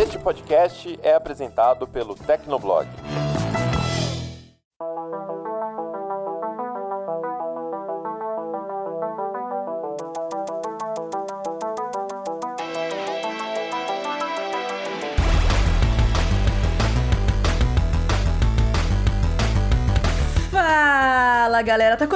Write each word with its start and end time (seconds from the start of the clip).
Este 0.00 0.18
podcast 0.18 0.98
é 1.02 1.12
apresentado 1.12 1.86
pelo 1.86 2.14
Tecnoblog. 2.14 2.86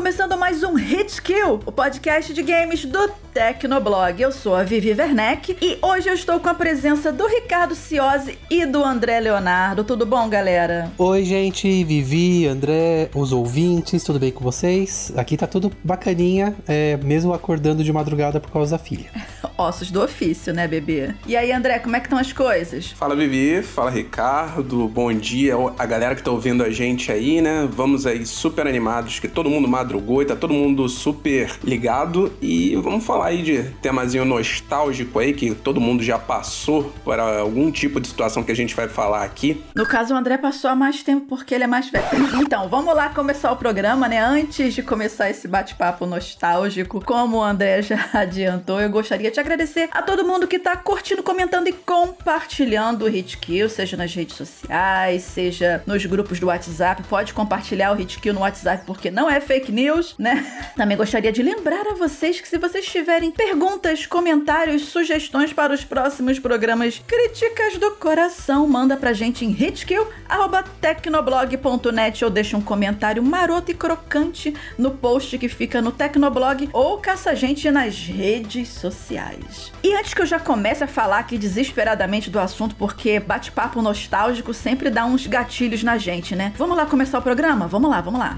Começando 0.05 0.37
mais 0.37 0.63
um 0.63 0.75
Hit 0.75 1.23
Kill, 1.23 1.61
o 1.65 1.73
podcast 1.73 2.35
de 2.35 2.43
games 2.43 2.85
do 2.85 3.09
Tecnoblog. 3.33 4.21
Eu 4.21 4.31
sou 4.31 4.55
a 4.55 4.63
Vivi 4.63 4.91
Werneck 4.93 5.57
e 5.63 5.79
hoje 5.81 6.11
eu 6.11 6.13
estou 6.13 6.39
com 6.39 6.49
a 6.51 6.53
presença 6.53 7.11
do 7.11 7.27
Ricardo 7.27 7.75
Ciosi 7.75 8.39
e 8.51 8.67
do 8.67 8.85
André 8.85 9.19
Leonardo. 9.21 9.83
Tudo 9.83 10.05
bom, 10.05 10.29
galera? 10.29 10.93
Oi, 10.99 11.25
gente, 11.25 11.83
Vivi, 11.85 12.47
André, 12.47 13.09
os 13.15 13.33
ouvintes, 13.33 14.05
tudo 14.05 14.19
bem 14.19 14.31
com 14.31 14.45
vocês? 14.45 15.11
Aqui 15.17 15.39
tá 15.39 15.47
tudo 15.47 15.73
bacaninha, 15.83 16.55
é, 16.69 16.99
mesmo 16.99 17.33
acordando 17.33 17.83
de 17.83 17.91
madrugada 17.91 18.39
por 18.39 18.51
causa 18.51 18.77
da 18.77 18.79
filha. 18.79 19.11
Ossos 19.57 19.91
do 19.91 20.03
ofício, 20.03 20.53
né, 20.53 20.67
bebê? 20.67 21.15
E 21.27 21.37
aí, 21.37 21.53
André, 21.53 21.79
como 21.79 21.95
é 21.95 22.01
que 22.01 22.07
estão 22.07 22.19
as 22.19 22.33
coisas? 22.33 22.91
Fala, 22.91 23.15
Vivi, 23.15 23.63
fala, 23.63 23.91
Ricardo, 23.91 24.89
bom 24.89 25.13
dia 25.13 25.55
a 25.79 25.87
galera 25.87 26.15
que 26.15 26.23
tá 26.23 26.31
ouvindo 26.31 26.65
a 26.65 26.71
gente 26.71 27.13
aí, 27.13 27.41
né? 27.41 27.69
Vamos 27.71 28.07
aí 28.07 28.27
super 28.27 28.67
animados, 28.67 29.21
que 29.21 29.29
todo 29.29 29.49
mundo 29.49 29.69
madrugou 29.69 30.23
e 30.23 30.27
tá 30.27 30.35
todo 30.35 30.53
mundo 30.53 30.89
super 30.89 31.53
ligado 31.63 32.33
e 32.43 32.75
vamos 32.77 33.05
falar 33.05 33.27
aí 33.27 33.43
de 33.43 33.63
temazinho 33.81 34.25
nostálgico 34.25 35.19
aí, 35.19 35.33
que 35.33 35.55
todo 35.55 35.81
mundo 35.81 36.03
já 36.03 36.19
passou 36.19 36.93
por 37.05 37.19
algum 37.19 37.71
tipo 37.71 38.01
de 38.01 38.09
situação 38.09 38.43
que 38.43 38.51
a 38.51 38.57
gente 38.57 38.75
vai 38.75 38.89
falar 38.89 39.23
aqui. 39.25 39.63
No 39.75 39.87
caso, 39.87 40.15
o 40.15 40.17
André 40.17 40.37
passou 40.37 40.71
há 40.71 40.75
mais 40.75 41.03
tempo 41.03 41.27
porque 41.29 41.55
ele 41.55 41.65
é 41.65 41.69
mais 41.69 41.89
velho. 41.89 42.05
Então, 42.45 42.69
vamos 42.69 42.95
lá 42.95 43.09
começar 43.09 43.51
o 43.53 43.57
programa, 43.57 44.07
né? 44.07 44.19
Antes 44.19 44.75
de 44.75 44.83
começar 44.83 45.31
esse 45.31 45.49
bate-papo 45.49 46.05
nostálgico, 46.05 47.03
como 47.05 47.39
o 47.39 47.43
André 47.43 47.81
já 47.83 48.09
adiantou, 48.13 48.81
eu 48.81 48.91
gostaria 48.91 49.31
de 49.31 49.41
agradecer 49.45 49.91
a 49.93 50.01
todo 50.01 50.25
mundo 50.25 50.49
que 50.49 50.59
tá 50.59 50.75
curtindo, 50.75 51.23
comentando 51.23 51.69
e 51.69 51.73
compartilhando 51.73 53.05
o 53.05 53.09
Hit 53.09 53.37
Kill, 53.37 53.69
seja 53.69 53.95
nas 53.95 54.15
redes 54.15 54.37
sociais, 54.37 55.23
seja 55.23 55.83
nos 55.87 56.07
grupos 56.07 56.41
do 56.41 56.47
WhatsApp. 56.47 57.03
Pode 57.05 57.35
compartilhar 57.35 57.93
o 57.93 57.95
Hit 57.95 58.19
Kill 58.19 58.33
no 58.33 58.41
WhatsApp 58.41 58.85
porque 58.87 59.11
não 59.11 59.31
é 59.31 59.39
fake 59.41 59.71
news, 59.71 60.15
né? 60.19 60.43
Também 60.77 60.97
gostaria 60.97 61.31
de 61.31 61.43
lembrar 61.43 61.87
a 61.87 61.93
vocês 61.95 62.41
que 62.41 62.49
se 62.49 62.57
vocês 62.57 62.87
tiverem 62.87 63.31
perguntas, 63.31 64.07
comentários, 64.07 64.87
sugestões 64.87 65.53
para 65.53 65.75
os 65.75 65.85
próximos 65.85 66.39
programas, 66.39 67.03
críticas 67.07 67.77
do 67.77 67.91
coração, 67.93 68.67
manda 68.67 68.97
pra 68.97 69.13
gente 69.13 69.45
em 69.45 69.51
hitkill@tecnoblog.net 69.51 72.25
ou 72.25 72.31
deixa 72.31 72.57
um 72.57 72.63
comentário 72.63 73.23
maroto 73.23 73.71
e 73.71 73.75
crocante 73.75 74.55
no 74.79 74.93
post 74.93 75.37
que 75.37 75.51
fica 75.51 75.83
no 75.83 75.93
Tecnoblog 75.93 76.71
ou 76.73 76.97
caça 76.99 77.29
a 77.31 77.35
gente 77.35 77.71
nas 77.71 77.99
redes 77.99 78.69
sociais. 78.69 79.34
E 79.83 79.95
antes 79.95 80.15
que 80.15 80.23
eu 80.23 80.27
já 80.27 80.39
comece 80.39 80.85
a 80.85 80.87
falar 80.87 81.19
aqui 81.19 81.39
desesperadamente 81.39 82.31
do 82.31 82.39
assunto, 82.39 82.75
porque 82.77 83.21
bate-papo 83.21 83.83
nostálgico 83.83 84.55
sempre 84.55 84.91
dá 84.91 85.05
uns 85.05 85.27
gatilhos 85.27 85.83
na 85.83 85.99
gente, 85.99 86.35
né? 86.35 86.53
Vamos 86.57 86.77
lá 86.77 86.87
começar 86.87 87.19
o 87.19 87.23
programa? 87.23 87.67
Vamos 87.67 87.91
lá, 87.91 88.01
vamos 88.01 88.21
lá. 88.21 88.37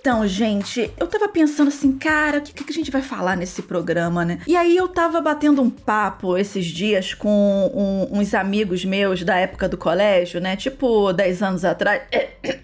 Então, 0.00 0.26
gente, 0.26 0.90
eu 0.98 1.06
tava 1.06 1.19
pensando 1.30 1.68
assim, 1.68 1.92
cara, 1.92 2.38
o 2.38 2.40
que, 2.42 2.52
que 2.52 2.70
a 2.70 2.74
gente 2.74 2.90
vai 2.90 3.02
falar 3.02 3.36
nesse 3.36 3.62
programa, 3.62 4.24
né? 4.24 4.40
E 4.46 4.56
aí 4.56 4.76
eu 4.76 4.88
tava 4.88 5.20
batendo 5.20 5.62
um 5.62 5.70
papo 5.70 6.36
esses 6.36 6.66
dias 6.66 7.14
com 7.14 7.70
um, 8.10 8.18
uns 8.20 8.34
amigos 8.34 8.84
meus 8.84 9.22
da 9.24 9.36
época 9.36 9.68
do 9.68 9.76
colégio, 9.76 10.40
né? 10.40 10.56
Tipo, 10.56 11.12
10 11.12 11.42
anos 11.42 11.64
atrás. 11.64 12.02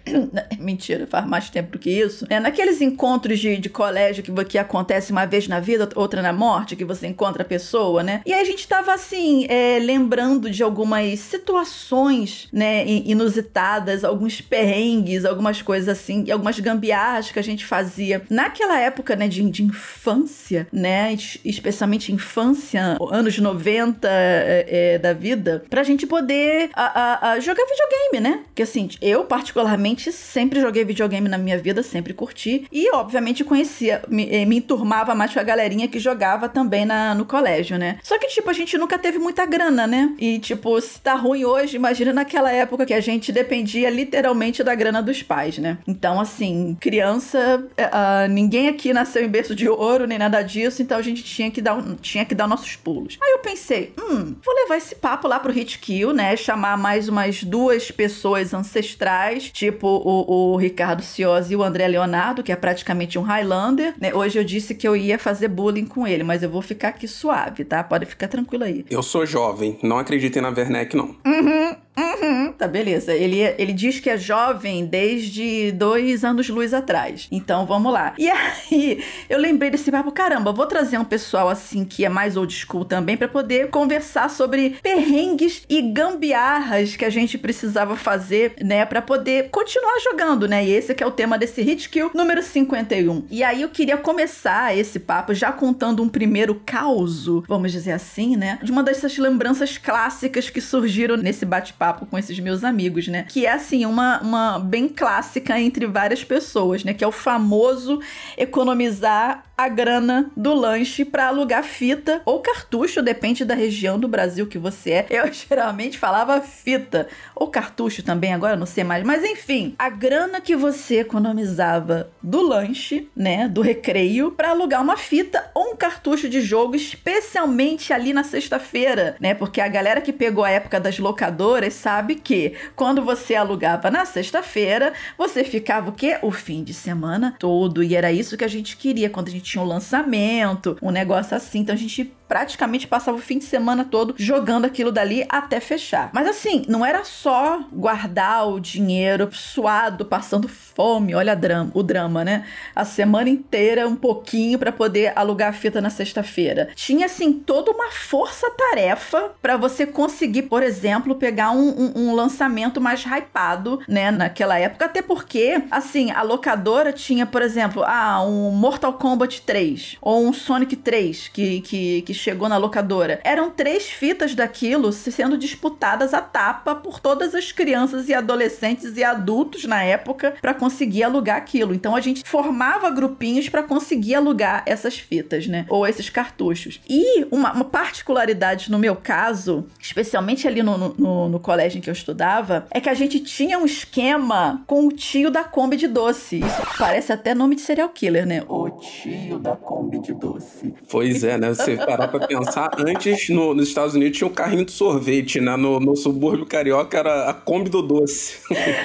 Mentira, 0.59 1.07
faz 1.07 1.27
mais 1.27 1.51
tempo 1.51 1.73
do 1.73 1.79
que 1.79 1.91
isso. 1.91 2.27
É, 2.29 2.41
naqueles 2.41 2.81
encontros 2.81 3.39
de, 3.39 3.57
de 3.57 3.69
colégio 3.69 4.23
que, 4.23 4.45
que 4.45 4.59
acontece 4.59 5.13
uma 5.13 5.27
vez 5.27 5.49
na 5.49 5.61
vida, 5.61 5.89
outra 5.95 6.23
na 6.23 6.33
morte, 6.33 6.77
que 6.77 6.85
você 6.85 7.07
encontra 7.07 7.43
a 7.43 7.47
pessoa, 7.47 8.03
né? 8.03 8.23
E 8.27 8.33
aí 8.33 8.41
a 8.41 8.45
gente 8.45 8.67
tava 8.67 8.93
assim, 8.93 9.47
é, 9.49 9.79
lembrando 9.79 10.51
de 10.51 10.63
algumas 10.63 11.19
situações, 11.21 12.49
né, 12.53 12.85
inusitadas, 12.87 14.05
alguns 14.05 14.41
perrengues, 14.41 15.25
algumas 15.25 15.63
coisas 15.63 15.89
assim, 15.89 16.31
algumas 16.31 16.59
gambiarras 16.59 17.31
que 17.31 17.39
a 17.39 17.43
gente 17.43 17.65
fazia 17.65 18.23
naquela 18.57 18.81
época, 18.81 19.15
né, 19.15 19.29
de, 19.29 19.49
de 19.51 19.63
infância, 19.63 20.67
né, 20.73 21.15
especialmente 21.45 22.13
infância, 22.13 22.97
anos 23.11 23.39
90 23.39 24.09
é, 24.11 24.67
é, 24.69 24.99
da 24.99 25.13
vida, 25.13 25.65
pra 25.69 25.83
gente 25.83 26.07
poder 26.07 26.71
a, 26.73 26.85
a, 26.85 27.33
a 27.33 27.41
jogar 27.41 27.65
videogame, 27.67 28.21
né? 28.21 28.45
Que 28.55 28.63
assim, 28.63 28.89
eu 29.03 29.25
particularmente 29.25 30.11
sempre 30.11 30.61
joguei 30.61 30.85
videogame 30.85 31.29
na 31.29 31.37
minha 31.37 31.59
vida, 31.59 31.83
sempre 31.83 32.15
curti 32.15 32.67
e 32.73 32.91
obviamente 32.93 33.45
conhecia, 33.45 34.03
me, 34.09 34.29
eh, 34.31 34.47
me 34.47 34.57
enturmava 34.57 35.15
mais 35.15 35.33
com 35.33 35.41
a 35.41 35.43
galerinha 35.43 35.89
que 35.89 35.99
jogava 35.99 36.49
também 36.49 36.85
na, 36.85 37.15
no 37.15 37.27
colégio, 37.27 37.79
né? 37.79 37.99
Só 38.03 38.19
que, 38.19 38.27
tipo, 38.29 38.49
a 38.49 38.53
gente 38.53 38.79
nunca 38.79 38.99
teve 38.99 39.19
muita 39.19 39.45
grana, 39.45 39.87
né? 39.87 40.15
E, 40.19 40.39
tipo, 40.39 40.81
se 40.81 41.01
tá 41.01 41.15
ruim 41.15 41.45
hoje, 41.45 41.77
imagina 41.77 42.13
naquela 42.13 42.51
época 42.51 42.87
que 42.87 42.95
a 42.95 43.01
gente 43.01 43.33
dependia 43.33 43.91
literalmente 43.91 44.63
da 44.63 44.75
grana 44.75 45.03
dos 45.03 45.23
pais, 45.23 45.59
né? 45.59 45.79
Então, 45.87 46.21
assim, 46.21 46.77
criança 46.81 47.63
uh, 47.79 48.29
ninguém 48.31 48.46
aqui 48.69 48.93
nasceu 48.93 49.25
em 49.25 49.29
berço 49.29 49.55
de 49.55 49.69
ouro, 49.69 50.07
nem 50.07 50.19
nada 50.19 50.43
disso, 50.43 50.83
então 50.83 50.99
a 50.99 51.03
gente 51.03 51.23
tinha 51.23 51.51
que 51.51 51.61
dar, 51.61 51.83
tinha 52.01 52.25
que 52.25 52.35
dar 52.35 52.47
nossos 52.47 52.77
pulos. 52.77 53.19
Aí 53.23 53.33
eu 53.33 53.39
pensei, 53.39 53.93
hum, 53.99 54.35
vou 54.45 54.55
levar 54.55 54.77
esse 54.77 54.95
papo 54.95 55.29
lá 55.29 55.39
pro 55.39 55.53
Hit 55.53 55.79
Kill, 55.79 56.13
né? 56.13 56.37
Chamar 56.37 56.77
mais 56.77 57.09
umas 57.09 57.43
duas 57.43 57.91
pessoas 57.91 58.53
ancestrais, 58.55 59.51
tipo 59.51 59.87
o, 59.87 60.53
o 60.53 60.57
Ricardo 60.57 61.03
Ciosi 61.03 61.55
e 61.55 61.57
o 61.57 61.63
André 61.63 61.89
Leonardo, 61.89 62.43
que 62.43 62.53
é 62.53 62.57
praticamente 62.57 63.19
um 63.19 63.23
Highlander, 63.23 63.95
né? 64.01 64.15
Hoje 64.15 64.39
eu 64.39 64.45
disse 64.45 64.75
que 64.75 64.87
eu 64.87 64.97
ia 64.97 65.19
fazer 65.19 65.49
bullying 65.49 65.87
com 65.87 66.07
ele, 66.07 66.23
mas 66.23 66.43
eu 66.43 66.51
vou 66.51 66.63
ficar 66.63 66.89
aqui 66.89 67.09
suave, 67.09 67.65
tá? 67.65 67.83
Pode 67.83 68.07
ficar 68.07 68.29
tranquilo 68.29 68.65
aí. 68.65 68.85
Eu 68.91 69.03
sou 69.03 69.27
jovem, 69.27 69.79
não 69.83 69.99
acreditem 69.99 70.43
na 70.43 70.49
Werneck, 70.49 70.97
não. 70.97 71.17
Uhum, 71.25 71.77
uhum. 71.99 72.53
Tá, 72.53 72.69
beleza. 72.69 73.15
Ele, 73.15 73.41
ele 73.59 73.73
diz 73.73 74.01
que 74.01 74.11
é 74.11 74.17
jovem 74.17 74.87
desde 74.87 75.73
dois 75.73 76.25
anos 76.25 76.49
luz 76.49 76.75
atrás. 76.75 77.29
Então 77.31 77.67
vamos 77.67 77.93
lá. 77.93 78.15
E 78.19 78.29
aí, 78.29 79.05
eu 79.29 79.39
lembrei 79.39 79.71
desse 79.71 79.91
papo, 79.91 80.13
caramba, 80.13 80.53
vou 80.53 80.67
trazer 80.67 80.99
um 80.99 81.05
pessoal 81.05 81.49
assim 81.49 81.85
que 81.85 82.05
é 82.05 82.09
mais 82.09 82.37
old 82.37 82.53
school 82.53 82.85
também 82.85 83.17
para 83.17 83.29
poder 83.29 83.71
conversar 83.71 84.29
sobre 84.31 84.77
perrengues 84.83 85.63
e 85.69 85.83
gambiarras 85.83 86.97
que 86.97 87.05
a 87.05 87.11
gente 87.11 87.39
precisava 87.39 87.97
fazer, 87.97 88.55
né, 88.63 88.85
para 88.85 89.01
poder 89.01 89.49
continuar 89.51 89.99
jogando, 90.01 90.49
né? 90.49 90.65
E 90.65 90.73
esse 90.73 90.95
que 90.95 91.03
é 91.03 91.07
o 91.07 91.11
tema 91.11 91.39
desse 91.39 91.63
Hit 91.63 91.89
Kill 91.89 92.11
número 92.15 92.43
51. 92.43 93.25
E 93.31 93.43
aí 93.43 93.63
eu 93.63 93.69
queria 93.69 93.97
começar 93.97 94.77
esse 94.77 94.99
papo 94.99 95.35
já 95.35 95.53
contando 95.53 96.03
um 96.03 96.09
primeiro 96.09 96.61
caos, 96.65 97.27
vamos 97.49 97.73
dizer 97.73 97.93
assim, 97.93 98.37
né, 98.37 98.59
de 98.63 98.71
uma 98.71 98.83
dessas 98.83 99.17
lembranças 99.19 99.79
clássicas 99.79 100.51
que 100.51 100.61
surgiram 100.61 101.17
nesse 101.17 101.45
bate-papo 101.45 101.86
com 101.95 102.19
esses 102.19 102.39
meus 102.39 102.65
amigos, 102.65 103.09
né? 103.09 103.27
Que 103.29 103.47
é 103.47 103.53
assim, 103.53 103.87
uma, 103.87 104.21
uma 104.21 104.59
bem 104.59 104.89
clássica 104.89 105.59
entre 105.61 105.87
várias 105.87 106.25
pessoas, 106.25 106.85
né? 106.85 106.93
Que 106.93 107.05
é 107.05 107.07
o 107.07 107.13
famoso 107.13 108.01
economizar 108.37 109.45
a 109.57 109.69
grana 109.69 110.31
do 110.37 110.53
lanche 110.53 111.05
para 111.05 111.29
alugar 111.29 111.65
fita 111.65 112.21
ou 112.27 112.41
cartucho, 112.41 113.03
depende 113.03 113.45
da 113.45 113.55
região 113.55 113.99
do 113.99 114.07
Brasil 114.07 114.47
que 114.47 114.59
você 114.59 114.91
é. 114.91 115.07
Eu 115.09 115.33
geralmente 115.33 115.99
falava 115.99 116.41
fita 116.43 117.09
ou 117.35 117.49
cartucho 117.49 118.03
também, 118.03 118.35
agora 118.35 118.57
não 118.57 118.67
sei 118.67 118.85
mais, 118.85 119.03
mas 119.03 119.25
enfim, 119.25 119.75
a 119.79 119.89
grana 119.89 120.41
que 120.41 120.55
você 120.55 121.01
economizava 121.01 122.11
do 122.23 122.43
lanche, 122.43 123.09
né, 123.17 123.49
do 123.49 123.63
recreio 123.63 124.31
para 124.31 124.51
alugar 124.51 124.83
uma 124.83 124.97
fita 124.97 125.51
ou 125.55 125.73
um 125.73 125.77
cartucho 125.77 126.29
de 126.29 126.41
jogo, 126.43 126.77
especialmente 126.77 127.93
ali 127.93 128.13
na 128.13 128.25
sexta-feira, 128.25 129.17
né? 129.21 129.35
Porque 129.35 129.61
a 129.61 129.69
galera 129.69 130.01
que 130.01 130.13
pegou 130.13 130.45
a 130.45 130.51
época 130.51 130.79
das 130.79 130.99
locadoras 130.99 131.73
sabe 131.77 132.17
que 132.17 132.55
quando 132.75 133.03
você 133.03 133.35
alugava 133.35 133.91
na 133.91 134.05
sexta-feira, 134.05 134.93
você 135.17 135.45
ficava 135.45 135.91
o 135.91 135.93
quê? 135.93 136.19
O 136.23 136.31
fim 136.31 136.65
de 136.65 136.75
semana 136.75 137.37
todo 137.39 137.83
e 137.83 137.95
era 137.95 138.11
isso 138.11 138.37
que 138.37 138.45
a 138.45 138.49
gente 138.49 138.77
queria 138.77 139.11
quando 139.11 139.29
a 139.29 139.31
gente 139.31 139.45
tinha 139.45 139.63
o 139.63 139.67
lançamento, 139.67 140.77
um 140.83 140.91
negócio 140.91 141.37
assim. 141.37 141.61
Então 141.61 141.75
a 141.75 141.79
gente 141.79 142.13
praticamente 142.29 142.87
passava 142.87 143.17
o 143.17 143.21
fim 143.21 143.39
de 143.39 143.45
semana 143.45 143.85
todo 143.85 144.15
jogando 144.17 144.65
aquilo 144.65 144.91
dali 144.91 145.25
até 145.29 145.61
fechar. 145.61 146.11
Mas 146.13 146.27
assim, 146.27 146.65
não 146.69 146.85
era 146.85 147.05
só 147.05 147.61
guardar 147.73 148.49
o 148.49 148.61
dinheiro 148.61 149.29
suado, 149.33 150.05
passando 150.05 150.49
fome, 150.49 151.15
olha 151.15 151.35
drama, 151.37 151.71
o 151.75 151.83
drama, 151.83 152.25
né? 152.25 152.45
A 152.75 152.85
semana 152.85 153.31
inteira 153.31 153.87
um 153.89 153.97
pouquinho 153.97 154.59
para 154.59 154.73
poder 154.73 155.13
alugar 155.17 155.51
a 155.51 155.53
fita 155.53 155.81
na 155.81 155.91
sexta-feira. 155.91 156.69
Tinha 156.75 157.07
assim 157.07 157.33
toda 157.33 157.71
uma 157.71 157.91
força-tarefa 157.91 159.33
para 159.41 159.57
você 159.57 159.87
conseguir, 159.87 160.43
por 160.43 160.63
exemplo, 160.63 161.15
pegar 161.15 161.51
um, 161.51 161.66
um, 161.69 161.93
um, 162.09 162.15
lançamento 162.15 162.81
mais 162.81 163.05
hypado, 163.05 163.81
né, 163.89 164.11
naquela 164.11 164.59
época, 164.59 164.85
até 164.85 165.03
porque 165.03 165.63
assim, 165.71 166.11
a 166.11 166.23
locadora 166.23 166.93
tinha, 166.93 167.27
por 167.27 167.43
exemplo, 167.43 167.83
ah, 167.85 168.23
um 168.25 168.51
Mortal 168.51 168.95
Kombat 168.95 169.43
3 169.43 169.99
ou 170.01 170.27
um 170.27 170.33
Sonic 170.33 170.77
3 170.77 171.29
que, 171.29 171.61
que, 171.61 172.03
que 172.03 172.15
chegou 172.15 172.49
na 172.49 172.57
locadora. 172.57 173.21
Eram 173.25 173.51
três 173.51 173.89
fitas 173.89 174.35
daquilo 174.35 174.93
sendo 174.93 175.37
disputadas 175.37 176.15
a 176.15 176.21
tapa 176.21 176.75
por 176.75 177.01
todas 177.01 177.35
as 177.35 177.53
crianças 177.53 178.09
e 178.09 178.15
adolescentes 178.15 178.97
e 178.97 179.05
adultos 179.05 179.65
na 179.65 179.83
época 179.83 180.35
para 180.41 180.55
conseguir 180.55 181.03
alugar 181.03 181.37
aquilo. 181.37 181.75
Então 181.75 181.95
a 181.95 182.01
gente 182.01 182.23
formava 182.25 182.91
grupinhos 182.91 183.49
para 183.49 183.63
conseguir 183.63 184.15
alugar 184.15 184.63
essas 184.67 184.99
fitas, 184.99 185.47
né? 185.47 185.67
Ou 185.69 185.87
esses 185.87 186.11
cartuchos. 186.11 186.81
E 186.89 187.27
uma, 187.31 187.53
uma 187.53 187.65
particularidade 187.65 188.71
no 188.71 188.79
meu 188.79 188.97
caso, 188.97 189.67
especialmente 189.81 190.47
ali 190.47 190.63
no, 190.63 190.77
no, 190.77 191.29
no, 191.29 191.41
colégio 191.57 191.79
em 191.79 191.81
que 191.81 191.89
eu 191.89 191.95
estudava, 191.95 192.67
é 192.71 192.79
que 192.79 192.89
a 192.91 192.95
gente 192.95 193.19
tinha 193.21 193.59
um 193.59 193.65
esquema 193.65 194.63
com 194.67 194.87
o 194.87 194.93
tio 194.93 195.31
da 195.31 195.43
Kombi 195.43 195.79
de 195.79 195.89
doce. 195.89 196.41
Isso 196.41 196.63
parece 196.79 197.13
até 197.13 197.35
nome 197.35 197.55
de 197.55 197.63
serial 197.63 197.89
killer, 197.89 198.27
né? 198.27 198.43
O 198.47 198.69
tio 198.69 199.39
da 199.39 199.57
Kombi 199.57 199.99
de 200.01 200.13
doce. 200.13 200.75
Pois 200.91 201.25
é, 201.25 201.39
né? 201.39 201.49
Você 201.49 201.77
parar 201.79 202.09
pra 202.09 202.27
pensar, 202.27 202.71
antes 202.79 203.31
no, 203.31 203.55
nos 203.55 203.69
Estados 203.69 203.95
Unidos 203.95 204.19
tinha 204.19 204.29
um 204.29 204.35
carrinho 204.35 204.67
de 204.67 204.73
sorvete, 204.73 205.41
né? 205.41 205.57
No, 205.57 205.81
no 205.81 205.97
subúrbio 205.97 206.45
carioca 206.45 206.99
era 206.99 207.31
a 207.31 207.33
Kombi 207.33 207.71
do 207.71 207.81
Doce. 207.81 208.37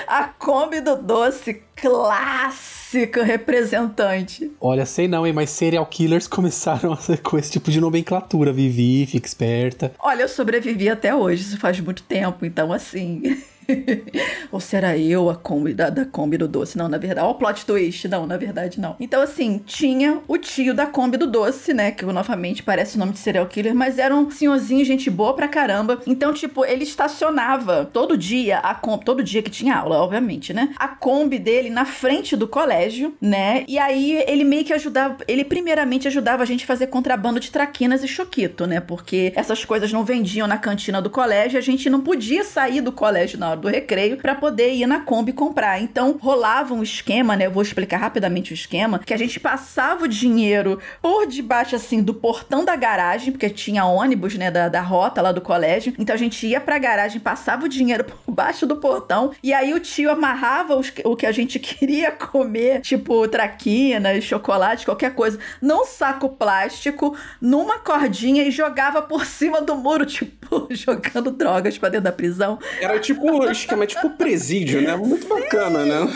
a 0.08 0.24
Kombi 0.24 0.80
do 0.80 0.96
Doce, 0.96 1.62
clássico 1.82 3.22
representante. 3.22 4.52
Olha, 4.62 4.86
sei 4.86 5.08
não, 5.08 5.26
hein, 5.26 5.34
mas 5.34 5.50
serial 5.50 5.86
killers 5.86 6.28
começaram 6.30 6.98
com 7.24 7.38
esse 7.38 7.52
tipo 7.52 7.72
de 7.72 7.82
nomenclatura. 7.82 8.54
Vivi, 8.54 9.06
fica 9.06 9.28
esperta. 9.28 9.92
Olha, 10.00 10.22
eu 10.22 10.30
sobrevivi 10.30 10.88
até 10.90 11.14
hoje, 11.16 11.42
isso 11.42 11.58
faz 11.58 11.80
muito 11.80 12.04
tempo, 12.04 12.46
então 12.46 12.72
assim. 12.72 13.22
Ou 14.52 14.60
será 14.60 14.98
eu 14.98 15.30
a 15.30 15.36
Kombi 15.36 15.74
da, 15.74 15.90
da 15.90 16.06
Kombi 16.06 16.38
do 16.38 16.48
doce? 16.48 16.78
Não, 16.78 16.88
na 16.88 16.98
verdade. 16.98 17.26
Ó, 17.26 17.32
o 17.32 17.36
plot 17.36 17.66
twist. 17.66 18.08
Não, 18.08 18.26
na 18.26 18.38
verdade, 18.38 18.80
não. 18.80 18.96
Então, 19.00 19.22
assim, 19.22 19.62
tinha 19.66 20.22
o 20.28 20.38
tio 20.38 20.74
da 20.74 20.86
Kombi 20.86 21.18
do 21.18 21.28
doce, 21.28 21.74
né? 21.74 21.92
Que 21.92 22.06
novamente 22.06 22.64
parece 22.64 22.96
o 22.96 23.00
nome 23.00 23.14
de 23.14 23.20
serial 23.20 23.46
killer, 23.46 23.74
mas 23.74 23.98
era 23.98 24.16
um 24.16 24.30
senhorzinho, 24.30 24.84
gente 24.86 25.10
boa 25.10 25.34
pra 25.34 25.48
caramba. 25.48 26.02
Então, 26.06 26.34
tipo, 26.34 26.66
ele 26.66 26.84
estacionava 26.84 27.90
todo 27.92 28.18
dia 28.18 28.60
a 28.60 28.76
Kombi, 28.76 29.06
todo 29.06 29.24
dia 29.24 29.42
que 29.42 29.50
tinha 29.50 29.76
aula, 29.76 29.98
obviamente, 29.98 30.54
né? 30.54 30.74
A 30.78 30.88
Kombi 30.88 31.40
dele 31.40 31.70
na 31.70 31.86
frente 31.86 32.36
do 32.36 32.48
colégio, 32.48 33.14
né? 33.22 33.64
E 33.68 33.78
aí 33.78 34.24
ele 34.28 34.44
meio 34.44 34.66
que 34.66 34.74
ajudava. 34.74 35.18
Ele 35.28 35.44
primeiramente 35.44 36.08
ajudava 36.08 36.44
a 36.44 36.46
gente 36.46 36.64
a 36.64 36.68
fazer 36.68 36.88
contrabando 36.88 37.40
de 37.40 37.52
traquinas 37.52 38.04
e 38.04 38.08
choquito, 38.08 38.66
né? 38.66 38.80
Porque 38.80 39.32
essas 39.36 39.64
coisas 39.64 39.92
não 39.92 40.04
vendiam 40.04 40.48
na 40.48 40.58
cantina 40.58 41.02
do 41.02 41.10
colégio, 41.10 41.58
a 41.58 41.62
gente 41.62 41.90
não 41.90 42.02
podia 42.02 42.44
sair 42.44 42.82
do 42.82 42.92
colégio 42.92 43.40
na 43.40 43.50
hora 43.52 43.61
do 43.62 43.68
recreio 43.68 44.18
para 44.18 44.36
poder 44.36 44.74
ir 44.74 44.86
na 44.86 45.02
Kombi 45.02 45.32
comprar. 45.32 45.82
Então 45.82 46.18
rolava 46.20 46.74
um 46.74 46.84
esquema, 46.84 47.36
né? 47.36 47.46
Eu 47.46 47.52
vou 47.52 47.64
explicar 47.64 47.98
rapidamente 47.98 48.52
o 48.52 48.56
esquema, 48.56 49.00
que 49.00 49.14
a 49.14 49.18
gente 49.18 49.40
passava 49.40 50.06
o 50.06 50.08
dinheiro 50.08 50.80
por 51.02 51.26
debaixo 51.26 51.76
assim 51.76 52.02
do 52.02 52.14
portão 52.14 52.66
da 52.66 52.76
garagem, 52.76 53.32
porque 53.32 53.50
tinha 53.50 53.86
ônibus, 53.86 54.36
né, 54.36 54.50
da, 54.50 54.68
da 54.68 54.82
rota 54.82 55.22
lá 55.22 55.32
do 55.32 55.42
colégio. 55.42 55.94
Então 55.98 56.14
a 56.14 56.18
gente 56.18 56.46
ia 56.46 56.60
pra 56.60 56.78
garagem, 56.78 57.22
passava 57.22 57.66
o 57.66 57.70
dinheiro 57.70 58.04
por 58.26 58.34
baixo 58.34 58.66
do 58.66 58.78
portão 58.78 59.32
e 59.44 59.54
aí 59.54 59.74
o 59.74 59.80
tio 59.80 60.12
amarrava 60.12 60.76
os, 60.76 60.92
o 61.06 61.16
que 61.16 61.26
a 61.26 61.32
gente 61.32 61.58
queria 61.60 62.12
comer, 62.12 62.82
tipo 62.82 63.28
traquina, 63.28 64.20
chocolate, 64.22 64.86
qualquer 64.86 65.14
coisa, 65.14 65.40
num 65.62 65.86
saco 65.86 66.30
plástico, 66.30 67.16
numa 67.40 67.80
cordinha 67.80 68.44
e 68.44 68.52
jogava 68.52 69.02
por 69.02 69.26
cima 69.26 69.62
do 69.62 69.76
muro, 69.76 70.06
tipo, 70.08 70.68
jogando 70.72 71.32
drogas 71.32 71.78
pra 71.78 71.90
dentro 71.90 72.06
da 72.06 72.12
prisão. 72.12 72.60
Era 72.80 73.00
tipo 73.00 73.51
esquema 73.52 73.86
tipo 73.86 74.10
presídio, 74.12 74.82
né? 74.82 74.96
Muito 74.96 75.28
bacana, 75.28 75.86
né? 75.86 76.08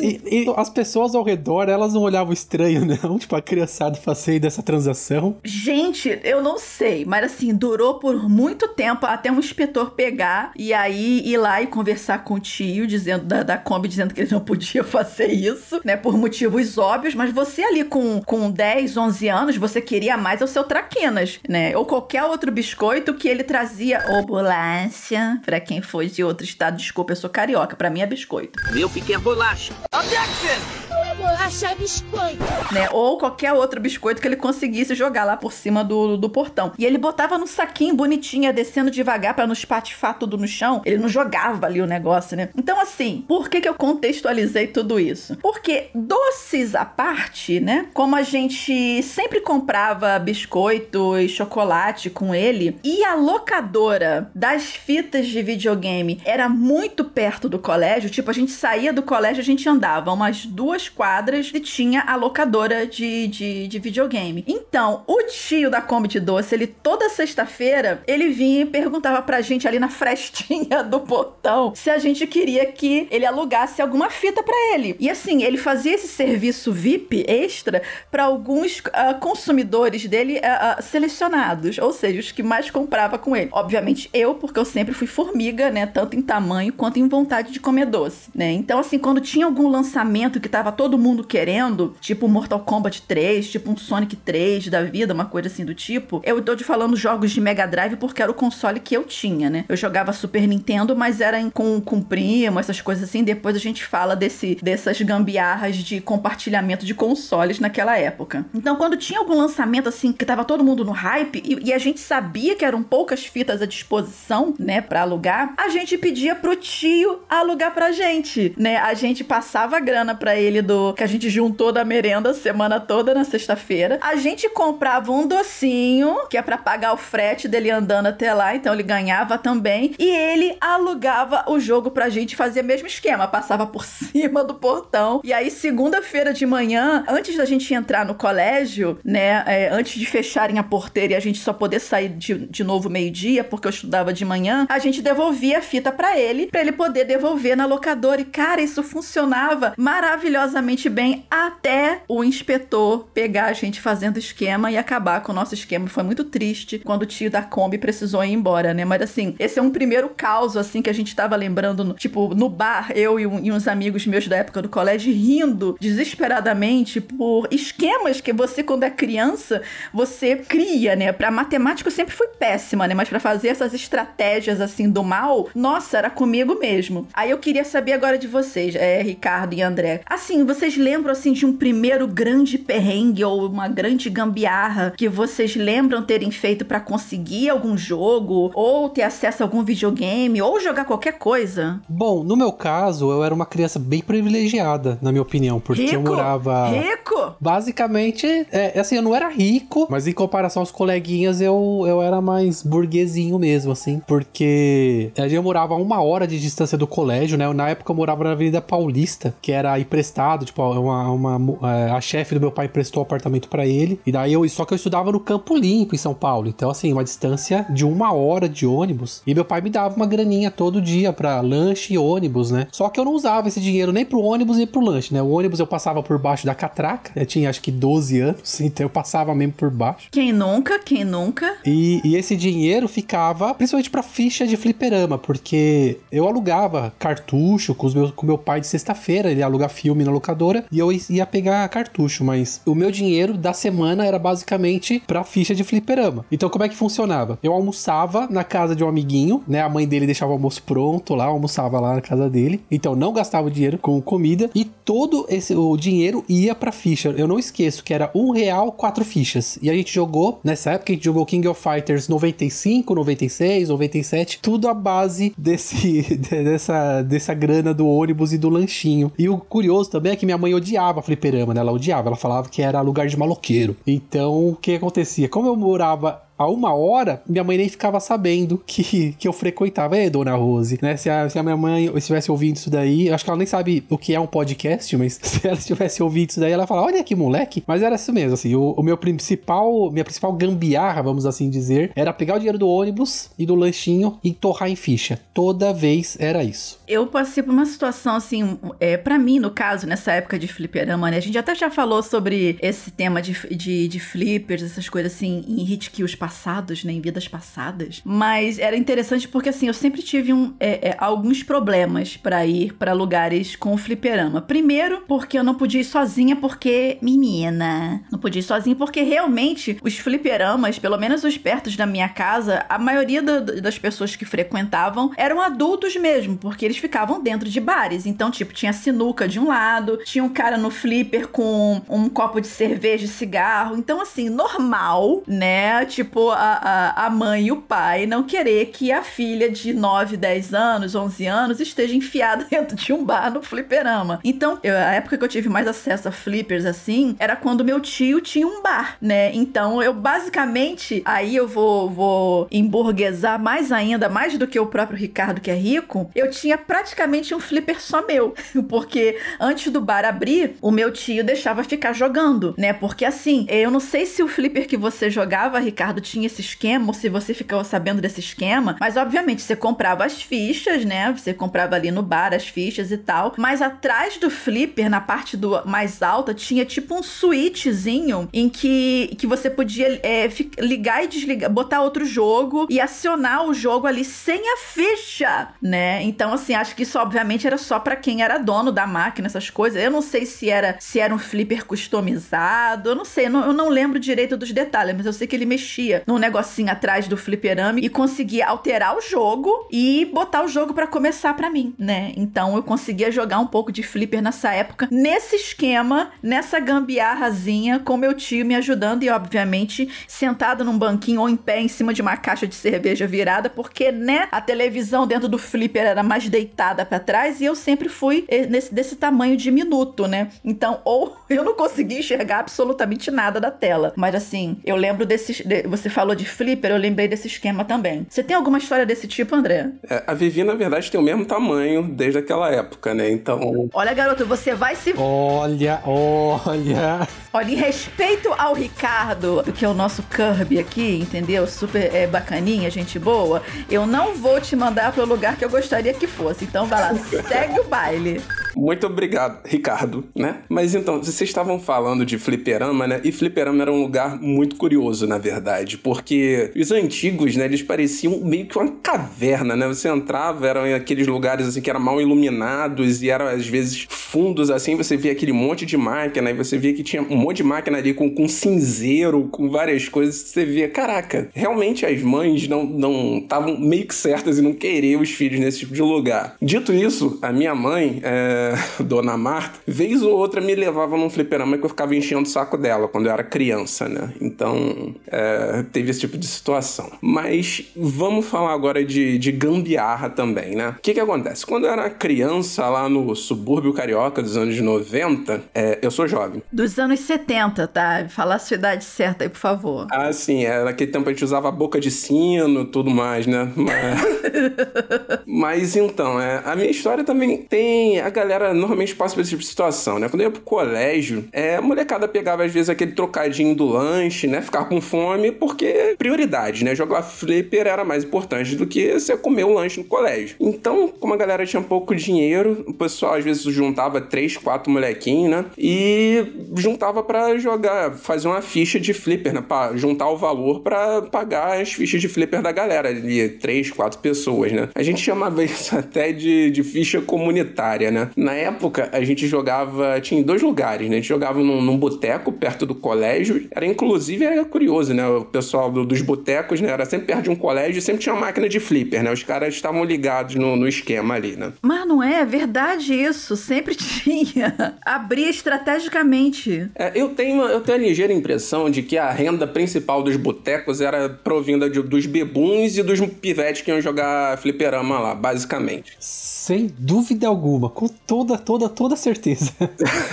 e, 0.00 0.44
e, 0.44 0.54
as 0.56 0.70
pessoas 0.70 1.14
ao 1.14 1.22
redor, 1.22 1.68
elas 1.68 1.94
não 1.94 2.02
olhavam 2.02 2.32
estranho, 2.32 2.84
não? 2.84 3.18
Tipo, 3.28 3.36
a 3.36 3.42
criançada 3.42 3.96
fazer 3.96 4.38
dessa 4.38 4.62
transação. 4.62 5.36
Gente, 5.44 6.18
eu 6.22 6.42
não 6.42 6.58
sei, 6.58 7.04
mas 7.04 7.24
assim, 7.24 7.54
durou 7.54 7.98
por 7.98 8.28
muito 8.28 8.68
tempo 8.68 9.06
até 9.06 9.30
um 9.30 9.38
inspetor 9.38 9.90
pegar 9.90 10.52
e 10.56 10.72
aí 10.72 11.22
ir 11.24 11.36
lá 11.36 11.60
e 11.60 11.66
conversar 11.66 12.24
com 12.24 12.34
o 12.34 12.40
tio, 12.40 12.86
dizendo 12.86 13.24
da, 13.24 13.42
da 13.42 13.58
Kombi, 13.58 13.88
dizendo 13.88 14.14
que 14.14 14.20
ele 14.20 14.30
não 14.30 14.40
podia 14.40 14.82
fazer 14.84 15.28
isso, 15.28 15.80
né? 15.84 15.96
Por 15.96 16.16
motivos 16.16 16.78
óbvios, 16.78 17.14
mas 17.14 17.32
você 17.32 17.62
ali 17.62 17.84
com, 17.84 18.20
com 18.22 18.50
10, 18.50 18.96
11 18.96 19.28
anos, 19.28 19.56
você 19.56 19.80
queria 19.80 20.16
mais 20.16 20.40
o 20.40 20.46
seu 20.46 20.64
traquinas, 20.64 21.40
né? 21.48 21.76
Ou 21.76 21.84
qualquer 21.84 22.24
outro 22.24 22.50
biscoito 22.50 23.14
que 23.14 23.28
ele 23.28 23.42
trazia, 23.42 24.04
ou 24.10 24.24
bolacha, 24.24 25.40
pra 25.44 25.60
quem 25.60 25.82
foi 25.98 26.06
de 26.06 26.22
outro 26.22 26.44
estado, 26.44 26.76
desculpa, 26.76 27.10
eu 27.10 27.16
sou 27.16 27.28
carioca, 27.28 27.74
pra 27.74 27.90
mim 27.90 28.00
é 28.00 28.06
biscoito. 28.06 28.56
Eu 28.78 28.88
fiquei 28.88 29.16
a 29.16 29.18
bolacha. 29.18 29.74
Objection! 29.92 30.88
bolacha 31.18 31.74
biscoito. 31.74 32.38
Né? 32.72 32.88
Ou 32.92 33.18
qualquer 33.18 33.52
outro 33.52 33.80
biscoito 33.80 34.20
que 34.20 34.28
ele 34.28 34.36
conseguisse 34.36 34.94
jogar 34.94 35.24
lá 35.24 35.36
por 35.36 35.52
cima 35.52 35.82
do, 35.82 36.16
do 36.16 36.30
portão. 36.30 36.72
E 36.78 36.86
ele 36.86 36.96
botava 36.96 37.36
no 37.36 37.46
saquinho 37.46 37.94
bonitinho, 37.94 38.52
descendo 38.52 38.90
devagar 38.90 39.34
para 39.34 39.46
não 39.46 39.52
espatifar 39.52 40.18
tudo 40.18 40.38
no 40.38 40.46
chão. 40.46 40.80
Ele 40.84 40.96
não 40.96 41.08
jogava 41.08 41.66
ali 41.66 41.82
o 41.82 41.86
negócio, 41.86 42.36
né? 42.36 42.50
Então, 42.56 42.80
assim, 42.80 43.24
por 43.26 43.48
que, 43.48 43.60
que 43.60 43.68
eu 43.68 43.74
contextualizei 43.74 44.68
tudo 44.68 45.00
isso? 45.00 45.36
Porque 45.36 45.88
doces 45.94 46.74
à 46.74 46.84
parte, 46.84 47.58
né? 47.60 47.86
Como 47.92 48.14
a 48.14 48.22
gente 48.22 49.02
sempre 49.02 49.40
comprava 49.40 50.18
biscoito 50.18 51.18
e 51.18 51.28
chocolate 51.28 52.08
com 52.10 52.34
ele, 52.34 52.78
e 52.84 53.04
a 53.04 53.14
locadora 53.14 54.30
das 54.34 54.64
fitas 54.64 55.26
de 55.26 55.42
videogame 55.42 55.87
era 56.24 56.48
muito 56.48 57.04
perto 57.04 57.48
do 57.48 57.58
colégio, 57.58 58.10
tipo, 58.10 58.30
a 58.30 58.34
gente 58.34 58.52
saía 58.52 58.92
do 58.92 59.02
colégio, 59.02 59.40
a 59.40 59.44
gente 59.44 59.68
andava 59.68 60.12
umas 60.12 60.46
duas 60.46 60.88
quadras 60.88 61.50
e 61.54 61.60
tinha 61.60 62.02
a 62.06 62.16
locadora 62.16 62.86
de, 62.86 63.26
de, 63.28 63.68
de 63.68 63.78
videogame. 63.78 64.44
Então, 64.46 65.04
o 65.06 65.22
tio 65.24 65.70
da 65.70 65.80
Kombi 65.80 66.08
de 66.08 66.20
Doce, 66.20 66.54
ele 66.54 66.66
toda 66.66 67.08
sexta-feira, 67.08 68.02
ele 68.06 68.28
vinha 68.28 68.62
e 68.62 68.66
perguntava 68.66 69.22
pra 69.22 69.40
gente 69.40 69.66
ali 69.66 69.78
na 69.78 69.88
frestinha 69.88 70.82
do 70.84 71.00
portão 71.00 71.72
se 71.74 71.90
a 71.90 71.98
gente 71.98 72.26
queria 72.26 72.66
que 72.66 73.06
ele 73.10 73.26
alugasse 73.26 73.80
alguma 73.80 74.10
fita 74.10 74.42
para 74.42 74.74
ele. 74.74 74.96
E 74.98 75.10
assim, 75.10 75.42
ele 75.42 75.56
fazia 75.56 75.94
esse 75.94 76.08
serviço 76.08 76.72
VIP 76.72 77.24
extra 77.28 77.82
para 78.10 78.24
alguns 78.24 78.78
uh, 78.78 79.18
consumidores 79.20 80.06
dele 80.06 80.38
uh, 80.38 80.78
uh, 80.78 80.82
selecionados, 80.82 81.78
ou 81.78 81.92
seja, 81.92 82.20
os 82.20 82.32
que 82.32 82.42
mais 82.42 82.70
comprava 82.70 83.18
com 83.18 83.36
ele. 83.36 83.48
Obviamente 83.52 84.08
eu, 84.12 84.34
porque 84.34 84.58
eu 84.58 84.64
sempre 84.64 84.94
fui 84.94 85.06
formiga, 85.06 85.70
né, 85.70 85.77
tanto 85.86 86.16
em 86.16 86.22
tamanho 86.22 86.72
quanto 86.72 86.98
em 86.98 87.08
vontade 87.08 87.52
de 87.52 87.60
comer 87.60 87.86
doce, 87.86 88.30
né? 88.34 88.52
Então 88.52 88.78
assim, 88.78 88.98
quando 88.98 89.20
tinha 89.20 89.46
algum 89.46 89.68
lançamento 89.68 90.40
que 90.40 90.48
tava 90.48 90.72
todo 90.72 90.88
todo 90.88 90.96
mundo 90.96 91.22
querendo, 91.22 91.94
tipo 92.00 92.26
Mortal 92.26 92.60
Kombat 92.60 93.02
3, 93.02 93.50
tipo 93.50 93.70
um 93.70 93.76
Sonic 93.76 94.16
3 94.16 94.68
da 94.68 94.82
vida, 94.82 95.12
uma 95.12 95.26
coisa 95.26 95.48
assim 95.48 95.62
do 95.62 95.74
tipo. 95.74 96.22
Eu 96.24 96.40
tô 96.40 96.56
te 96.56 96.64
falando 96.64 96.96
jogos 96.96 97.30
de 97.30 97.42
Mega 97.42 97.66
Drive 97.66 97.96
porque 97.96 98.22
era 98.22 98.30
o 98.30 98.34
console 98.34 98.80
que 98.80 98.96
eu 98.96 99.04
tinha, 99.04 99.50
né? 99.50 99.66
Eu 99.68 99.76
jogava 99.76 100.14
Super 100.14 100.48
Nintendo, 100.48 100.96
mas 100.96 101.20
era 101.20 101.38
em, 101.38 101.50
com, 101.50 101.78
com 101.78 102.00
primo, 102.00 102.58
essas 102.58 102.80
coisas 102.80 103.04
assim. 103.04 103.22
Depois 103.22 103.54
a 103.54 103.58
gente 103.58 103.84
fala 103.84 104.16
desse, 104.16 104.56
dessas 104.62 104.98
gambiarras 105.02 105.76
de 105.76 106.00
compartilhamento 106.00 106.86
de 106.86 106.94
consoles 106.94 107.60
naquela 107.60 107.98
época. 107.98 108.46
Então, 108.54 108.76
quando 108.76 108.96
tinha 108.96 109.18
algum 109.18 109.34
lançamento 109.34 109.90
assim, 109.90 110.10
que 110.10 110.24
tava 110.24 110.42
todo 110.42 110.64
mundo 110.64 110.86
no 110.86 110.92
hype 110.92 111.42
e, 111.44 111.68
e 111.68 111.72
a 111.72 111.78
gente 111.78 112.00
sabia 112.00 112.56
que 112.56 112.64
eram 112.64 112.82
poucas 112.82 113.26
fitas 113.26 113.60
à 113.60 113.66
disposição, 113.66 114.54
né, 114.58 114.80
para 114.80 115.02
alugar, 115.02 115.52
a 115.54 115.67
gente 115.68 115.96
pedia 115.98 116.34
pro 116.34 116.56
tio 116.56 117.20
alugar 117.28 117.72
pra 117.72 117.92
gente, 117.92 118.52
né? 118.56 118.76
A 118.76 118.94
gente 118.94 119.24
passava 119.24 119.76
a 119.76 119.80
grana 119.80 120.14
pra 120.14 120.36
ele 120.36 120.62
do 120.62 120.92
que 120.94 121.02
a 121.02 121.06
gente 121.06 121.28
juntou 121.28 121.72
da 121.72 121.84
merenda 121.84 122.30
a 122.30 122.34
semana 122.34 122.80
toda 122.80 123.14
na 123.14 123.24
sexta-feira. 123.24 123.98
A 124.02 124.16
gente 124.16 124.48
comprava 124.48 125.12
um 125.12 125.26
docinho, 125.26 126.26
que 126.28 126.36
é 126.36 126.42
para 126.42 126.58
pagar 126.58 126.92
o 126.92 126.96
frete 126.96 127.48
dele 127.48 127.70
andando 127.70 128.06
até 128.06 128.32
lá, 128.32 128.54
então 128.54 128.72
ele 128.72 128.82
ganhava 128.82 129.38
também. 129.38 129.94
E 129.98 130.08
ele 130.08 130.56
alugava 130.60 131.44
o 131.48 131.60
jogo 131.60 131.90
pra 131.90 132.08
gente 132.08 132.36
fazer 132.36 132.62
o 132.62 132.64
mesmo 132.64 132.86
esquema, 132.86 133.26
passava 133.26 133.66
por 133.66 133.84
cima 133.86 134.44
do 134.44 134.54
portão. 134.54 135.20
E 135.24 135.32
aí, 135.32 135.50
segunda-feira 135.50 136.32
de 136.32 136.46
manhã, 136.46 137.04
antes 137.08 137.36
da 137.36 137.44
gente 137.44 137.72
entrar 137.72 138.04
no 138.04 138.14
colégio, 138.14 138.98
né, 139.04 139.44
é, 139.46 139.68
antes 139.70 139.98
de 139.98 140.06
fecharem 140.06 140.58
a 140.58 140.62
porteira 140.62 141.12
e 141.12 141.16
a 141.16 141.20
gente 141.20 141.38
só 141.38 141.52
poder 141.52 141.80
sair 141.80 142.08
de, 142.08 142.34
de 142.46 142.64
novo 142.64 142.88
meio-dia, 142.88 143.44
porque 143.44 143.66
eu 143.66 143.70
estudava 143.70 144.12
de 144.12 144.24
manhã, 144.24 144.66
a 144.68 144.78
gente 144.78 145.02
devolvia 145.02 145.57
a 145.58 145.62
fita 145.62 145.92
para 145.92 146.18
ele, 146.18 146.46
para 146.46 146.60
ele 146.60 146.72
poder 146.72 147.04
devolver 147.04 147.56
na 147.56 147.66
locadora. 147.66 148.20
E 148.20 148.24
cara, 148.24 148.60
isso 148.60 148.82
funcionava 148.82 149.74
maravilhosamente 149.76 150.88
bem 150.88 151.26
até 151.30 152.02
o 152.08 152.24
inspetor 152.24 153.08
pegar 153.12 153.46
a 153.46 153.52
gente 153.52 153.80
fazendo 153.80 154.18
esquema 154.18 154.70
e 154.70 154.76
acabar 154.76 155.22
com 155.22 155.32
o 155.32 155.34
nosso 155.34 155.54
esquema. 155.54 155.88
Foi 155.88 156.02
muito 156.02 156.24
triste 156.24 156.78
quando 156.78 157.02
o 157.02 157.06
tio 157.06 157.30
da 157.30 157.42
Kombi 157.42 157.78
precisou 157.78 158.24
ir 158.24 158.32
embora, 158.32 158.72
né? 158.72 158.84
Mas 158.84 159.02
assim, 159.02 159.34
esse 159.38 159.58
é 159.58 159.62
um 159.62 159.70
primeiro 159.70 160.08
caos, 160.08 160.56
assim, 160.56 160.80
que 160.80 160.90
a 160.90 160.94
gente 160.94 161.14
tava 161.14 161.36
lembrando, 161.36 161.84
no, 161.84 161.94
tipo, 161.94 162.34
no 162.34 162.48
bar, 162.48 162.92
eu 162.94 163.18
e, 163.18 163.26
um, 163.26 163.44
e 163.44 163.52
uns 163.52 163.68
amigos 163.68 164.06
meus 164.06 164.26
da 164.26 164.36
época 164.36 164.62
do 164.62 164.68
colégio, 164.68 165.12
rindo 165.12 165.76
desesperadamente 165.80 167.00
por 167.00 167.48
esquemas 167.50 168.20
que 168.20 168.32
você, 168.32 168.62
quando 168.62 168.84
é 168.84 168.90
criança, 168.90 169.62
você 169.92 170.36
cria, 170.36 170.94
né? 170.96 171.12
Pra 171.12 171.30
matemática 171.30 171.88
eu 171.88 171.92
sempre 171.92 172.14
fui 172.14 172.28
péssima, 172.38 172.86
né? 172.86 172.94
Mas 172.94 173.08
para 173.08 173.20
fazer 173.20 173.48
essas 173.48 173.74
estratégias, 173.74 174.60
assim, 174.60 174.88
do 174.88 175.02
mal, 175.02 175.47
nossa, 175.54 175.98
era 175.98 176.10
comigo 176.10 176.58
mesmo. 176.58 177.06
Aí 177.12 177.30
eu 177.30 177.38
queria 177.38 177.64
saber 177.64 177.92
agora 177.92 178.18
de 178.18 178.26
vocês, 178.26 178.74
é, 178.74 179.02
Ricardo 179.02 179.54
e 179.54 179.62
André. 179.62 180.00
Assim, 180.06 180.44
vocês 180.44 180.76
lembram, 180.76 181.12
assim, 181.12 181.32
de 181.32 181.46
um 181.46 181.56
primeiro 181.56 182.06
grande 182.06 182.58
perrengue 182.58 183.24
ou 183.24 183.46
uma 183.46 183.68
grande 183.68 184.10
gambiarra 184.10 184.92
que 184.96 185.08
vocês 185.08 185.56
lembram 185.56 186.02
terem 186.02 186.30
feito 186.30 186.64
para 186.64 186.80
conseguir 186.80 187.48
algum 187.48 187.76
jogo, 187.76 188.50
ou 188.54 188.88
ter 188.88 189.02
acesso 189.02 189.42
a 189.42 189.46
algum 189.46 189.62
videogame, 189.62 190.40
ou 190.40 190.60
jogar 190.60 190.84
qualquer 190.84 191.18
coisa? 191.18 191.80
Bom, 191.88 192.22
no 192.22 192.36
meu 192.36 192.52
caso, 192.52 193.10
eu 193.10 193.24
era 193.24 193.34
uma 193.34 193.46
criança 193.46 193.78
bem 193.78 194.00
privilegiada, 194.00 194.98
na 195.00 195.10
minha 195.10 195.22
opinião, 195.22 195.60
porque 195.60 195.82
rico? 195.82 195.94
eu 195.94 196.00
morava. 196.02 196.68
Rico? 196.68 197.36
Basicamente, 197.40 198.26
é, 198.50 198.78
assim, 198.78 198.96
eu 198.96 199.02
não 199.02 199.14
era 199.14 199.28
rico, 199.28 199.86
mas 199.90 200.06
em 200.06 200.12
comparação 200.12 200.60
aos 200.60 200.70
coleguinhas, 200.70 201.40
eu, 201.40 201.84
eu 201.86 202.02
era 202.02 202.20
mais 202.20 202.62
burguesinho 202.62 203.38
mesmo, 203.38 203.72
assim, 203.72 204.00
porque 204.06 205.10
eu 205.38 205.42
morava 205.42 205.74
a 205.74 205.76
uma 205.76 206.02
hora 206.02 206.26
de 206.26 206.38
distância 206.38 206.76
do 206.76 206.86
colégio, 206.86 207.38
né? 207.38 207.50
Na 207.52 207.68
época 207.68 207.90
eu 207.90 207.96
morava 207.96 208.24
na 208.24 208.32
Avenida 208.32 208.60
Paulista, 208.60 209.34
que 209.40 209.52
era 209.52 209.78
emprestado, 209.78 210.44
tipo, 210.44 210.62
uma, 210.62 211.10
uma 211.10 211.68
é, 211.70 211.90
a 211.90 212.00
chefe 212.00 212.34
do 212.34 212.40
meu 212.40 212.50
pai 212.50 212.66
emprestou 212.66 213.02
o 213.02 213.06
apartamento 213.06 213.48
para 213.48 213.66
ele, 213.66 214.00
e 214.06 214.12
daí 214.12 214.32
eu, 214.32 214.48
só 214.48 214.64
que 214.64 214.72
eu 214.72 214.76
estudava 214.76 215.12
no 215.12 215.20
Campo 215.20 215.56
Limpo, 215.56 215.94
em 215.94 215.98
São 215.98 216.14
Paulo, 216.14 216.48
então, 216.48 216.70
assim, 216.70 216.92
uma 216.92 217.04
distância 217.04 217.66
de 217.70 217.84
uma 217.84 218.12
hora 218.12 218.48
de 218.48 218.66
ônibus, 218.66 219.22
e 219.26 219.34
meu 219.34 219.44
pai 219.44 219.60
me 219.60 219.70
dava 219.70 219.94
uma 219.94 220.06
graninha 220.06 220.50
todo 220.50 220.80
dia 220.80 221.12
para 221.12 221.40
lanche 221.40 221.94
e 221.94 221.98
ônibus, 221.98 222.50
né? 222.50 222.66
Só 222.72 222.88
que 222.88 222.98
eu 222.98 223.04
não 223.04 223.12
usava 223.12 223.48
esse 223.48 223.60
dinheiro 223.60 223.92
nem 223.92 224.04
pro 224.04 224.20
ônibus 224.20 224.56
nem 224.56 224.66
pro 224.66 224.80
lanche, 224.80 225.14
né? 225.14 225.22
O 225.22 225.30
ônibus 225.30 225.60
eu 225.60 225.66
passava 225.66 226.02
por 226.02 226.18
baixo 226.18 226.46
da 226.46 226.54
catraca, 226.54 227.12
eu 227.14 227.26
tinha 227.26 227.48
acho 227.48 227.62
que 227.62 227.70
12 227.70 228.20
anos, 228.20 228.60
então 228.60 228.84
eu 228.84 228.90
passava 228.90 229.34
mesmo 229.34 229.54
por 229.54 229.70
baixo. 229.70 230.08
Quem 230.10 230.32
nunca? 230.32 230.78
Quem 230.78 231.04
nunca? 231.04 231.56
E, 231.64 232.00
e 232.04 232.16
esse 232.16 232.36
dinheiro 232.36 232.88
ficava 232.88 233.54
principalmente 233.54 233.90
pra 233.90 234.02
ficha 234.02 234.46
de 234.46 234.56
fliperama, 234.56 235.18
porque 235.28 235.98
eu 236.10 236.26
alugava 236.26 236.90
cartucho 236.98 237.74
com, 237.74 237.86
os 237.86 237.94
meus, 237.94 238.10
com 238.12 238.24
meu 238.24 238.38
pai 238.38 238.62
de 238.62 238.66
sexta-feira, 238.66 239.30
ele 239.30 239.40
ia 239.40 239.44
alugar 239.44 239.68
filme 239.68 240.02
na 240.02 240.10
locadora 240.10 240.64
e 240.72 240.78
eu 240.78 240.90
ia 240.90 241.26
pegar 241.26 241.68
cartucho, 241.68 242.24
mas 242.24 242.62
o 242.64 242.74
meu 242.74 242.90
dinheiro 242.90 243.36
da 243.36 243.52
semana 243.52 244.06
era 244.06 244.18
basicamente 244.18 245.02
pra 245.06 245.22
ficha 245.22 245.54
de 245.54 245.62
fliperama. 245.62 246.24
Então 246.32 246.48
como 246.48 246.64
é 246.64 246.68
que 246.70 246.74
funcionava? 246.74 247.38
Eu 247.42 247.52
almoçava 247.52 248.26
na 248.30 248.42
casa 248.42 248.74
de 248.74 248.82
um 248.82 248.88
amiguinho, 248.88 249.44
né? 249.46 249.60
A 249.60 249.68
mãe 249.68 249.86
dele 249.86 250.06
deixava 250.06 250.32
o 250.32 250.34
almoço 250.34 250.62
pronto 250.62 251.14
lá, 251.14 251.26
almoçava 251.26 251.78
lá 251.78 251.96
na 251.96 252.00
casa 252.00 252.30
dele. 252.30 252.62
Então 252.70 252.96
não 252.96 253.12
gastava 253.12 253.50
dinheiro 253.50 253.76
com 253.76 254.00
comida 254.00 254.48
e 254.54 254.64
todo 254.64 255.26
esse 255.28 255.54
o 255.54 255.76
dinheiro 255.76 256.24
ia 256.26 256.54
pra 256.54 256.72
ficha. 256.72 257.10
Eu 257.10 257.28
não 257.28 257.38
esqueço 257.38 257.84
que 257.84 257.92
era 257.92 258.10
um 258.14 258.30
real 258.30 258.72
quatro 258.72 259.04
fichas. 259.04 259.58
E 259.60 259.68
a 259.68 259.74
gente 259.74 259.92
jogou, 259.92 260.40
nessa 260.42 260.70
época 260.70 260.90
a 260.90 260.94
gente 260.94 261.04
jogou 261.04 261.26
King 261.26 261.46
of 261.48 261.62
Fighters 261.62 262.08
95, 262.08 262.94
96, 262.94 263.68
97, 263.68 264.38
tudo 264.40 264.68
a 264.68 264.72
base 264.72 265.07
desse 265.36 266.16
dessa, 266.16 267.02
dessa 267.02 267.34
grana 267.34 267.72
do 267.72 267.86
ônibus 267.86 268.32
e 268.32 268.38
do 268.38 268.48
lanchinho. 268.48 269.12
E 269.18 269.28
o 269.28 269.38
curioso 269.38 269.90
também 269.90 270.12
é 270.12 270.16
que 270.16 270.26
minha 270.26 270.38
mãe 270.38 270.54
odiava 270.54 271.02
fliperama, 271.02 271.54
né? 271.54 271.60
Ela 271.60 271.72
odiava, 271.72 272.08
ela 272.08 272.16
falava 272.16 272.48
que 272.48 272.62
era 272.62 272.80
lugar 272.80 273.06
de 273.06 273.16
maloqueiro. 273.16 273.76
Então, 273.86 274.50
o 274.50 274.56
que 274.56 274.74
acontecia? 274.74 275.28
Como 275.28 275.48
eu 275.48 275.56
morava 275.56 276.22
a 276.38 276.48
uma 276.48 276.72
hora, 276.72 277.20
minha 277.26 277.42
mãe 277.42 277.58
nem 277.58 277.68
ficava 277.68 277.98
sabendo 277.98 278.62
que, 278.64 279.14
que 279.18 279.26
eu 279.26 279.32
frequentava. 279.32 279.98
É, 279.98 280.08
dona 280.08 280.36
Rose, 280.36 280.78
né? 280.80 280.96
Se 280.96 281.10
a, 281.10 281.28
se 281.28 281.38
a 281.38 281.42
minha 281.42 281.56
mãe 281.56 281.90
estivesse 281.96 282.30
ouvindo 282.30 282.56
isso 282.56 282.70
daí, 282.70 283.08
eu 283.08 283.14
acho 283.14 283.24
que 283.24 283.30
ela 283.30 283.36
nem 283.36 283.46
sabe 283.46 283.84
o 283.88 283.98
que 283.98 284.14
é 284.14 284.20
um 284.20 284.26
podcast, 284.26 284.96
mas 284.96 285.18
se 285.22 285.46
ela 285.46 285.58
estivesse 285.58 286.02
ouvindo 286.02 286.30
isso 286.30 286.40
daí, 286.40 286.52
ela 286.52 286.66
fala: 286.66 286.82
Olha 286.82 287.02
que 287.02 287.14
moleque. 287.14 287.64
Mas 287.66 287.82
era 287.82 287.96
isso 287.96 288.12
mesmo, 288.12 288.34
assim. 288.34 288.54
O, 288.54 288.72
o, 288.72 288.82
meu 288.82 288.96
principal, 288.96 289.90
minha 289.90 290.04
principal 290.04 290.32
gambiarra, 290.32 291.02
vamos 291.02 291.26
assim 291.26 291.50
dizer, 291.50 291.90
era 291.96 292.12
pegar 292.12 292.36
o 292.36 292.38
dinheiro 292.38 292.58
do 292.58 292.68
ônibus 292.68 293.30
e 293.38 293.44
do 293.44 293.54
lanchinho 293.54 294.18
e 294.22 294.32
torrar 294.32 294.70
em 294.70 294.76
ficha. 294.76 295.18
Toda 295.34 295.72
vez 295.72 296.16
era 296.20 296.44
isso. 296.44 296.78
Eu 296.86 297.06
passei 297.06 297.42
por 297.42 297.52
uma 297.52 297.66
situação, 297.66 298.14
assim, 298.14 298.58
é, 298.78 298.96
para 298.96 299.18
mim, 299.18 299.38
no 299.38 299.50
caso, 299.50 299.86
nessa 299.86 300.12
época 300.12 300.38
de 300.38 300.46
fliperama, 300.46 301.10
né? 301.10 301.16
A 301.16 301.20
gente 301.20 301.36
até 301.36 301.54
já 301.54 301.70
falou 301.70 302.02
sobre 302.02 302.58
esse 302.60 302.90
tema 302.90 303.20
de, 303.20 303.34
de, 303.54 303.88
de 303.88 304.00
flippers, 304.00 304.62
essas 304.62 304.88
coisas 304.88 305.12
assim, 305.12 305.44
em 305.48 305.64
hit 305.64 305.90
kills 305.90 306.16
passados, 306.28 306.84
né, 306.84 306.92
em 306.92 307.00
vidas 307.00 307.26
passadas. 307.26 308.02
Mas 308.04 308.58
era 308.58 308.76
interessante 308.76 309.26
porque 309.26 309.48
assim, 309.48 309.66
eu 309.66 309.72
sempre 309.72 310.02
tive 310.02 310.30
um, 310.30 310.54
é, 310.60 310.90
é, 310.90 310.96
alguns 310.98 311.42
problemas 311.42 312.18
para 312.18 312.44
ir 312.44 312.74
para 312.74 312.92
lugares 312.92 313.56
com 313.56 313.74
fliperama. 313.78 314.42
Primeiro, 314.42 315.04
porque 315.08 315.38
eu 315.38 315.42
não 315.42 315.54
podia 315.54 315.80
ir 315.80 315.84
sozinha 315.84 316.36
porque 316.36 316.98
menina, 317.00 318.02
não 318.12 318.18
podia 318.18 318.40
ir 318.40 318.42
sozinha 318.42 318.76
porque 318.76 319.00
realmente 319.00 319.78
os 319.82 319.96
fliperamas, 319.96 320.78
pelo 320.78 320.98
menos 320.98 321.24
os 321.24 321.38
perto 321.38 321.74
da 321.76 321.86
minha 321.86 322.08
casa, 322.10 322.66
a 322.68 322.78
maioria 322.78 323.22
do, 323.22 323.62
das 323.62 323.78
pessoas 323.78 324.14
que 324.14 324.26
frequentavam 324.26 325.10
eram 325.16 325.40
adultos 325.40 325.96
mesmo, 325.96 326.36
porque 326.36 326.64
eles 326.64 326.76
ficavam 326.76 327.22
dentro 327.22 327.48
de 327.48 327.60
bares. 327.60 328.04
Então, 328.04 328.30
tipo, 328.30 328.52
tinha 328.52 328.72
sinuca 328.74 329.26
de 329.26 329.40
um 329.40 329.48
lado, 329.48 329.98
tinha 330.04 330.22
um 330.22 330.28
cara 330.28 330.58
no 330.58 330.70
flipper 330.70 331.28
com 331.28 331.80
um 331.88 332.08
copo 332.08 332.38
de 332.38 332.48
cerveja 332.48 333.06
e 333.06 333.08
cigarro. 333.08 333.76
Então, 333.76 334.00
assim, 334.02 334.28
normal, 334.28 335.22
né? 335.26 335.84
Tipo, 335.86 336.17
a, 336.30 336.52
a, 336.96 337.06
a 337.06 337.10
mãe 337.10 337.46
e 337.46 337.52
o 337.52 337.56
pai 337.56 338.06
não 338.06 338.22
querer 338.22 338.66
que 338.66 338.90
a 338.90 339.02
filha 339.02 339.50
de 339.50 339.72
9, 339.72 340.16
10 340.16 340.54
anos, 340.54 340.94
11 340.94 341.26
anos 341.26 341.60
esteja 341.60 341.94
enfiada 341.94 342.46
dentro 342.50 342.76
de 342.76 342.92
um 342.92 343.04
bar 343.04 343.32
no 343.32 343.42
fliperama. 343.42 344.20
Então, 344.24 344.58
eu, 344.62 344.74
a 344.74 344.94
época 344.94 345.16
que 345.16 345.24
eu 345.24 345.28
tive 345.28 345.48
mais 345.48 345.66
acesso 345.66 346.08
a 346.08 346.12
flippers 346.12 346.64
assim, 346.64 347.16
era 347.18 347.36
quando 347.36 347.64
meu 347.64 347.80
tio 347.80 348.20
tinha 348.20 348.46
um 348.46 348.62
bar, 348.62 348.96
né? 349.00 349.32
Então, 349.34 349.82
eu 349.82 349.92
basicamente, 349.92 351.02
aí 351.04 351.36
eu 351.36 351.46
vou, 351.46 351.88
vou 351.90 352.48
emburguesar 352.50 353.40
mais 353.40 353.70
ainda, 353.70 354.08
mais 354.08 354.36
do 354.36 354.46
que 354.46 354.58
o 354.58 354.66
próprio 354.66 354.98
Ricardo 354.98 355.40
que 355.40 355.50
é 355.50 355.54
rico, 355.54 356.10
eu 356.14 356.30
tinha 356.30 356.58
praticamente 356.58 357.34
um 357.34 357.40
flipper 357.40 357.80
só 357.80 358.06
meu, 358.06 358.34
porque 358.68 359.18
antes 359.38 359.72
do 359.72 359.80
bar 359.80 360.04
abrir, 360.04 360.56
o 360.60 360.70
meu 360.70 360.92
tio 360.92 361.24
deixava 361.24 361.62
ficar 361.64 361.92
jogando, 361.92 362.54
né? 362.56 362.72
Porque 362.72 363.04
assim, 363.04 363.46
eu 363.48 363.70
não 363.70 363.80
sei 363.80 364.06
se 364.06 364.22
o 364.22 364.28
flipper 364.28 364.66
que 364.66 364.76
você 364.76 365.10
jogava, 365.10 365.58
Ricardo, 365.58 366.00
tinha 366.08 366.26
esse 366.26 366.40
esquema, 366.40 366.86
ou 366.88 366.94
se 366.94 367.08
você 367.08 367.34
ficou 367.34 367.62
sabendo 367.64 368.00
desse 368.00 368.20
esquema, 368.20 368.76
mas 368.80 368.96
obviamente 368.96 369.42
você 369.42 369.54
comprava 369.54 370.04
as 370.04 370.22
fichas, 370.22 370.84
né? 370.84 371.12
Você 371.12 371.34
comprava 371.34 371.76
ali 371.76 371.90
no 371.90 372.02
bar 372.02 372.34
as 372.34 372.48
fichas 372.48 372.90
e 372.90 372.98
tal, 372.98 373.34
mas 373.36 373.60
atrás 373.62 374.16
do 374.16 374.30
flipper, 374.30 374.90
na 374.90 375.00
parte 375.00 375.36
do 375.36 375.62
mais 375.66 376.02
alta, 376.02 376.34
tinha 376.34 376.64
tipo 376.64 376.94
um 376.94 377.02
switchzinho 377.02 378.28
em 378.32 378.48
que, 378.48 379.14
que 379.18 379.26
você 379.26 379.50
podia 379.50 380.00
é, 380.02 380.28
ligar 380.58 381.04
e 381.04 381.08
desligar, 381.08 381.50
botar 381.50 381.82
outro 381.82 382.04
jogo 382.04 382.66
e 382.70 382.80
acionar 382.80 383.46
o 383.46 383.54
jogo 383.54 383.86
ali 383.86 384.04
sem 384.04 384.40
a 384.52 384.56
ficha, 384.56 385.48
né? 385.60 386.02
Então, 386.02 386.32
assim, 386.32 386.54
acho 386.54 386.74
que 386.74 386.82
isso 386.82 386.98
obviamente 386.98 387.46
era 387.46 387.58
só 387.58 387.78
para 387.78 387.96
quem 387.96 388.22
era 388.22 388.38
dono 388.38 388.72
da 388.72 388.86
máquina, 388.86 389.26
essas 389.26 389.50
coisas. 389.50 389.82
Eu 389.82 389.90
não 389.90 390.02
sei 390.02 390.24
se 390.26 390.48
era 390.48 390.76
se 390.80 391.00
era 391.00 391.14
um 391.14 391.18
flipper 391.18 391.64
customizado, 391.66 392.90
eu 392.90 392.94
não 392.94 393.04
sei, 393.04 393.26
eu 393.26 393.30
não, 393.30 393.46
eu 393.46 393.52
não 393.52 393.68
lembro 393.68 393.98
direito 393.98 394.36
dos 394.36 394.52
detalhes, 394.52 394.94
mas 394.96 395.06
eu 395.06 395.12
sei 395.12 395.26
que 395.26 395.36
ele 395.36 395.46
mexia 395.46 395.97
num 396.06 396.18
negocinho 396.18 396.70
atrás 396.70 397.08
do 397.08 397.16
fliperama 397.16 397.80
e 397.80 397.88
conseguia 397.88 398.46
alterar 398.46 398.96
o 398.96 399.00
jogo 399.00 399.66
e 399.70 400.10
botar 400.12 400.44
o 400.44 400.48
jogo 400.48 400.74
para 400.74 400.86
começar 400.86 401.34
para 401.34 401.50
mim, 401.50 401.74
né? 401.78 402.12
Então 402.16 402.56
eu 402.56 402.62
conseguia 402.62 403.10
jogar 403.10 403.38
um 403.38 403.46
pouco 403.46 403.72
de 403.72 403.82
flipper 403.82 404.22
nessa 404.22 404.52
época, 404.52 404.88
nesse 404.90 405.36
esquema, 405.36 406.10
nessa 406.22 406.60
gambiarrazinha, 406.60 407.78
com 407.78 407.96
meu 407.96 408.14
tio 408.14 408.44
me 408.44 408.54
ajudando 408.54 409.02
e, 409.02 409.10
obviamente, 409.10 409.88
sentado 410.06 410.64
num 410.64 410.78
banquinho 410.78 411.20
ou 411.20 411.28
em 411.28 411.36
pé 411.36 411.60
em 411.60 411.68
cima 411.68 411.92
de 411.92 412.02
uma 412.02 412.16
caixa 412.16 412.46
de 412.46 412.54
cerveja 412.54 413.06
virada, 413.06 413.48
porque, 413.50 413.90
né, 413.90 414.28
a 414.30 414.40
televisão 414.40 415.06
dentro 415.06 415.28
do 415.28 415.38
flipper 415.38 415.84
era 415.84 416.02
mais 416.02 416.28
deitada 416.28 416.84
para 416.84 416.98
trás 416.98 417.40
e 417.40 417.44
eu 417.44 417.54
sempre 417.54 417.88
fui 417.88 418.24
eh, 418.28 418.46
nesse, 418.46 418.72
desse 418.72 418.96
tamanho 418.96 419.36
diminuto, 419.36 420.06
né? 420.06 420.28
Então, 420.44 420.80
ou 420.84 421.16
eu 421.28 421.44
não 421.44 421.54
conseguia 421.54 421.98
enxergar 421.98 422.40
absolutamente 422.40 423.10
nada 423.10 423.40
da 423.40 423.50
tela. 423.50 423.92
Mas 423.96 424.14
assim, 424.14 424.58
eu 424.64 424.76
lembro 424.76 425.04
desses. 425.04 425.40
De, 425.44 425.62
você 425.78 425.90
falou 425.90 426.14
de 426.14 426.24
flipper, 426.24 426.70
eu 426.70 426.76
lembrei 426.76 427.08
desse 427.08 427.26
esquema 427.26 427.64
também. 427.64 428.06
Você 428.08 428.22
tem 428.22 428.36
alguma 428.36 428.58
história 428.58 428.84
desse 428.84 429.06
tipo, 429.06 429.34
André? 429.34 429.70
É, 429.88 430.02
a 430.06 430.14
Vivi, 430.14 430.44
na 430.44 430.54
verdade, 430.54 430.90
tem 430.90 431.00
o 431.00 431.02
mesmo 431.02 431.24
tamanho 431.24 431.82
desde 431.82 432.18
aquela 432.18 432.50
época, 432.50 432.94
né? 432.94 433.10
Então. 433.10 433.68
Olha, 433.72 433.94
garoto, 433.94 434.26
você 434.26 434.54
vai 434.54 434.74
se. 434.74 434.94
Olha, 434.96 435.80
olha. 435.84 437.08
Olha, 437.32 437.50
em 437.50 437.56
respeito 437.56 438.32
ao 438.36 438.54
Ricardo, 438.54 439.44
que 439.54 439.64
é 439.64 439.68
o 439.68 439.74
nosso 439.74 440.02
Kirby 440.02 440.58
aqui, 440.58 440.98
entendeu? 441.00 441.46
Super 441.46 441.94
é, 441.94 442.06
bacaninha, 442.06 442.70
gente 442.70 442.98
boa. 442.98 443.42
Eu 443.70 443.86
não 443.86 444.14
vou 444.14 444.40
te 444.40 444.56
mandar 444.56 444.92
para 444.92 445.02
o 445.02 445.06
lugar 445.06 445.36
que 445.36 445.44
eu 445.44 445.50
gostaria 445.50 445.92
que 445.92 446.06
fosse. 446.06 446.44
Então 446.44 446.66
vai 446.66 446.80
lá, 446.80 446.94
segue 446.94 447.60
o 447.60 447.64
baile. 447.64 448.20
Muito 448.56 448.86
obrigado, 448.86 449.40
Ricardo, 449.46 450.08
né? 450.16 450.38
Mas 450.48 450.74
então, 450.74 450.98
vocês 450.98 451.28
estavam 451.28 451.60
falando 451.60 452.04
de 452.04 452.18
fliperama, 452.18 452.88
né? 452.88 453.00
E 453.04 453.12
fliperama 453.12 453.62
era 453.62 453.72
um 453.72 453.80
lugar 453.80 454.18
muito 454.20 454.56
curioso, 454.56 455.06
na 455.06 455.18
verdade, 455.18 455.67
porque 455.76 456.50
os 456.56 456.70
antigos, 456.70 457.36
né, 457.36 457.44
eles 457.44 457.62
pareciam 457.62 458.20
meio 458.20 458.46
que 458.46 458.56
uma 458.56 458.68
caverna, 458.82 459.56
né? 459.56 459.66
Você 459.66 459.88
entrava, 459.88 460.46
eram 460.46 460.62
aqueles 460.74 461.06
lugares 461.06 461.46
assim 461.46 461.60
que 461.60 461.70
eram 461.70 461.80
mal 461.80 462.00
iluminados 462.00 463.02
e 463.02 463.10
eram 463.10 463.26
às 463.26 463.46
vezes 463.46 463.86
fundos 463.88 464.50
assim, 464.50 464.76
você 464.76 464.96
via 464.96 465.12
aquele 465.12 465.32
monte 465.32 465.66
de 465.66 465.76
máquina 465.76 466.30
e 466.30 466.34
você 466.34 466.56
via 466.56 466.72
que 466.72 466.82
tinha 466.82 467.02
um 467.02 467.16
monte 467.16 467.38
de 467.38 467.44
máquina 467.44 467.78
ali 467.78 467.92
com, 467.92 468.10
com 468.10 468.28
cinzeiro, 468.28 469.28
com 469.30 469.50
várias 469.50 469.88
coisas, 469.88 470.16
você 470.16 470.44
via, 470.44 470.68
caraca, 470.68 471.28
realmente 471.34 471.84
as 471.84 472.00
mães 472.02 472.48
não 472.48 472.64
não 472.64 473.18
estavam 473.18 473.58
meio 473.58 473.86
que 473.86 473.94
certas 473.94 474.38
e 474.38 474.42
não 474.42 474.52
queriam 474.52 475.00
os 475.00 475.10
filhos 475.10 475.40
nesse 475.40 475.60
tipo 475.60 475.74
de 475.74 475.82
lugar. 475.82 476.36
Dito 476.40 476.72
isso, 476.72 477.18
a 477.22 477.32
minha 477.32 477.54
mãe, 477.54 478.00
é, 478.02 478.54
Dona 478.82 479.16
Marta, 479.16 479.58
vez 479.66 480.02
ou 480.02 480.16
outra 480.16 480.40
me 480.40 480.54
levava 480.54 480.96
num 480.96 481.10
fliperama 481.10 481.58
que 481.58 481.64
eu 481.64 481.68
ficava 481.68 481.94
enchendo 481.94 482.22
o 482.22 482.26
saco 482.26 482.56
dela 482.56 482.88
quando 482.88 483.06
eu 483.06 483.12
era 483.12 483.22
criança, 483.22 483.88
né? 483.88 484.12
Então, 484.20 484.94
é, 485.06 485.57
teve 485.62 485.90
esse 485.90 486.00
tipo 486.00 486.16
de 486.16 486.26
situação. 486.26 486.90
Mas 487.00 487.70
vamos 487.76 488.26
falar 488.26 488.52
agora 488.52 488.84
de, 488.84 489.18
de 489.18 489.32
gambiarra 489.32 490.10
também, 490.10 490.54
né? 490.54 490.74
O 490.78 490.80
que 490.80 490.94
que 490.94 491.00
acontece? 491.00 491.44
Quando 491.44 491.66
eu 491.66 491.72
era 491.72 491.90
criança 491.90 492.68
lá 492.68 492.88
no 492.88 493.14
subúrbio 493.14 493.72
carioca 493.72 494.22
dos 494.22 494.36
anos 494.36 494.58
90, 494.60 495.42
é, 495.54 495.78
eu 495.82 495.90
sou 495.90 496.06
jovem. 496.06 496.42
Dos 496.52 496.78
anos 496.78 497.00
70, 497.00 497.66
tá? 497.68 498.06
Fala 498.08 498.36
a 498.36 498.38
sua 498.38 498.56
idade 498.56 498.84
certa 498.84 499.24
aí, 499.24 499.28
por 499.28 499.38
favor. 499.38 499.86
Ah, 499.90 500.12
sim, 500.12 500.44
é, 500.44 500.64
naquele 500.64 500.90
tempo 500.90 501.08
a 501.08 501.12
gente 501.12 501.24
usava 501.24 501.50
boca 501.50 501.80
de 501.80 501.90
sino 501.90 502.64
tudo 502.64 502.90
mais, 502.90 503.26
né? 503.26 503.50
Mas, 503.56 504.08
Mas 505.26 505.76
então, 505.76 506.20
é, 506.20 506.42
a 506.44 506.54
minha 506.56 506.70
história 506.70 507.04
também 507.04 507.36
tem. 507.42 508.00
A 508.00 508.10
galera 508.10 508.52
normalmente 508.54 508.94
passa 508.94 509.14
por 509.14 509.20
esse 509.20 509.30
tipo 509.30 509.42
de 509.42 509.48
situação, 509.48 509.98
né? 509.98 510.08
Quando 510.08 510.22
eu 510.22 510.26
ia 510.26 510.30
pro 510.30 510.42
colégio, 510.42 511.26
é, 511.32 511.56
a 511.56 511.62
molecada 511.62 512.08
pegava 512.08 512.44
às 512.44 512.52
vezes 512.52 512.68
aquele 512.68 512.92
trocadinho 512.92 513.54
do 513.54 513.66
lanche, 513.66 514.26
né? 514.26 514.40
Ficar 514.40 514.64
com 514.64 514.80
fome, 514.80 515.32
porque 515.48 515.94
prioridade, 515.98 516.62
né? 516.62 516.74
Jogar 516.74 517.02
flipper 517.02 517.66
era 517.66 517.84
mais 517.84 518.04
importante 518.04 518.54
do 518.54 518.66
que 518.66 518.92
você 518.92 519.16
comer 519.16 519.44
o 519.44 519.54
lanche 519.54 519.80
no 519.80 519.86
colégio. 519.86 520.36
Então, 520.38 520.88
como 521.00 521.14
a 521.14 521.16
galera 521.16 521.46
tinha 521.46 521.62
pouco 521.62 521.94
dinheiro, 521.94 522.64
o 522.66 522.74
pessoal 522.74 523.14
às 523.14 523.24
vezes 523.24 523.42
juntava 523.42 524.00
três, 524.00 524.36
quatro 524.36 524.70
molequinhos, 524.70 525.30
né? 525.30 525.46
E 525.56 526.26
juntava 526.56 527.02
para 527.02 527.38
jogar, 527.38 527.92
fazer 527.94 528.28
uma 528.28 528.42
ficha 528.42 528.78
de 528.78 528.92
flipper, 528.92 529.32
né? 529.32 529.40
Pra 529.40 529.74
juntar 529.74 530.10
o 530.10 530.16
valor 530.16 530.60
para 530.60 531.02
pagar 531.02 531.60
as 531.60 531.72
fichas 531.72 532.00
de 532.00 532.08
flipper 532.08 532.42
da 532.42 532.52
galera, 532.52 532.90
ali, 532.90 533.28
três, 533.30 533.70
quatro 533.70 533.98
pessoas, 534.00 534.52
né? 534.52 534.68
A 534.74 534.82
gente 534.82 535.00
chamava 535.00 535.42
isso 535.44 535.76
até 535.76 536.12
de, 536.12 536.50
de 536.50 536.62
ficha 536.62 537.00
comunitária, 537.00 537.90
né? 537.90 538.10
Na 538.14 538.34
época, 538.34 538.90
a 538.92 539.02
gente 539.02 539.26
jogava, 539.26 539.98
tinha 540.00 540.20
em 540.20 540.24
dois 540.24 540.42
lugares, 540.42 540.88
né? 540.90 540.96
A 540.96 541.00
gente 541.00 541.08
jogava 541.08 541.38
num, 541.38 541.62
num 541.62 541.78
boteco 541.78 542.30
perto 542.32 542.66
do 542.66 542.74
colégio, 542.74 543.46
era 543.50 543.64
inclusive, 543.64 544.24
era 544.24 544.44
curioso, 544.44 544.92
né? 544.92 545.08
O 545.08 545.24
pessoal 545.38 545.70
do, 545.70 545.84
dos 545.84 546.02
botecos, 546.02 546.60
né? 546.60 546.68
Era 546.70 546.84
sempre 546.84 547.06
perto 547.06 547.24
de 547.24 547.30
um 547.30 547.36
colégio 547.36 547.78
e 547.78 547.82
sempre 547.82 548.02
tinha 548.02 548.12
uma 548.12 548.22
máquina 548.22 548.48
de 548.48 548.58
flipper, 548.58 549.02
né? 549.04 549.12
Os 549.12 549.22
caras 549.22 549.54
estavam 549.54 549.84
ligados 549.84 550.34
no, 550.34 550.56
no 550.56 550.66
esquema 550.66 551.14
ali, 551.14 551.36
né? 551.36 551.52
Mas 551.62 551.86
não 551.86 552.02
é, 552.02 552.20
é 552.20 552.24
verdade 552.24 552.92
isso, 552.92 553.36
sempre 553.36 553.74
tinha. 553.76 554.76
Abria 554.84 555.30
estrategicamente. 555.30 556.68
É, 556.74 556.92
eu, 556.94 557.10
tenho, 557.10 557.42
eu 557.42 557.60
tenho 557.60 557.78
a 557.78 557.80
ligeira 557.80 558.12
impressão 558.12 558.68
de 558.68 558.82
que 558.82 558.98
a 558.98 559.10
renda 559.10 559.46
principal 559.46 560.02
dos 560.02 560.16
botecos 560.16 560.80
era 560.80 561.08
provinda 561.08 561.70
de, 561.70 561.80
dos 561.80 562.04
bebuns 562.06 562.76
e 562.76 562.82
dos 562.82 563.00
pivetes 563.00 563.62
que 563.62 563.70
iam 563.70 563.80
jogar 563.80 564.36
fliperama 564.38 564.98
lá, 564.98 565.14
basicamente. 565.14 565.96
Sem 566.00 566.68
dúvida 566.78 567.28
alguma, 567.28 567.70
com 567.70 567.86
toda, 567.86 568.36
toda, 568.36 568.68
toda 568.68 568.96
certeza. 568.96 569.52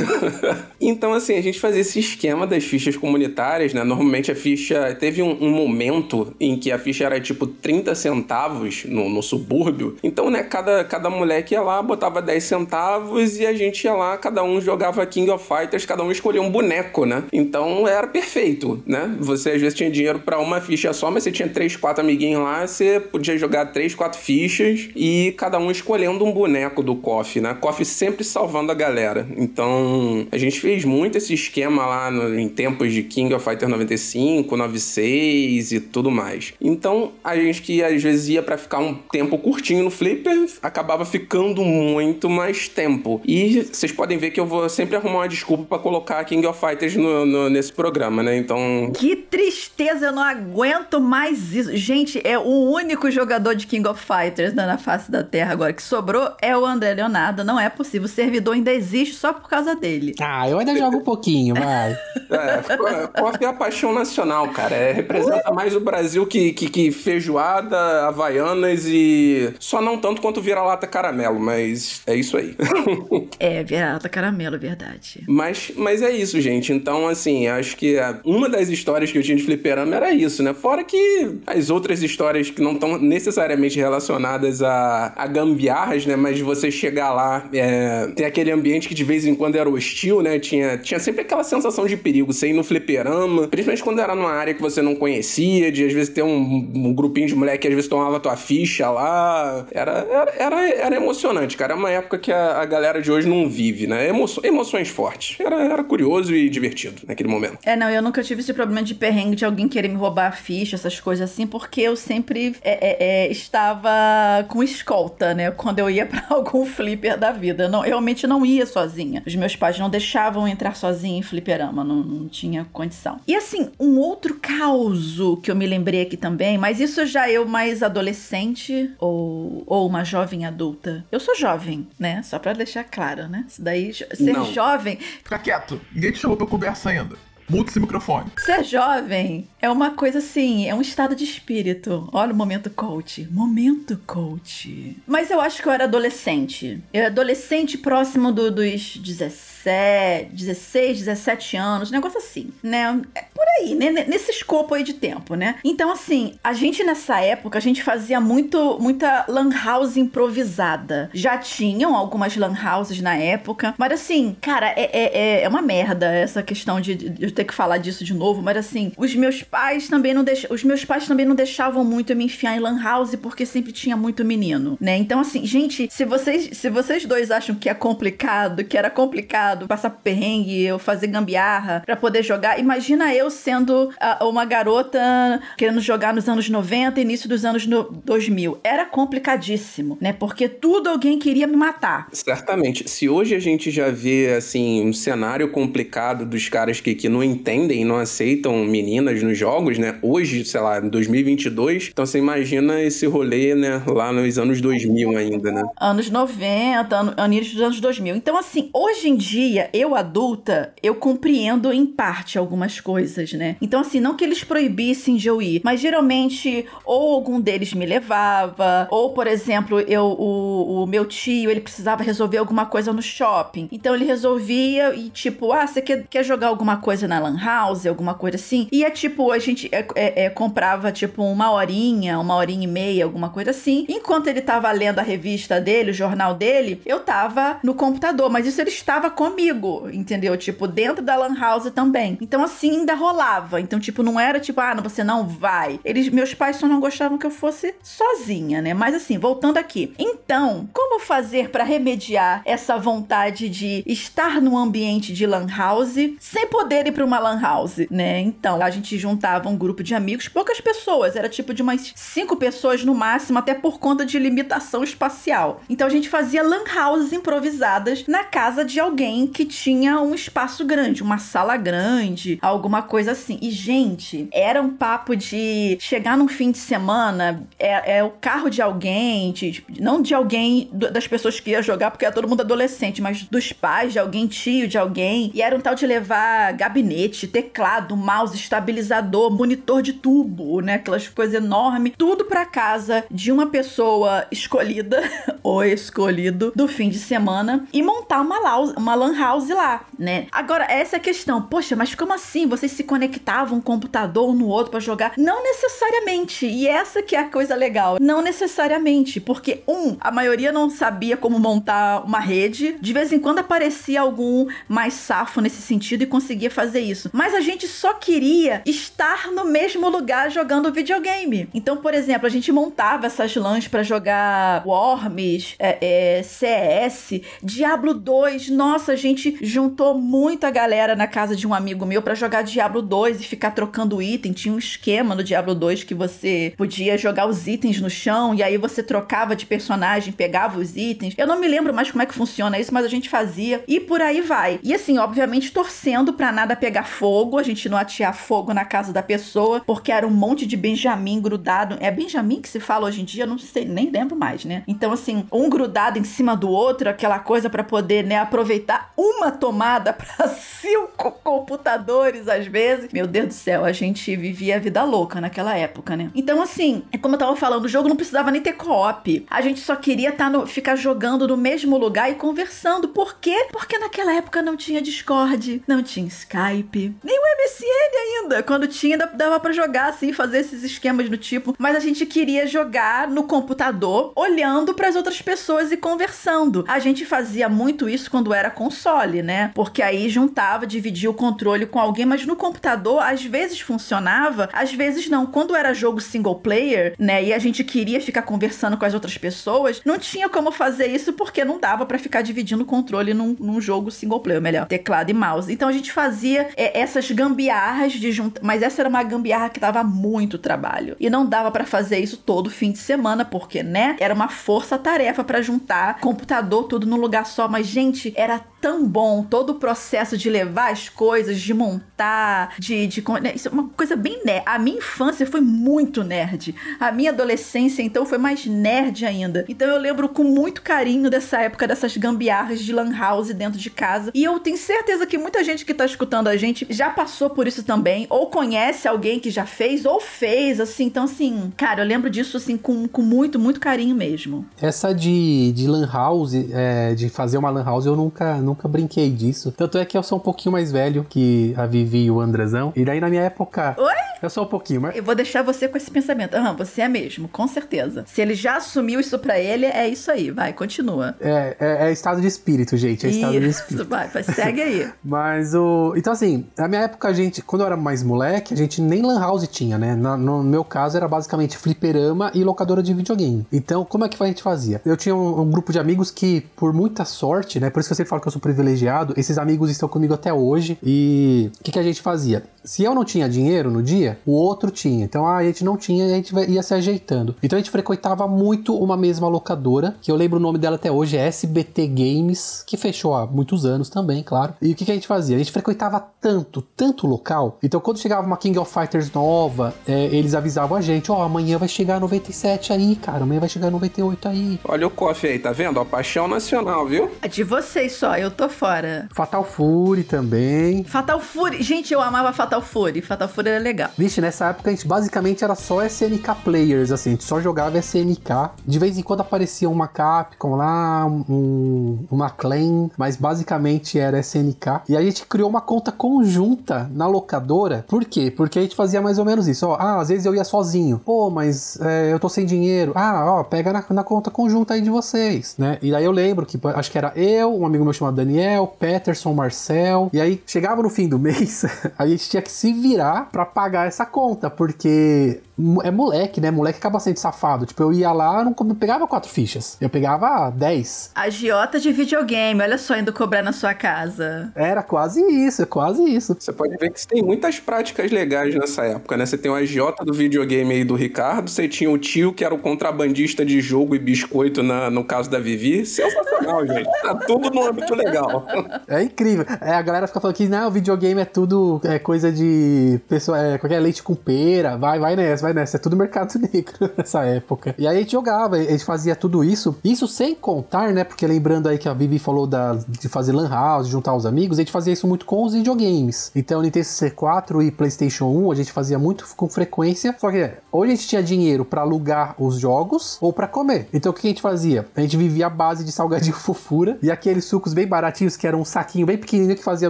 então, 0.80 1.14
assim, 1.14 1.36
a 1.36 1.42
gente 1.42 1.60
fazia 1.60 1.82
esse 1.82 2.00
esquema 2.00 2.46
das 2.46 2.64
fichas 2.64 2.96
comunitárias, 2.96 3.74
né? 3.74 3.84
Normalmente 3.84 4.32
a 4.32 4.36
ficha. 4.36 4.94
Teve 5.00 5.15
um, 5.22 5.38
um 5.42 5.50
momento 5.50 6.34
em 6.40 6.58
que 6.58 6.72
a 6.72 6.80
ficha 6.80 7.06
era 7.06 7.20
tipo 7.20 7.48
30 7.48 7.96
centavos 7.96 8.86
no, 8.86 9.10
no, 9.10 9.22
subúrbio. 9.22 9.98
Então, 10.04 10.30
né, 10.30 10.44
cada, 10.44 10.84
cada 10.84 11.10
moleque 11.10 11.54
ia 11.54 11.62
lá, 11.62 11.82
botava 11.82 12.22
10 12.22 12.44
centavos 12.44 13.40
e 13.40 13.46
a 13.46 13.54
gente 13.54 13.84
ia 13.84 13.94
lá, 13.94 14.18
cada 14.18 14.44
um 14.44 14.60
jogava 14.62 15.06
King 15.06 15.30
of 15.32 15.46
Fighters, 15.46 15.86
cada 15.86 16.04
um 16.04 16.12
escolhia 16.12 16.42
um 16.42 16.50
boneco, 16.50 17.06
né? 17.06 17.24
Então 17.32 17.88
era 17.88 18.08
perfeito, 18.08 18.82
né? 18.86 19.16
Você 19.20 19.52
às 19.52 19.62
vezes 19.62 19.78
tinha 19.78 19.90
dinheiro 19.90 20.20
para 20.20 20.40
uma 20.40 20.62
ficha 20.62 20.94
só, 20.94 21.10
mas 21.12 21.24
você 21.24 21.32
tinha 21.32 21.48
3, 21.48 21.76
4 21.76 22.04
amiguinhos 22.04 22.42
lá, 22.42 22.66
você 22.66 23.00
podia 23.00 23.38
jogar 23.38 23.68
3, 23.68 23.96
4 23.96 24.20
fichas 24.20 24.90
e 24.96 25.34
cada 25.38 25.58
um 25.58 25.72
escolhendo 25.72 26.24
um 26.26 26.32
boneco 26.32 26.82
do 26.82 26.96
KOF, 26.96 27.40
né? 27.42 27.56
KOF 27.60 27.84
sempre 27.86 28.24
salvando 28.24 28.72
a 28.72 28.76
galera. 28.76 29.28
Então, 29.38 30.28
a 30.32 30.38
gente 30.38 30.60
fez 30.60 30.86
muito 30.86 31.18
esse 31.18 31.34
esquema 31.34 31.86
lá 31.86 32.12
no, 32.12 32.38
em 32.38 32.50
tempos 32.50 32.92
de 32.94 33.04
King 33.04 33.34
of 33.34 33.44
Fighter 33.44 33.68
95, 33.68 34.56
96 34.56 35.05
e 35.06 35.80
tudo 35.80 36.12
mais. 36.12 36.54
Então, 36.60 37.14
a 37.24 37.36
gente 37.36 37.62
que 37.62 37.84
às 37.84 38.02
vezes 38.02 38.30
ia 38.30 38.42
para 38.42 38.58
ficar 38.58 38.80
um 38.80 38.94
tempo 38.94 39.38
curtinho 39.38 39.84
no 39.84 39.92
Flipper, 39.92 40.48
acabava 40.62 41.06
ficando 41.06 41.64
muito 41.64 42.30
mais 42.30 42.68
tempo. 42.68 43.22
E 43.26 43.64
vocês 43.64 43.92
podem 43.92 44.18
ver 44.18 44.32
que 44.32 44.40
eu 44.40 44.46
vou 44.46 44.68
sempre 44.70 44.96
arrumar 44.96 45.20
uma 45.20 45.30
desculpa 45.30 45.64
para 45.66 45.80
colocar 45.80 46.24
King 46.26 46.46
of 46.48 46.60
Fighters 46.60 46.96
no, 46.96 47.26
no, 47.26 47.50
nesse 47.50 47.72
programa, 47.72 48.24
né? 48.24 48.38
Então. 48.38 48.92
Que 48.94 49.16
tristeza, 49.16 50.08
eu 50.08 50.12
não 50.12 50.24
aguento 50.24 51.00
mais 51.00 51.54
isso. 51.54 51.76
Gente, 51.76 52.22
é 52.24 52.38
o 52.38 52.72
único 52.72 53.10
jogador 53.12 53.56
de 53.56 53.68
King 53.68 53.88
of 53.88 54.02
Fighters 54.04 54.54
né, 54.54 54.66
na 54.66 54.78
face 54.78 55.12
da 55.12 55.24
Terra 55.24 55.54
agora 55.54 55.74
que 55.74 55.82
sobrou 55.82 56.32
é 56.42 56.56
o 56.56 56.66
André 56.66 56.94
Leonardo. 56.94 57.44
Não 57.44 57.60
é 57.60 57.70
possível. 57.70 58.06
O 58.06 58.10
servidor 58.10 58.54
ainda 58.54 58.72
existe 58.74 59.16
só 59.16 59.34
por 59.34 59.50
causa 59.50 59.76
dele. 59.76 60.14
Ah, 60.20 60.50
eu 60.50 60.60
ainda 60.60 60.76
jogo 60.76 60.98
um 60.98 61.04
pouquinho, 61.04 61.56
vai. 61.56 61.92
é, 61.92 63.22
KOF 63.22 63.44
é 63.44 63.48
a 63.48 63.54
paixão 63.54 63.94
nacional, 63.94 64.50
cara. 64.50 64.76
É, 64.76 64.95
representa 64.96 65.52
mais 65.52 65.76
o 65.76 65.80
Brasil 65.80 66.26
que, 66.26 66.54
que, 66.54 66.70
que 66.70 66.92
feijoada, 66.92 68.08
havaianas 68.08 68.86
e. 68.88 69.54
Só 69.60 69.82
não 69.82 69.98
tanto 69.98 70.22
quanto 70.22 70.42
vira-lata 70.42 70.88
caramelo, 70.88 71.40
mas 71.40 72.02
é 72.08 72.16
isso 72.16 72.38
aí. 72.38 72.56
é, 73.40 73.64
vira-lata 73.64 74.10
caramelo, 74.10 74.58
verdade. 74.58 75.24
Mas, 75.28 75.72
mas 75.76 76.02
é 76.02 76.12
isso, 76.12 76.40
gente. 76.42 76.72
Então, 76.72 77.08
assim, 77.08 77.48
acho 77.48 77.76
que 77.76 77.98
uma 78.24 78.50
das 78.50 78.70
histórias 78.70 79.12
que 79.12 79.18
eu 79.18 79.24
tinha 79.24 79.38
de 79.38 79.44
fliperama 79.44 79.96
era 79.96 80.12
isso, 80.12 80.42
né? 80.42 80.54
Fora 80.54 80.84
que 80.84 81.38
as 81.46 81.70
outras 81.70 82.02
histórias 82.02 82.50
que 82.50 82.62
não 82.62 82.74
estão 82.74 82.98
necessariamente 82.98 83.78
relacionadas 83.78 84.62
a, 84.62 85.14
a 85.16 85.28
gambiarras, 85.28 86.06
né? 86.06 86.16
Mas 86.16 86.40
você 86.40 86.72
chegar 86.72 87.12
lá, 87.12 87.48
é, 87.54 88.08
tem 88.16 88.26
aquele 88.26 88.52
ambiente 88.52 88.88
que 88.88 88.94
de 88.94 89.04
vez 89.04 89.26
em 89.26 89.36
quando 89.36 89.56
era 89.56 89.70
hostil, 89.70 90.22
né? 90.22 90.40
Tinha, 90.40 90.78
tinha 90.78 91.00
sempre 91.00 91.22
aquela 91.22 91.44
sensação 91.44 91.86
de 91.86 91.98
perigo. 91.98 92.32
Você 92.32 92.50
ir 92.50 92.54
no 92.54 92.64
fliperama, 92.64 93.48
principalmente 93.48 93.84
quando 93.84 94.00
era 94.00 94.16
numa 94.16 94.32
área 94.32 94.54
que 94.54 94.62
você 94.62 94.82
não 94.86 94.96
conhecia, 94.96 95.72
de 95.72 95.86
às 95.86 95.94
vezes 95.94 96.10
ter 96.10 96.24
um, 96.24 96.72
um 96.74 96.94
grupinho 96.94 97.28
de 97.28 97.36
moleque 97.36 97.60
que 97.60 97.68
às 97.68 97.74
vezes 97.74 97.90
tomava 97.90 98.20
tua 98.20 98.38
ficha 98.38 98.90
lá. 98.90 99.66
Era, 99.72 99.92
era, 100.10 100.34
era, 100.38 100.70
era 100.70 100.96
emocionante, 100.96 101.58
cara. 101.58 101.74
É 101.74 101.76
uma 101.76 101.90
época 101.90 102.18
que 102.18 102.32
a, 102.32 102.62
a 102.62 102.66
galera 102.66 103.02
de 103.02 103.12
hoje 103.12 103.28
não 103.28 103.50
vive, 103.50 103.88
né? 103.88 104.08
Emo, 104.08 104.26
emoções 104.44 104.90
fortes. 104.90 105.40
Era, 105.40 105.64
era 105.64 105.84
curioso 105.84 106.34
e 106.34 106.50
divertido 106.50 107.02
naquele 107.08 107.30
momento. 107.30 107.58
É, 107.66 107.76
não, 107.76 107.90
eu 107.90 108.02
nunca 108.02 108.24
tive 108.24 108.42
esse 108.42 108.54
problema 108.54 108.84
de 108.84 108.96
perrengue 108.96 109.36
de 109.36 109.46
alguém 109.46 109.68
querer 109.68 109.88
me 109.88 109.96
roubar 109.96 110.28
a 110.28 110.32
ficha, 110.32 110.76
essas 110.76 111.00
coisas 111.00 111.30
assim, 111.30 111.48
porque 111.48 111.82
eu 111.82 111.96
sempre 111.96 112.56
é, 112.62 112.72
é, 112.72 112.98
é, 113.26 113.32
estava 113.32 114.46
com 114.48 114.64
escolta, 114.64 115.34
né? 115.34 115.52
Quando 115.52 115.80
eu 115.80 115.90
ia 115.90 116.06
para 116.06 116.26
algum 116.30 116.66
flipper 116.66 117.18
da 117.18 117.32
vida. 117.32 117.64
Eu 117.64 117.70
não, 117.70 117.82
realmente 117.82 118.28
não 118.28 118.46
ia 118.46 118.66
sozinha. 118.66 119.24
Os 119.26 119.36
meus 119.36 119.56
pais 119.56 119.80
não 119.80 119.90
deixavam 119.90 120.48
entrar 120.48 120.76
sozinha 120.76 121.20
em 121.20 121.22
fliperama, 121.22 121.84
não, 121.84 121.98
não 121.98 122.28
tinha 122.28 122.68
condição. 122.72 123.20
E 123.28 123.36
assim, 123.36 123.70
um 123.80 123.98
outro 123.98 124.36
caos 124.66 125.18
que 125.44 125.52
eu 125.52 125.56
me 125.56 125.68
lembrei 125.68 126.02
aqui 126.02 126.18
também, 126.18 126.58
mas 126.58 126.80
isso 126.80 127.06
já 127.06 127.30
eu 127.30 127.46
mais 127.46 127.84
adolescente 127.84 128.92
ou, 128.98 129.64
ou 129.68 129.88
uma 129.88 130.04
jovem 130.04 130.44
adulta. 130.44 131.06
Eu 131.12 131.20
sou 131.20 131.36
jovem, 131.36 131.88
né? 132.00 132.24
Só 132.24 132.40
pra 132.40 132.54
deixar 132.54 132.84
claro, 132.84 133.28
né? 133.28 133.46
Isso 133.48 133.62
daí, 133.62 133.94
ser 133.94 134.34
não. 134.34 134.52
jovem. 134.52 134.98
Fica 134.98 135.38
quieto, 135.38 135.80
ninguém 135.94 136.12
te 136.12 136.20
chamou 136.20 136.36
pra 136.36 136.48
conversa 136.48 136.90
ainda. 136.90 137.16
Muda 137.48 137.70
esse 137.70 137.80
microfone. 137.80 138.32
Ser 138.40 138.64
jovem 138.64 139.48
é 139.62 139.70
uma 139.70 139.92
coisa 139.92 140.18
assim, 140.18 140.68
é 140.68 140.74
um 140.74 140.82
estado 140.82 141.16
de 141.16 141.24
espírito. 141.24 142.10
Olha 142.12 142.34
o 142.34 142.36
momento 142.36 142.72
coach. 142.72 143.28
Momento 143.30 144.02
coach. 144.08 144.98
Mas 145.06 145.30
eu 145.30 145.40
acho 145.40 145.62
que 145.62 145.68
eu 145.68 145.72
era 145.72 145.84
adolescente. 145.84 146.82
Eu 146.92 147.02
era 147.02 147.08
adolescente 147.10 147.78
próximo 147.78 148.32
do, 148.32 148.50
dos 148.50 148.98
17. 148.98 149.55
17, 149.66 150.30
16, 150.32 151.00
17 151.00 151.58
anos, 151.58 151.92
negócio 151.92 152.20
assim, 152.20 152.52
né? 152.62 153.02
É 153.16 153.22
por 153.22 153.46
aí, 153.60 153.74
né? 153.74 154.06
Nesse 154.08 154.32
escopo 154.32 154.74
aí 154.74 154.84
de 154.84 154.94
tempo, 154.94 155.36
né? 155.36 155.56
Então, 155.64 155.92
assim, 155.92 156.36
a 156.44 156.54
gente 156.54 156.84
nessa 156.84 157.20
época, 157.20 157.58
a 157.58 157.62
gente 157.62 157.82
fazia 157.82 158.20
muito, 158.22 158.78
muita 158.80 159.26
lan 159.28 159.50
house 159.50 159.98
improvisada. 159.98 161.10
Já 161.14 161.38
tinham 161.38 161.96
algumas 161.96 162.36
lan 162.38 162.54
houses 162.54 163.02
na 163.02 163.16
época, 163.16 163.74
mas 163.78 163.92
assim, 163.92 164.36
cara, 164.40 164.68
é, 164.76 164.90
é, 164.94 165.44
é 165.44 165.50
uma 165.50 165.62
merda 165.62 166.08
essa 166.08 166.44
questão 166.44 166.80
de, 166.80 166.96
de 166.96 167.26
eu 167.26 167.32
ter 167.32 167.44
que 167.44 167.54
falar 167.54 167.78
disso 167.78 168.04
de 168.04 168.14
novo, 168.14 168.42
mas 168.42 168.58
assim, 168.58 168.92
os 168.98 169.16
meus 169.16 169.42
pais 169.42 169.88
também 169.88 170.14
não 170.14 170.24
deixavam, 170.24 170.56
os 170.56 170.64
meus 170.64 170.86
pais 170.86 171.08
também 171.08 171.26
não 171.26 171.36
deixavam 171.36 171.84
muito 171.84 172.12
eu 172.12 172.16
me 172.16 172.26
enfiar 172.26 172.56
em 172.56 172.60
lan 172.60 172.82
house 172.82 173.16
porque 173.16 173.46
sempre 173.46 173.72
tinha 173.72 173.98
muito 173.98 174.24
menino, 174.24 174.78
né? 174.80 174.96
Então, 174.98 175.20
assim, 175.20 175.46
gente, 175.46 175.88
se 175.92 176.06
vocês, 176.06 176.58
se 176.58 176.70
vocês 176.70 177.06
dois 177.06 177.32
acham 177.32 177.56
que 177.56 177.70
é 177.70 177.74
complicado, 177.74 178.64
que 178.64 178.78
era 178.78 178.90
complicado 178.90 179.55
passar 179.68 179.90
perrengue, 179.90 180.64
eu 180.64 180.80
fazer 180.80 181.08
gambiarra 181.08 181.84
para 181.86 181.96
poder 181.96 182.24
jogar, 182.24 182.60
imagina 182.60 183.14
eu 183.14 183.30
sendo 183.30 183.90
uh, 183.90 184.26
uma 184.28 184.46
garota 184.46 185.42
querendo 185.58 185.82
jogar 185.82 186.14
nos 186.14 186.28
anos 186.28 186.50
90, 186.50 187.00
início 187.00 187.28
dos 187.30 187.46
anos 187.46 187.66
2000. 187.66 188.60
Era 188.64 188.86
complicadíssimo, 188.86 189.98
né? 190.02 190.14
Porque 190.14 190.48
tudo 190.48 190.90
alguém 190.90 191.18
queria 191.20 191.48
me 191.48 191.56
matar. 191.56 192.08
Certamente. 192.12 192.90
Se 192.90 193.10
hoje 193.10 193.36
a 193.36 193.40
gente 193.40 193.72
já 193.72 193.90
vê, 193.90 194.34
assim, 194.38 194.86
um 194.86 194.94
cenário 194.94 195.50
complicado 195.50 196.26
dos 196.26 196.50
caras 196.50 196.80
que, 196.80 196.96
que 196.96 197.10
não 197.10 197.24
entendem, 197.24 197.86
não 197.86 197.98
aceitam 197.98 198.66
meninas 198.66 199.22
nos 199.22 199.38
jogos, 199.38 199.78
né? 199.78 199.98
Hoje, 200.02 200.44
sei 200.46 200.62
lá, 200.62 200.80
em 200.80 200.90
2022, 200.90 201.90
então 201.92 202.06
você 202.06 202.18
imagina 202.18 202.82
esse 202.82 203.06
rolê, 203.06 203.56
né? 203.56 203.82
Lá 203.88 204.12
nos 204.12 204.38
anos 204.38 204.62
2000 204.62 205.18
ainda, 205.18 205.52
né? 205.52 205.64
Anos 205.80 206.10
90, 206.10 206.96
an 206.98 207.14
anos 207.18 207.52
dos 207.52 207.62
anos 207.62 207.80
2000. 207.80 208.16
Então, 208.16 208.38
assim, 208.38 208.70
hoje 208.74 209.10
em 209.10 209.16
dia, 209.16 209.45
eu 209.74 209.96
adulta, 209.96 210.74
eu 210.82 210.96
compreendo 210.96 211.72
em 211.72 211.86
parte 211.86 212.38
algumas 212.38 212.80
coisas, 212.80 213.34
né? 213.34 213.56
Então, 213.62 213.82
assim, 213.82 214.00
não 214.00 214.16
que 214.16 214.24
eles 214.24 214.44
proibissem 214.44 215.16
de 215.16 215.28
eu 215.28 215.42
ir, 215.42 215.62
mas 215.64 215.80
geralmente 215.80 216.66
ou 216.86 217.14
algum 217.14 217.40
deles 217.40 217.74
me 217.74 217.86
levava, 217.86 218.88
ou, 218.92 219.14
por 219.14 219.28
exemplo, 219.28 219.80
eu, 219.82 220.06
o, 220.06 220.84
o 220.84 220.88
meu 220.88 221.06
tio, 221.06 221.50
ele 221.50 221.62
precisava 221.62 222.04
resolver 222.04 222.38
alguma 222.38 222.66
coisa 222.66 222.92
no 222.92 223.02
shopping. 223.02 223.68
Então, 223.72 223.96
ele 223.96 224.06
resolvia 224.06 224.94
e, 224.96 225.10
tipo, 225.10 225.52
ah, 225.52 225.66
você 225.66 225.82
quer, 225.82 226.06
quer 226.10 226.24
jogar 226.24 226.48
alguma 226.48 226.78
coisa 226.78 227.08
na 227.08 227.20
Lan 227.20 227.38
House, 227.38 227.86
alguma 227.86 228.14
coisa 228.14 228.38
assim? 228.38 228.68
E 228.72 228.84
é 228.84 228.90
tipo, 228.90 229.32
a 229.32 229.40
gente 229.40 229.70
é, 229.72 229.86
é, 229.96 230.26
é, 230.26 230.30
comprava, 230.30 230.92
tipo, 230.92 231.24
uma 231.24 231.52
horinha, 231.52 232.20
uma 232.20 232.36
horinha 232.36 232.64
e 232.64 232.68
meia, 232.68 233.04
alguma 233.04 233.30
coisa 233.30 233.52
assim. 233.52 233.86
Enquanto 233.90 234.28
ele 234.28 234.42
tava 234.42 234.72
lendo 234.72 235.00
a 235.00 235.04
revista 235.04 235.60
dele, 235.60 235.92
o 235.92 235.94
jornal 235.94 236.34
dele, 236.34 236.82
eu 236.86 237.00
tava 237.00 237.60
no 237.64 237.74
computador, 237.74 238.30
mas 238.30 238.46
isso 238.46 238.60
ele 238.62 238.70
estava 238.70 239.10
comigo, 239.36 239.90
entendeu? 239.92 240.38
Tipo, 240.38 240.66
dentro 240.66 241.04
da 241.04 241.18
Lan 241.18 241.38
House 241.38 241.70
também. 241.72 242.18
Então, 242.22 242.42
assim, 242.42 242.80
ainda 242.80 242.96
rolava. 242.96 243.60
Então, 243.60 243.80
tipo, 243.80 244.02
não 244.02 244.18
era 244.18 244.40
tipo, 244.40 244.62
ah, 244.62 244.74
você 244.76 245.04
não 245.04 245.28
vai. 245.28 245.78
Eles, 245.84 246.08
meus 246.08 246.34
pais 246.34 246.56
só 246.56 246.68
não 246.68 246.80
gostavam 246.80 247.18
que 247.18 247.26
eu 247.26 247.32
fosse 247.32 247.76
sozinha, 247.84 248.62
né? 248.62 248.74
Mas 248.74 248.96
assim, 248.96 249.18
voltando 249.18 249.58
aqui. 249.58 249.94
Então, 250.00 250.70
como 250.72 251.00
fazer 251.00 251.50
para 251.50 251.66
remediar 251.66 252.42
essa 252.46 252.78
vontade 252.78 253.50
de 253.50 253.84
estar 253.86 254.42
no 254.42 254.58
ambiente 254.58 255.12
de 255.12 255.26
Lan 255.26 255.48
House 255.48 255.96
sem 256.20 256.48
poder 256.48 256.88
ir 256.88 256.94
pra 256.94 257.04
uma 257.04 257.20
Lan 257.20 257.42
House, 257.42 257.86
né? 257.92 258.22
Então, 258.22 258.62
a 258.62 258.70
gente 258.70 258.98
juntava 258.98 259.50
um 259.50 259.58
grupo 259.58 259.84
de 259.84 259.94
amigos, 259.94 260.30
poucas 260.30 260.62
pessoas, 260.62 261.16
era 261.16 261.28
tipo 261.28 261.54
de 261.54 261.62
umas 261.62 261.92
cinco 261.96 262.38
pessoas 262.38 262.86
no 262.86 262.96
máximo, 262.96 263.38
até 263.38 263.54
por 263.54 263.80
conta 263.80 264.06
de 264.06 264.18
limitação 264.18 264.84
espacial. 264.84 265.62
Então, 265.70 265.86
a 265.86 265.90
gente 265.90 266.08
fazia 266.08 266.42
Lan 266.42 266.64
Houses 266.74 267.12
improvisadas 267.12 268.06
na 268.08 268.24
casa 268.24 268.64
de 268.64 268.80
alguém 268.80 269.25
que 269.28 269.46
tinha 269.46 270.00
um 270.02 270.14
espaço 270.14 270.66
grande, 270.66 271.04
uma 271.04 271.18
sala 271.18 271.58
grande, 271.58 272.38
alguma 272.42 272.82
coisa 272.82 273.12
assim. 273.12 273.38
E, 273.42 273.52
gente, 273.52 274.28
era 274.32 274.62
um 274.62 274.70
papo 274.70 275.16
de 275.16 275.78
chegar 275.80 276.18
num 276.18 276.28
fim 276.28 276.52
de 276.52 276.58
semana, 276.58 277.44
é, 277.60 277.98
é 277.98 278.04
o 278.04 278.10
carro 278.10 278.50
de 278.50 278.62
alguém, 278.62 279.32
de, 279.32 279.64
não 279.80 280.02
de 280.02 280.14
alguém, 280.14 280.70
das 280.72 281.08
pessoas 281.08 281.40
que 281.40 281.52
ia 281.52 281.62
jogar, 281.62 281.92
porque 281.92 282.06
era 282.06 282.14
todo 282.14 282.28
mundo 282.28 282.42
adolescente, 282.42 283.02
mas 283.02 283.24
dos 283.24 283.52
pais 283.52 283.94
de 283.94 284.00
alguém, 284.00 284.28
tio 284.28 284.68
de 284.68 284.78
alguém. 284.78 285.32
E 285.34 285.42
era 285.42 285.56
um 285.56 285.60
tal 285.60 285.76
de 285.76 285.86
levar 285.86 286.54
gabinete, 286.54 287.28
teclado, 287.28 287.96
mouse, 287.96 288.36
estabilizador, 288.36 289.32
monitor 289.32 289.82
de 289.82 289.94
tubo, 289.94 290.62
né? 290.62 290.76
Aquelas 290.76 291.08
coisas 291.08 291.36
enormes. 291.36 291.94
Tudo 291.98 292.26
pra 292.26 292.46
casa 292.46 293.06
de 293.10 293.32
uma 293.32 293.48
pessoa 293.48 294.26
escolhida 294.32 295.02
ou 295.44 295.64
escolhido 295.64 296.52
do 296.56 296.68
fim 296.68 296.90
de 296.90 297.00
semana 297.00 297.66
e 297.72 297.82
montar 297.82 298.22
uma, 298.22 298.40
uma 298.78 298.96
lan 299.06 299.18
house 299.18 299.50
lá, 299.50 299.86
né? 299.98 300.28
Agora, 300.32 300.66
essa 300.66 300.96
é 300.96 300.98
a 300.98 301.02
questão. 301.02 301.42
Poxa, 301.42 301.76
mas 301.76 301.94
como 301.94 302.14
assim? 302.14 302.48
Vocês 302.48 302.72
se 302.72 302.84
conectavam 302.84 303.60
um 303.60 303.62
computador 303.62 304.34
no 304.34 304.48
outro 304.48 304.72
para 304.72 304.80
jogar? 304.80 305.14
Não 305.18 305.44
necessariamente. 305.44 306.46
E 306.46 306.68
essa 306.68 307.02
que 307.02 307.16
é 307.16 307.20
a 307.20 307.30
coisa 307.30 307.56
legal. 307.56 307.98
Não 308.00 308.22
necessariamente, 308.22 309.20
porque 309.20 309.64
um, 309.68 309.96
a 310.00 310.12
maioria 310.12 310.52
não 310.52 310.70
sabia 310.70 311.16
como 311.16 311.40
montar 311.40 312.04
uma 312.06 312.20
rede. 312.20 312.78
De 312.80 312.94
vez 312.94 313.12
em 313.12 313.20
quando 313.20 313.40
aparecia 313.40 314.02
algum 314.02 314.48
mais 314.68 314.94
safo 314.94 315.42
nesse 315.42 315.62
sentido 315.62 316.04
e 316.04 316.08
conseguia 316.08 316.50
fazer 316.50 316.82
isso. 316.82 317.10
Mas 317.14 317.34
a 317.34 317.42
gente 317.42 317.68
só 317.68 317.94
queria 317.94 318.62
estar 318.66 319.32
no 319.32 319.46
mesmo 319.46 319.90
lugar 319.90 320.32
jogando 320.32 320.72
videogame. 320.72 321.50
Então, 321.54 321.78
por 321.78 321.94
exemplo, 321.94 322.26
a 322.26 322.30
gente 322.30 322.52
montava 322.52 323.06
essas 323.06 323.36
LANs 323.36 323.68
para 323.68 323.84
jogar 323.84 324.64
Worms, 324.66 325.56
é, 325.60 326.18
é, 326.20 326.24
CS, 326.24 327.22
Diablo 327.42 327.94
2. 327.94 328.50
Nossa, 328.50 328.95
a 328.96 328.98
gente 328.98 329.38
juntou 329.42 329.94
muita 329.94 330.50
galera 330.50 330.96
na 330.96 331.06
casa 331.06 331.36
de 331.36 331.46
um 331.46 331.54
amigo 331.54 331.86
meu 331.86 332.02
para 332.02 332.16
jogar 332.16 332.44
Diablo 332.44 332.82
2 332.82 333.20
e 333.20 333.26
ficar 333.26 333.52
trocando 333.52 334.02
item. 334.02 334.32
Tinha 334.32 334.54
um 334.54 334.58
esquema 334.58 335.14
no 335.14 335.24
Diablo 335.24 335.54
2 335.54 335.84
que 335.84 335.94
você 335.94 336.54
podia 336.58 336.98
jogar 336.98 337.28
os 337.28 337.46
itens 337.46 337.80
no 337.82 337.90
chão 337.90 338.34
e 338.34 338.42
aí 338.42 338.58
você 338.58 338.82
trocava 338.82 339.36
de 339.36 339.46
personagem, 339.46 340.14
pegava 340.14 340.60
os 340.60 340.78
itens. 340.78 341.14
Eu 341.18 341.28
não 341.28 341.40
me 341.40 341.48
lembro 341.48 341.74
mais 341.74 341.92
como 341.92 342.02
é 342.02 342.06
que 342.06 342.16
funciona 342.16 342.58
isso, 342.58 342.74
mas 342.74 342.86
a 342.86 342.90
gente 342.90 343.10
fazia 343.10 343.64
e 343.68 343.82
por 343.82 344.02
aí 344.02 344.22
vai. 344.22 344.60
E 344.64 344.74
assim, 344.74 344.98
obviamente 344.98 345.52
torcendo 345.52 346.14
para 346.14 346.32
nada 346.32 346.56
pegar 346.56 346.86
fogo, 346.86 347.38
a 347.38 347.44
gente 347.44 347.68
não 347.68 347.78
atear 347.78 348.16
fogo 348.16 348.54
na 348.54 348.64
casa 348.64 348.94
da 348.94 349.04
pessoa, 349.04 349.62
porque 349.66 349.92
era 349.92 350.08
um 350.08 350.12
monte 350.12 350.46
de 350.46 350.56
Benjamin 350.56 351.20
grudado. 351.20 351.78
É 351.82 351.92
Benjamin 351.92 352.42
que 352.42 352.48
se 352.48 352.62
fala 352.62 352.88
hoje 352.88 353.02
em 353.02 353.06
dia, 353.06 353.26
não 353.26 353.38
sei, 353.38 353.66
nem 353.66 353.90
lembro 353.90 354.16
mais, 354.16 354.46
né? 354.46 354.64
Então 354.66 354.94
assim, 354.94 355.26
um 355.32 355.50
grudado 355.50 356.00
em 356.00 356.06
cima 356.06 356.34
do 356.34 356.50
outro, 356.50 356.90
aquela 356.90 357.20
coisa 357.20 357.50
para 357.50 357.64
poder, 357.64 358.06
né, 358.06 358.18
aproveitar 358.20 358.85
uma 358.98 359.32
tomada 359.32 359.92
para 359.94 360.28
cinco 360.28 361.12
computadores 361.24 362.28
às 362.28 362.48
vezes. 362.48 362.92
Meu 362.92 363.08
Deus 363.08 363.28
do 363.28 363.34
céu, 363.34 363.66
a 363.66 363.72
gente 363.72 364.16
vivia 364.16 364.56
a 364.56 364.60
vida 364.60 364.84
louca 364.84 365.22
naquela 365.22 365.56
época, 365.58 365.96
né? 365.96 366.10
Então, 366.16 366.42
assim, 366.42 366.84
é 366.92 366.98
como 366.98 367.16
eu 367.16 367.20
tava 367.20 367.36
falando, 367.36 367.66
o 367.66 367.70
jogo 367.70 367.90
não 367.90 367.96
precisava 367.96 368.32
nem 368.32 368.42
ter 368.42 368.54
co-op. 368.54 369.26
A 369.30 369.42
gente 369.42 369.60
só 369.60 369.76
queria 369.76 370.12
tá 370.12 370.30
no, 370.30 370.48
ficar 370.48 370.76
jogando 370.76 371.28
no 371.28 371.38
mesmo 371.38 371.78
lugar 371.78 372.12
e 372.12 372.16
conversando. 372.16 372.90
Por 372.90 373.20
quê? 373.20 373.48
Porque 373.52 373.78
naquela 373.78 374.14
época 374.14 374.42
não 374.42 374.56
tinha 374.56 374.82
Discord, 374.82 375.64
não 375.68 375.84
tinha 375.84 376.08
Skype, 376.08 376.96
nem 377.04 377.20
o 377.20 377.22
MSN 377.22 378.24
ainda. 378.24 378.44
Quando 378.44 378.68
tinha, 378.68 378.98
dava 378.98 379.40
para 379.40 379.54
jogar 379.54 379.90
assim, 379.90 380.14
fazer 380.14 380.40
esses 380.40 380.64
esquemas 380.64 381.10
do 381.10 381.18
tipo. 381.18 381.56
Mas 381.58 381.76
a 381.76 381.80
gente 381.80 382.06
queria 382.06 382.48
jogar 382.48 383.08
no 383.08 383.24
computador, 383.24 384.12
olhando 384.16 384.74
para 384.74 384.88
as 384.88 384.96
outras 384.96 385.22
pessoas 385.22 385.72
e 385.72 385.78
conversando. 385.78 386.64
A 386.68 386.80
gente 386.80 387.06
fazia 387.06 387.50
muito 387.50 387.90
isso 387.90 388.10
quando 388.10 388.34
era 388.34 388.50
console, 388.50 388.75
né? 389.22 389.52
Porque 389.54 389.82
aí 389.82 390.10
juntava, 390.10 390.68
dividia 390.68 391.10
o 391.10 391.14
controle 391.14 391.66
com 391.66 391.80
alguém, 391.80 392.06
mas 392.06 392.26
no 392.26 392.36
computador 392.36 393.02
às 393.02 393.24
vezes 393.24 393.60
funcionava, 393.60 394.50
às 394.54 394.74
vezes 394.74 395.10
não. 395.10 395.26
Quando 395.26 395.56
era 395.56 395.74
jogo 395.74 396.00
single 396.00 396.36
player, 396.36 396.96
né, 397.00 397.24
e 397.24 397.34
a 397.34 397.40
gente 397.40 397.64
queria 397.64 398.00
ficar 398.02 398.22
conversando 398.22 398.78
com 398.78 398.86
as 398.86 398.94
outras 398.94 399.18
pessoas, 399.18 399.82
não 399.86 399.98
tinha 399.98 400.30
como 400.30 400.52
fazer 400.52 400.88
isso 400.88 401.14
porque 401.14 401.44
não 401.44 401.60
dava 401.60 401.86
para 401.86 402.00
ficar 402.00 402.22
dividindo 402.22 402.64
o 402.64 402.66
controle 402.66 403.14
num, 403.14 403.36
num, 403.40 403.62
jogo 403.62 403.90
single 403.90 404.20
player, 404.20 404.42
melhor, 404.42 404.68
teclado 404.68 405.10
e 405.10 405.14
mouse. 405.14 405.52
Então 405.52 405.68
a 405.68 405.72
gente 405.72 405.92
fazia 405.92 406.50
é, 406.56 406.80
essas 406.80 407.10
gambiarras 407.12 407.94
de 407.94 408.12
juntar, 408.12 408.42
mas 408.44 408.62
essa 408.62 408.82
era 408.82 408.90
uma 408.90 409.04
gambiarra 409.04 409.50
que 409.50 409.60
dava 409.60 409.84
muito 409.84 410.38
trabalho. 410.38 410.96
E 411.00 411.10
não 411.10 411.26
dava 411.26 411.52
para 411.52 411.66
fazer 411.66 412.00
isso 412.00 412.18
todo 412.18 412.50
fim 412.50 412.72
de 412.72 412.80
semana, 412.80 413.26
porque, 413.26 413.64
né, 413.64 413.96
era 414.00 414.14
uma 414.14 414.28
força-tarefa 414.28 415.24
para 415.24 415.42
juntar 415.42 416.00
computador 416.00 416.64
tudo 416.64 416.86
num 416.86 416.98
lugar 416.98 417.26
só, 417.26 417.48
mas 417.48 417.68
gente, 417.68 418.14
era 418.16 418.40
tão 418.66 418.84
bom 418.84 419.22
todo 419.22 419.52
o 419.52 419.56
processo 419.60 420.18
de 420.18 420.28
levar 420.28 420.72
as 420.72 420.90
coisas, 420.90 421.40
de 421.40 421.54
montar, 421.54 422.56
de, 422.58 422.88
de 422.88 423.04
né, 423.22 423.34
isso 423.36 423.48
é 423.48 423.52
uma 423.52 423.70
coisa 423.70 423.96
bem 423.96 424.24
nerd. 424.26 424.42
A 424.44 424.58
minha 424.58 424.78
infância 424.78 425.28
foi 425.28 425.40
muito 425.40 426.04
nerd. 426.04 426.56
A 426.80 426.92
minha 426.92 427.12
adolescência, 427.12 427.84
então, 427.84 428.08
foi 428.08 428.18
mais 428.18 428.48
nerd 428.48 429.06
ainda. 429.06 429.46
Então 429.48 429.68
eu 429.68 429.80
lembro 429.80 430.10
com 430.10 430.24
muito 430.24 430.64
carinho 430.64 431.12
dessa 431.12 431.42
época, 431.42 431.68
dessas 431.68 431.96
gambiarras 431.96 432.60
de 432.60 432.74
lan 432.74 432.92
house 432.98 433.32
dentro 433.36 433.60
de 433.60 433.70
casa. 433.70 434.10
E 434.16 434.24
eu 434.24 434.40
tenho 434.40 434.58
certeza 434.58 435.06
que 435.06 435.16
muita 435.16 435.44
gente 435.44 435.64
que 435.64 435.72
tá 435.72 435.86
escutando 435.86 436.28
a 436.28 436.36
gente 436.36 436.66
já 436.72 436.90
passou 436.90 437.30
por 437.30 437.48
isso 437.48 437.62
também, 437.62 438.08
ou 438.10 438.32
conhece 438.32 438.88
alguém 438.88 439.20
que 439.20 439.30
já 439.30 439.46
fez, 439.46 439.86
ou 439.86 440.00
fez, 440.00 440.60
assim. 440.60 440.86
Então, 440.86 441.04
assim, 441.04 441.54
cara, 441.56 441.84
eu 441.84 441.88
lembro 441.88 442.10
disso, 442.10 442.36
assim, 442.38 442.58
com, 442.58 442.88
com 442.88 443.04
muito, 443.04 443.38
muito 443.38 443.60
carinho 443.60 443.96
mesmo. 443.96 444.44
Essa 444.60 444.92
de, 444.92 445.52
de 445.52 445.68
lan 445.68 445.88
house, 445.88 446.34
é, 446.34 446.96
de 446.96 447.10
fazer 447.10 447.38
uma 447.38 447.52
lan 447.52 447.64
house, 447.64 447.86
eu 447.86 447.96
nunca, 447.96 448.42
nunca 448.42 448.55
brinquei 448.64 449.10
disso. 449.12 449.52
Tanto 449.52 449.78
é 449.78 449.86
que 449.86 449.98
eu 449.98 450.04
sou 450.04 450.18
um 450.18 450.22
pouquinho 450.22 450.52
mais 450.54 450.72
velho 450.72 451.06
que 451.08 451.54
a 451.58 451.66
Vivi 451.66 452.06
e 452.06 452.12
o 452.12 452.20
Andrezão. 452.20 452.72
E 452.76 452.84
daí 452.86 453.00
na 453.00 453.10
minha 453.10 453.22
época. 453.24 453.76
Oi? 453.78 453.94
Eu 454.22 454.30
sou 454.30 454.44
um 454.46 454.48
pouquinho, 454.48 454.82
mas. 454.82 454.96
Eu 454.96 455.04
vou 455.04 455.14
deixar 455.14 455.44
você 455.44 455.68
com 455.68 455.78
esse 455.78 455.92
pensamento. 455.92 456.36
Aham, 456.36 456.56
você 456.56 456.82
é 456.82 456.88
mesmo, 456.88 457.28
com 457.28 457.48
certeza. 457.48 458.04
Se 458.08 458.22
ele 458.22 458.34
já 458.34 458.58
assumiu 458.58 459.00
isso 459.00 459.20
pra 459.20 459.38
ele, 459.40 459.66
é 459.66 459.88
isso 459.88 460.10
aí. 460.10 460.32
Vai, 460.32 460.54
continua. 460.54 461.16
É, 461.20 461.56
é, 461.60 461.88
é 461.88 461.92
estado 461.92 462.22
de 462.22 462.28
espírito, 462.28 462.76
gente. 462.78 463.06
É 463.06 463.10
estado 463.10 463.40
de 463.40 463.46
espírito. 463.48 463.82
Isso, 463.82 463.86
vai, 463.90 464.08
vai, 464.08 464.24
segue 464.24 464.62
aí. 464.62 464.90
Mas 465.04 465.54
o. 465.54 465.94
Então, 465.96 466.14
assim, 466.14 466.46
na 466.58 466.68
minha 466.68 466.82
época, 466.82 467.08
a 467.08 467.14
gente, 467.14 467.42
quando 467.42 467.62
eu 467.62 467.68
era 467.68 467.78
mais 467.78 468.02
moleque, 468.04 468.54
a 468.54 468.58
gente 468.58 468.82
nem 468.82 469.02
Lan 469.02 469.20
House 469.20 469.48
tinha, 469.48 469.78
né? 469.78 469.96
Na- 469.96 470.18
no 470.18 470.42
meu 470.44 470.64
caso, 470.64 470.98
era 470.98 471.08
basicamente 471.08 471.58
fliperama 471.58 472.32
e 472.34 472.44
locadora 472.44 472.82
de 472.82 472.94
videogame. 472.94 473.46
Então, 473.52 473.84
como 473.86 474.06
é 474.06 474.10
que 474.10 474.22
a 474.22 474.26
gente 474.28 474.42
fazia? 474.42 474.82
Eu 474.86 474.96
tinha 474.98 475.16
um, 475.16 475.42
um 475.42 475.50
grupo 475.50 475.72
de 475.72 475.80
amigos 475.80 476.10
que, 476.10 476.42
por 476.56 476.74
muita 476.74 477.06
sorte, 477.06 477.60
né? 477.60 477.70
Por 477.70 477.80
isso 477.80 477.90
que 477.90 477.94
eu 477.94 477.98
sempre 477.98 478.10
falo 478.10 478.22
que 478.22 478.28
eu 478.28 478.32
sou 478.32 478.42
privilegiado, 478.46 479.16
esses 479.18 479.40
amigos 479.40 479.72
estão 479.72 479.90
comigo 479.90 480.14
até 480.14 480.32
hoje. 480.32 480.78
E 480.84 481.50
o 481.60 481.64
que, 481.64 481.72
que 481.72 481.80
a 481.80 481.84
gente 481.84 482.00
fazia? 482.00 482.44
Se 482.64 482.84
eu 482.84 482.94
não 482.94 483.04
tinha 483.04 483.28
dinheiro 483.28 483.72
no 483.72 483.82
dia, 483.82 484.20
o 484.26 484.34
outro 484.34 484.70
tinha. 484.70 485.04
Então 485.04 485.26
ah, 485.26 485.38
a 485.38 485.44
gente 485.44 485.64
não 485.64 485.76
tinha 485.76 486.08
e 486.08 486.12
a 486.12 486.16
gente 486.16 486.34
ia 486.48 486.62
se 486.62 486.74
ajeitando. 486.74 487.36
Então 487.42 487.58
a 487.58 487.60
gente 487.60 487.72
frequentava 487.72 488.28
muito 488.28 488.76
uma 488.76 488.96
mesma 488.96 489.28
locadora, 489.28 489.96
que 490.00 490.12
eu 490.12 490.16
lembro 490.16 490.38
o 490.38 490.42
nome 490.42 490.60
dela 490.60 490.76
até 490.76 490.92
hoje, 490.92 491.18
é 491.18 491.26
SBT 491.26 491.88
Games, 491.88 492.64
que 492.66 492.78
fechou 492.78 493.16
há 493.16 493.26
muitos 493.26 493.66
anos 493.66 493.90
também, 493.90 494.22
claro. 494.22 494.54
E 494.62 494.72
o 494.72 494.76
que, 494.76 494.86
que 494.86 494.92
a 494.92 494.96
gente 494.96 495.08
fazia? 495.08 495.36
A 495.36 495.40
gente 495.40 495.52
frequentava 495.52 496.00
tanto, 496.22 496.62
tanto 496.62 497.08
local. 497.08 497.58
Então 497.64 497.80
quando 497.80 498.00
chegava 498.00 498.26
uma 498.26 498.38
King 498.38 498.58
of 498.60 498.72
Fighters 498.72 499.12
nova, 499.12 499.74
é, 499.88 500.06
eles 500.06 500.36
avisavam 500.36 500.78
a 500.78 500.82
gente: 500.82 501.12
ó, 501.12 501.24
amanhã 501.24 501.58
vai 501.58 501.68
chegar 501.68 502.00
97 502.00 502.74
aí, 502.74 502.96
cara, 502.96 503.24
amanhã 503.24 503.40
vai 503.40 503.50
chegar 503.50 503.72
98 503.72 504.28
aí. 504.28 504.60
Olha 504.64 504.86
o 504.86 504.92
coffee 504.92 505.32
aí, 505.32 505.40
tá 505.40 505.52
vendo? 505.52 505.80
A 505.80 505.86
paixão 505.86 506.28
nacional, 506.28 506.86
viu? 506.86 507.10
É 507.22 507.28
De 507.28 507.44
vocês 507.44 507.94
só, 507.94 508.18
eu 508.18 508.32
tô 508.36 508.50
fora. 508.50 509.08
Fatal 509.12 509.44
Fury 509.44 510.04
também. 510.04 510.84
Fatal 510.84 511.20
Fury. 511.20 511.64
Gente, 511.64 511.94
eu 511.94 512.02
amava 512.02 512.32
Fatal 512.34 512.62
Fury. 512.62 513.02
Fatal 513.02 513.28
Fury 513.28 513.50
era 513.50 513.64
legal. 513.64 513.90
Vixe, 513.98 514.22
nessa 514.22 514.50
época 514.50 514.70
a 514.70 514.74
gente 514.74 514.88
basicamente 514.88 515.44
era 515.44 515.56
só 515.56 515.84
SNK 515.84 516.36
players, 516.44 516.92
assim, 516.92 517.12
a 517.12 517.14
gente 517.14 517.24
só 517.24 517.42
jogava 517.42 517.78
SNK. 517.78 518.52
De 518.66 518.78
vez 518.78 518.98
em 518.98 519.02
quando 519.02 519.22
aparecia 519.22 519.70
uma 519.70 519.88
Capcom 519.88 520.56
lá, 520.56 521.06
um, 521.06 522.06
uma 522.12 522.30
Clan, 522.30 522.90
mas 522.98 523.16
basicamente 523.16 523.98
era 523.98 524.20
SNK. 524.20 524.82
E 524.90 524.98
a 524.98 525.02
gente 525.02 525.26
criou 525.26 525.50
uma 525.50 525.62
conta 525.62 525.92
conjunta 525.92 526.90
na 526.94 527.08
locadora. 527.08 527.86
Por 527.88 528.04
quê? 528.06 528.32
Porque 528.36 528.60
a 528.60 528.62
gente 528.62 528.76
fazia 528.76 529.02
mais 529.02 529.18
ou 529.18 529.26
menos 529.26 529.48
isso. 529.48 529.68
Ó, 529.68 529.76
ah, 529.80 530.00
às 530.02 530.10
vezes 530.10 530.26
eu 530.26 530.36
ia 530.36 530.44
sozinho. 530.44 531.00
Pô, 531.04 531.30
mas 531.30 531.80
é, 531.82 532.12
eu 532.12 532.20
tô 532.20 532.28
sem 532.28 532.46
dinheiro. 532.46 532.92
Ah, 532.96 533.24
ó, 533.26 533.44
pega 533.44 533.72
na, 533.72 533.84
na 533.90 534.04
conta 534.04 534.30
conjunta 534.30 534.74
aí 534.74 534.82
de 534.82 534.90
vocês, 534.90 535.56
né? 535.58 535.78
E 535.82 535.92
daí 535.92 536.04
eu 536.04 536.12
lembro 536.12 536.46
que 536.46 536.60
acho 536.76 536.92
que 536.92 536.98
era 536.98 537.14
eu, 537.16 537.56
um 537.56 537.66
amigo 537.66 537.84
meu 537.84 537.94
chamado 537.94 538.15
Daniel, 538.16 538.68
Peterson, 538.68 539.34
Marcel. 539.34 540.10
E 540.12 540.20
aí 540.20 540.42
chegava 540.48 540.82
no 540.82 540.90
fim 540.90 541.08
do 541.08 541.20
mês, 541.20 541.66
a 541.98 542.08
gente 542.08 542.30
tinha 542.30 542.42
que 542.42 542.52
se 542.52 542.74
virar 542.74 543.30
pra 543.32 543.46
pagar 543.46 543.88
essa 543.88 544.06
conta, 544.06 544.50
porque 544.50 545.42
é 545.84 545.92
moleque, 545.92 546.42
né? 546.42 546.52
Moleque 546.52 546.78
acaba 546.80 547.00
sendo 547.00 547.18
safado. 547.18 547.66
Tipo, 547.66 547.84
eu 547.84 547.94
ia 547.94 548.12
lá, 548.12 548.44
não 548.44 548.54
pegava 548.54 549.08
quatro 549.08 549.30
fichas. 549.30 549.78
Eu 549.80 549.90
pegava 549.90 550.50
dez. 550.50 551.12
Agiota 551.16 551.80
de 551.80 551.92
videogame, 551.92 552.62
olha 552.62 552.78
só, 552.78 552.98
indo 552.98 553.14
cobrar 553.14 553.42
na 553.42 553.52
sua 553.54 553.74
casa. 553.74 554.52
Era 554.56 554.84
quase 554.84 555.22
isso, 555.22 555.62
é 555.62 555.66
quase 555.66 556.04
isso. 556.04 556.36
Você 556.40 556.52
pode 556.52 556.76
ver 556.78 556.92
que 556.92 557.00
você 557.00 557.08
tem 557.08 557.24
muitas 557.24 557.60
práticas 557.60 558.12
legais 558.12 558.54
nessa 558.56 558.84
época, 558.86 559.16
né? 559.18 559.26
Você 559.26 559.38
tem 559.38 559.50
o 559.52 559.56
agiota 559.56 560.04
do 560.04 560.14
videogame 560.14 560.74
aí 560.74 560.84
do 560.84 560.96
Ricardo, 560.96 561.50
você 561.50 561.68
tinha 561.68 561.90
o 561.90 561.98
tio 561.98 562.34
que 562.34 562.44
era 562.44 562.54
o 562.54 562.60
contrabandista 562.60 563.46
de 563.46 563.62
jogo 563.62 563.96
e 563.96 564.00
biscoito 564.00 564.62
na- 564.62 564.90
no 564.90 565.04
caso 565.04 565.30
da 565.30 565.40
Vivi. 565.40 565.86
Sensacional, 565.86 566.66
gente. 566.68 566.90
Tá 567.02 567.16
tudo 567.16 567.50
no 567.50 567.66
âmbito 567.66 567.94
legal. 567.96 568.46
É 568.88 569.04
incrível. 569.04 569.46
É, 569.62 569.74
a 569.74 569.82
galera 569.82 570.08
fica 570.08 570.20
falando 570.20 570.36
que 570.36 570.48
não, 570.48 570.68
o 570.68 570.72
videogame 570.72 571.22
é 571.22 571.26
tudo 571.26 571.80
é 571.84 571.98
coisa 572.00 572.32
de 572.32 573.00
pessoa, 573.08 573.38
é 573.40 573.58
qualquer 573.58 573.80
leite 573.80 574.04
com 574.04 574.16
pera. 574.16 574.78
Vai, 574.78 575.00
vai 575.00 575.16
nessa, 575.16 575.45
vai 575.46 575.54
nessa. 575.54 575.78
É 575.78 575.80
tudo 575.80 575.96
mercado 575.96 576.34
negro 576.40 576.90
nessa 576.98 577.24
época. 577.24 577.76
E 577.78 577.88
aí 577.88 577.98
a 577.98 578.00
gente 578.00 578.12
jogava, 578.12 578.56
a 578.56 578.64
gente 578.64 578.84
fazia 578.84 579.16
tudo 579.16 579.44
isso. 579.44 579.76
Isso 579.84 580.08
sem 580.08 580.34
contar, 580.34 580.92
né? 580.94 581.04
Porque 581.04 581.26
lembrando 581.28 581.70
aí 581.70 581.78
que 581.78 581.88
a 581.88 581.94
Vivi 581.94 582.20
falou 582.20 582.48
da, 582.48 582.74
de 582.74 583.08
fazer 583.08 583.32
lan 583.32 583.50
house, 583.50 583.88
juntar 583.88 584.16
os 584.16 584.26
amigos, 584.26 584.58
a 584.58 584.62
gente 584.62 584.72
fazia 584.72 584.94
isso 584.94 585.08
muito 585.08 585.26
com 585.26 585.44
os 585.44 585.54
videogames. 585.54 586.32
Então, 586.36 586.62
Nintendo 586.62 586.86
64 586.86 587.62
e 587.62 587.72
PlayStation 587.72 588.26
1, 588.26 588.52
a 588.52 588.56
gente 588.56 588.72
fazia 588.72 588.98
muito 588.98 589.26
com 589.36 589.48
frequência. 589.48 590.16
Só 590.20 590.32
que 590.32 590.52
ou 590.72 590.84
a 590.84 590.88
gente 590.88 591.08
tinha 591.08 591.24
dinheiro 591.24 591.64
pra 591.64 591.82
alugar 591.82 592.36
os 592.38 592.60
jogos 592.60 593.18
ou 593.22 593.32
pra 593.32 593.48
comer. 593.48 593.88
Então, 593.94 594.12
o 594.12 594.16
que 594.16 594.28
a 594.28 594.30
gente 594.30 594.42
fazia? 594.42 594.86
A 594.96 595.02
gente 595.02 595.16
vivia 595.16 595.48
à 595.48 595.50
base 595.50 595.84
de 595.84 595.92
salgadinho 595.92 596.36
fofura 596.36 596.98
e 597.02 597.12
aqueles 597.12 597.46
sucos 597.46 597.74
bem 597.74 597.88
baratinhos 597.88 598.36
que 598.36 598.48
era 598.48 598.58
um 598.58 598.66
saquinho 598.66 599.06
bem 599.06 599.18
pequenininho 599.18 599.56
que 599.56 599.64
fazia 599.64 599.90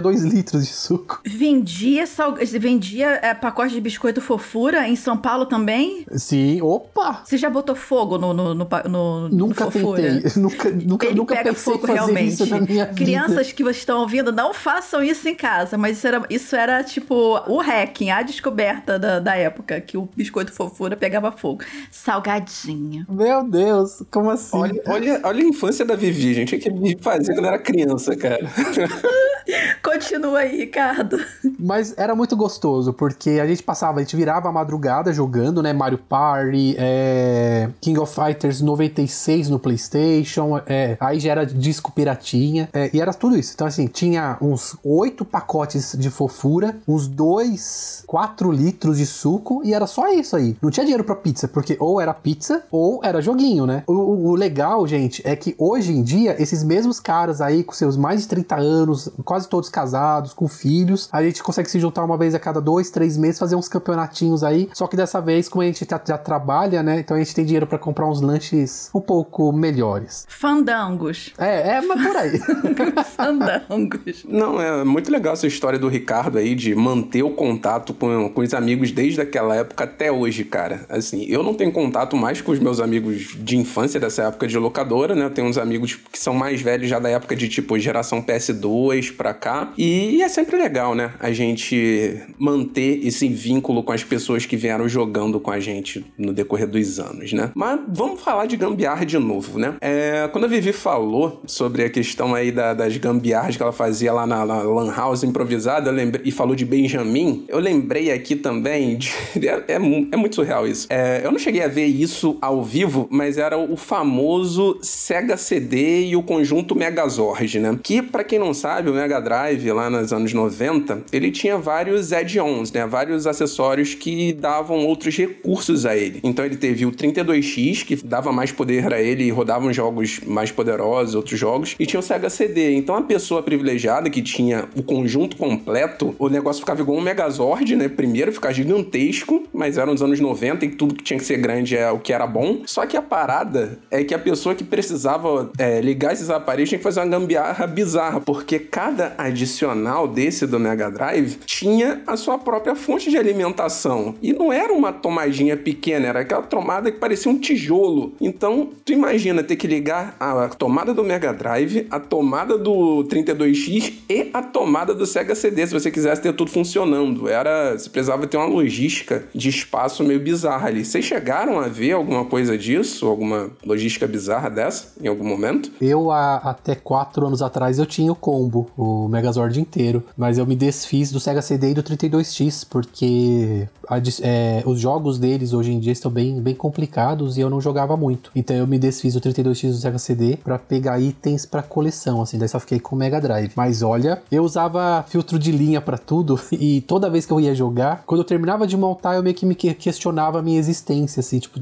2 0.00 0.22
litros 0.22 0.66
de 0.66 0.72
suco. 0.72 1.20
Vendia, 1.24 2.06
sal... 2.06 2.34
vendia 2.34 3.18
é, 3.22 3.34
pacote 3.34 3.74
de 3.74 3.80
biscoito 3.80 4.20
fofura 4.20 4.88
em 4.88 4.96
São 4.96 5.16
Paulo 5.16 5.45
também? 5.46 6.04
Sim, 6.12 6.60
opa! 6.62 7.22
Você 7.24 7.36
já 7.38 7.48
botou 7.48 7.74
fogo 7.74 8.18
no, 8.18 8.32
no, 8.34 8.54
no, 8.54 8.68
no- 8.88 9.28
no 9.28 9.28
Nunca 9.30 9.70
fofura? 9.70 10.02
tentei. 10.02 10.32
Nunca, 10.42 10.70
nunca, 10.70 11.06
Ele 11.06 11.14
nunca 11.14 11.34
pega 11.36 11.50
pensei 11.50 11.72
fogo 11.72 11.86
fazer 11.86 11.94
realmente. 11.98 12.28
isso 12.34 12.46
na 12.46 12.60
minha 12.60 12.84
vida. 12.86 12.96
Crianças 12.96 13.52
que 13.52 13.62
estão 13.70 14.00
ouvindo, 14.00 14.30
não 14.32 14.52
façam 14.52 15.02
isso 15.02 15.28
em 15.28 15.34
casa. 15.34 15.78
Mas 15.78 15.96
isso 15.98 16.06
era, 16.06 16.22
isso 16.28 16.54
era 16.56 16.84
tipo 16.84 17.14
o 17.46 17.60
hacking, 17.60 18.10
a 18.10 18.22
descoberta 18.22 18.98
da, 18.98 19.18
da 19.20 19.34
época, 19.36 19.80
que 19.80 19.96
o 19.96 20.08
biscoito 20.16 20.52
fofura 20.52 20.96
pegava 20.96 21.32
fogo. 21.32 21.64
Salgadinho. 21.90 23.06
Meu 23.08 23.42
Deus, 23.48 24.02
como 24.10 24.30
assim? 24.30 24.56
Olha, 24.56 24.82
olha, 24.86 25.20
olha 25.24 25.44
a 25.44 25.48
infância 25.48 25.84
da 25.84 25.94
Vivi, 25.96 26.34
gente. 26.34 26.54
O 26.54 26.58
que 26.58 26.68
a 26.68 26.72
Vivi 26.72 26.98
fazia 27.00 27.34
quando 27.34 27.46
era 27.46 27.58
criança, 27.58 28.14
cara. 28.16 28.46
Continua 29.82 30.40
aí, 30.40 30.56
Ricardo. 30.56 31.18
Mas 31.58 31.94
era 31.96 32.14
muito 32.14 32.36
gostoso, 32.36 32.92
porque 32.92 33.30
a 33.42 33.46
gente 33.46 33.62
passava, 33.62 33.98
a 34.00 34.02
gente 34.02 34.16
virava 34.16 34.48
a 34.48 34.52
madrugada 34.52 35.12
jogando, 35.12 35.35
né? 35.62 35.72
Mario 35.72 35.98
Party, 35.98 36.74
é, 36.78 37.68
King 37.80 37.98
of 37.98 38.14
Fighters 38.14 38.60
96 38.60 39.48
no 39.48 39.58
PlayStation, 39.58 40.60
é, 40.66 40.96
aí 41.00 41.18
já 41.20 41.30
era 41.32 41.46
disco 41.46 41.92
piratinha, 41.92 42.68
é, 42.72 42.90
e 42.92 43.00
era 43.00 43.12
tudo 43.12 43.36
isso. 43.36 43.52
Então, 43.54 43.66
assim, 43.66 43.86
tinha 43.86 44.36
uns 44.40 44.76
oito 44.84 45.24
pacotes 45.24 45.94
de 45.98 46.10
fofura, 46.10 46.76
uns 46.86 47.06
dois, 47.06 48.02
quatro 48.06 48.50
litros 48.50 48.98
de 48.98 49.06
suco, 49.06 49.60
e 49.64 49.72
era 49.74 49.86
só 49.86 50.08
isso 50.12 50.36
aí. 50.36 50.56
Não 50.60 50.70
tinha 50.70 50.84
dinheiro 50.84 51.04
pra 51.04 51.14
pizza, 51.16 51.46
porque 51.48 51.76
ou 51.80 52.00
era 52.00 52.12
pizza 52.14 52.62
ou 52.70 53.00
era 53.02 53.20
joguinho, 53.20 53.66
né? 53.66 53.82
O, 53.86 53.92
o- 53.92 54.26
o 54.30 54.34
legal, 54.34 54.86
gente, 54.86 55.22
é 55.24 55.34
que 55.36 55.54
hoje 55.58 55.92
em 55.92 56.02
dia, 56.02 56.40
esses 56.40 56.62
mesmos 56.62 56.98
caras 57.00 57.40
aí, 57.40 57.62
com 57.62 57.72
seus 57.72 57.96
mais 57.96 58.22
de 58.22 58.28
30 58.28 58.56
anos, 58.56 59.08
quase 59.24 59.48
todos 59.48 59.68
casados, 59.68 60.32
com 60.32 60.48
filhos, 60.48 61.08
a 61.12 61.22
gente 61.22 61.42
consegue 61.42 61.70
se 61.70 61.78
juntar 61.78 62.04
uma 62.04 62.16
vez 62.16 62.34
a 62.34 62.38
cada 62.38 62.60
dois, 62.60 62.90
três 62.90 63.16
meses, 63.16 63.38
fazer 63.38 63.56
uns 63.56 63.68
campeonatinhos 63.68 64.42
aí. 64.42 64.68
Só 64.72 64.86
que 64.86 64.96
dessa 64.96 65.20
vez, 65.26 65.48
como 65.48 65.62
a 65.62 65.66
gente 65.66 65.86
já, 65.88 66.00
já 66.06 66.16
trabalha, 66.16 66.82
né? 66.82 67.00
Então 67.00 67.16
a 67.16 67.20
gente 67.20 67.34
tem 67.34 67.44
dinheiro 67.44 67.66
pra 67.66 67.78
comprar 67.78 68.08
uns 68.08 68.20
lanches 68.20 68.90
um 68.94 69.00
pouco 69.00 69.52
melhores. 69.52 70.24
Fandangos. 70.28 71.32
É, 71.36 71.76
é, 71.76 71.80
mas 71.82 72.06
por 72.06 72.16
aí. 72.16 72.40
Fandangos. 73.16 74.24
Não, 74.26 74.60
é 74.60 74.84
muito 74.84 75.10
legal 75.10 75.34
essa 75.34 75.46
história 75.46 75.78
do 75.78 75.88
Ricardo 75.88 76.38
aí 76.38 76.54
de 76.54 76.74
manter 76.74 77.22
o 77.22 77.30
contato 77.30 77.92
com, 77.92 78.30
com 78.30 78.40
os 78.40 78.54
amigos 78.54 78.90
desde 78.90 79.20
aquela 79.20 79.56
época 79.56 79.84
até 79.84 80.10
hoje, 80.10 80.44
cara. 80.44 80.86
Assim, 80.88 81.26
eu 81.28 81.42
não 81.42 81.54
tenho 81.54 81.72
contato 81.72 82.16
mais 82.16 82.40
com 82.40 82.52
os 82.52 82.58
meus 82.58 82.80
amigos 82.80 83.36
de 83.38 83.56
infância 83.56 83.98
dessa 83.98 84.24
época 84.24 84.46
de 84.46 84.56
locadora, 84.56 85.14
né? 85.14 85.24
Eu 85.24 85.30
tenho 85.30 85.48
uns 85.48 85.58
amigos 85.58 85.94
que 85.94 86.18
são 86.18 86.32
mais 86.32 86.62
velhos 86.62 86.88
já 86.88 86.98
da 86.98 87.08
época 87.08 87.34
de 87.34 87.48
tipo 87.48 87.78
geração 87.78 88.22
PS2 88.22 89.14
pra 89.16 89.34
cá. 89.34 89.72
E 89.76 90.22
é 90.22 90.28
sempre 90.28 90.56
legal, 90.56 90.94
né? 90.94 91.12
A 91.18 91.32
gente 91.32 92.22
manter 92.38 93.06
esse 93.06 93.28
vínculo 93.28 93.82
com 93.82 93.92
as 93.92 94.04
pessoas 94.04 94.46
que 94.46 94.56
vieram 94.56 94.88
jogando 95.16 95.40
com 95.40 95.50
a 95.50 95.58
gente 95.58 96.04
no 96.18 96.32
decorrer 96.32 96.66
dos 96.68 97.00
anos, 97.00 97.32
né? 97.32 97.50
Mas 97.54 97.80
vamos 97.88 98.20
falar 98.20 98.44
de 98.46 98.56
gambiarra 98.56 99.04
de 99.06 99.18
novo, 99.18 99.58
né? 99.58 99.74
É, 99.80 100.28
quando 100.30 100.44
a 100.44 100.46
Vivi 100.48 100.72
falou 100.72 101.40
sobre 101.46 101.84
a 101.84 101.90
questão 101.90 102.34
aí 102.34 102.52
da- 102.52 102.74
das 102.74 102.94
gambiarras 102.98 103.56
que 103.56 103.62
ela 103.62 103.72
fazia 103.72 104.12
lá 104.12 104.26
na, 104.26 104.44
na 104.44 104.62
Lan 104.62 104.92
House 104.94 105.22
improvisada, 105.24 105.90
lembrei, 105.90 106.22
e 106.26 106.30
falou 106.30 106.54
de 106.54 106.64
Benjamin, 106.66 107.44
eu 107.48 107.58
lembrei 107.58 108.10
aqui 108.12 108.36
também 108.36 108.96
de. 108.96 109.10
É, 109.46 109.74
é 109.74 109.76
é 109.76 110.16
muito 110.16 110.34
surreal 110.34 110.66
isso. 110.66 110.86
É, 110.90 111.20
eu 111.24 111.30
não 111.30 111.38
cheguei 111.38 111.62
a 111.62 111.68
ver 111.68 111.86
isso 111.86 112.36
ao 112.40 112.62
vivo, 112.64 113.06
mas 113.10 113.38
era 113.38 113.56
o 113.56 113.76
famoso 113.76 114.76
Sega 114.82 115.36
CD 115.36 116.06
e 116.06 116.16
o 116.16 116.22
conjunto 116.22 116.74
Megazord, 116.74 117.60
né? 117.60 117.78
Que, 117.82 118.02
pra 118.02 118.24
quem 118.24 118.38
não 118.38 118.52
sabe, 118.52 118.90
o 118.90 118.94
Mega 118.94 119.20
Drive, 119.20 119.70
lá 119.70 119.88
nos 119.88 120.12
anos 120.12 120.32
90, 120.32 121.02
ele 121.12 121.30
tinha 121.30 121.56
vários 121.58 122.12
add-ons, 122.12 122.72
né? 122.72 122.84
Vários 122.86 123.24
acessórios 123.26 123.94
que 123.94 124.32
davam 124.32 124.84
outros 124.84 125.05
recursos 125.14 125.84
a 125.84 125.96
ele. 125.96 126.20
Então 126.24 126.44
ele 126.44 126.56
teve 126.56 126.86
o 126.86 126.92
32X, 126.92 127.84
que 127.84 127.96
dava 127.96 128.32
mais 128.32 128.50
poder 128.50 128.92
a 128.92 129.00
ele 129.00 129.24
e 129.24 129.30
rodavam 129.30 129.72
jogos 129.72 130.20
mais 130.26 130.50
poderosos, 130.50 131.14
outros 131.14 131.38
jogos, 131.38 131.76
e 131.78 131.86
tinha 131.86 132.00
o 132.00 132.02
Sega 132.02 132.30
CD. 132.30 132.74
Então 132.74 132.96
a 132.96 133.02
pessoa 133.02 133.42
privilegiada 133.42 134.08
que 134.10 134.22
tinha 134.22 134.68
o 134.74 134.82
conjunto 134.82 135.36
completo, 135.36 136.14
o 136.18 136.28
negócio 136.28 136.60
ficava 136.60 136.80
igual 136.80 136.98
um 136.98 137.02
Megazord, 137.02 137.76
né? 137.76 137.88
Primeiro 137.88 138.32
ficar 138.32 138.52
gigantesco, 138.52 139.44
mas 139.52 139.78
eram 139.78 139.92
os 139.92 140.02
anos 140.02 140.18
90 140.18 140.64
e 140.64 140.68
tudo 140.70 140.94
que 140.94 141.04
tinha 141.04 141.18
que 141.18 141.24
ser 141.24 141.36
grande 141.36 141.76
é 141.76 141.90
o 141.90 141.98
que 141.98 142.12
era 142.12 142.26
bom. 142.26 142.62
Só 142.66 142.86
que 142.86 142.96
a 142.96 143.02
parada 143.02 143.78
é 143.90 144.02
que 144.02 144.14
a 144.14 144.18
pessoa 144.18 144.54
que 144.54 144.64
precisava 144.64 145.50
é, 145.58 145.80
ligar 145.80 146.12
esses 146.12 146.30
aparelhos 146.30 146.68
tinha 146.68 146.78
que 146.78 146.84
fazer 146.84 147.00
uma 147.00 147.06
gambiarra 147.06 147.66
bizarra, 147.66 148.20
porque 148.20 148.58
cada 148.58 149.14
adicional 149.18 150.08
desse 150.08 150.46
do 150.46 150.58
Mega 150.58 150.90
Drive 150.90 151.38
tinha 151.44 152.02
a 152.06 152.16
sua 152.16 152.38
própria 152.38 152.74
fonte 152.74 153.10
de 153.10 153.16
alimentação. 153.16 154.14
E 154.22 154.32
não 154.32 154.52
era 154.52 154.72
uma 154.72 154.92
tomadinha 154.96 155.56
pequena, 155.56 156.08
era 156.08 156.20
aquela 156.20 156.42
tomada 156.42 156.90
que 156.90 156.98
parecia 156.98 157.30
um 157.30 157.38
tijolo. 157.38 158.12
Então, 158.20 158.70
tu 158.84 158.92
imagina 158.92 159.42
ter 159.42 159.56
que 159.56 159.66
ligar 159.66 160.16
a 160.18 160.48
tomada 160.48 160.92
do 160.92 161.04
Mega 161.04 161.32
Drive, 161.32 161.86
a 161.90 162.00
tomada 162.00 162.58
do 162.58 163.04
32X 163.04 163.92
e 164.08 164.30
a 164.32 164.42
tomada 164.42 164.94
do 164.94 165.06
Sega 165.06 165.34
CD, 165.34 165.66
se 165.66 165.72
você 165.72 165.90
quisesse 165.90 166.22
ter 166.22 166.32
tudo 166.32 166.50
funcionando. 166.50 167.28
Era, 167.28 167.72
você 167.78 167.88
precisava 167.88 168.26
ter 168.26 168.36
uma 168.36 168.46
logística 168.46 169.24
de 169.34 169.48
espaço 169.48 170.02
meio 170.02 170.20
bizarra 170.20 170.68
ali. 170.68 170.84
Vocês 170.84 171.04
chegaram 171.04 171.58
a 171.60 171.68
ver 171.68 171.92
alguma 171.92 172.24
coisa 172.24 172.56
disso, 172.56 173.06
alguma 173.06 173.50
logística 173.64 174.06
bizarra 174.06 174.50
dessa 174.50 174.94
em 175.00 175.08
algum 175.08 175.26
momento? 175.26 175.70
Eu, 175.80 176.10
até 176.10 176.74
quatro 176.74 177.26
anos 177.26 177.42
atrás, 177.42 177.78
eu 177.78 177.86
tinha 177.86 178.10
o 178.10 178.16
combo, 178.16 178.70
o 178.76 179.08
Megazord 179.08 179.60
inteiro. 179.60 180.02
Mas 180.16 180.38
eu 180.38 180.46
me 180.46 180.56
desfiz 180.56 181.10
do 181.10 181.20
Sega 181.20 181.42
CD 181.42 181.70
e 181.70 181.74
do 181.74 181.82
32X, 181.82 182.66
porque 182.68 183.68
a, 183.88 183.98
é, 184.22 184.62
os 184.64 184.75
jogos 184.80 185.18
deles 185.18 185.52
hoje 185.52 185.72
em 185.72 185.78
dia 185.78 185.92
estão 185.92 186.10
bem, 186.10 186.40
bem 186.40 186.54
complicados 186.54 187.36
e 187.36 187.40
eu 187.40 187.50
não 187.50 187.60
jogava 187.60 187.96
muito. 187.96 188.30
Então 188.34 188.56
eu 188.56 188.66
me 188.66 188.78
desfiz 188.78 189.14
do 189.14 189.20
32X 189.20 189.70
do 189.70 189.76
Sega 189.76 189.98
CD 189.98 190.36
para 190.36 190.58
pegar 190.58 191.00
itens 191.00 191.46
para 191.46 191.62
coleção, 191.62 192.22
assim. 192.22 192.38
Daí 192.38 192.48
só 192.48 192.60
fiquei 192.60 192.80
com 192.80 192.94
o 192.94 192.98
Mega 192.98 193.20
Drive. 193.20 193.52
Mas 193.56 193.82
olha, 193.82 194.22
eu 194.30 194.44
usava 194.44 195.04
filtro 195.08 195.38
de 195.38 195.52
linha 195.52 195.80
para 195.80 195.98
tudo 195.98 196.38
e 196.52 196.80
toda 196.82 197.10
vez 197.10 197.26
que 197.26 197.32
eu 197.32 197.40
ia 197.40 197.54
jogar, 197.54 198.02
quando 198.06 198.20
eu 198.20 198.24
terminava 198.24 198.66
de 198.66 198.76
montar, 198.76 199.16
eu 199.16 199.22
meio 199.22 199.34
que 199.34 199.46
me 199.46 199.54
questionava 199.54 200.38
a 200.38 200.42
minha 200.42 200.58
existência, 200.58 201.20
assim. 201.20 201.38
Tipo, 201.38 201.60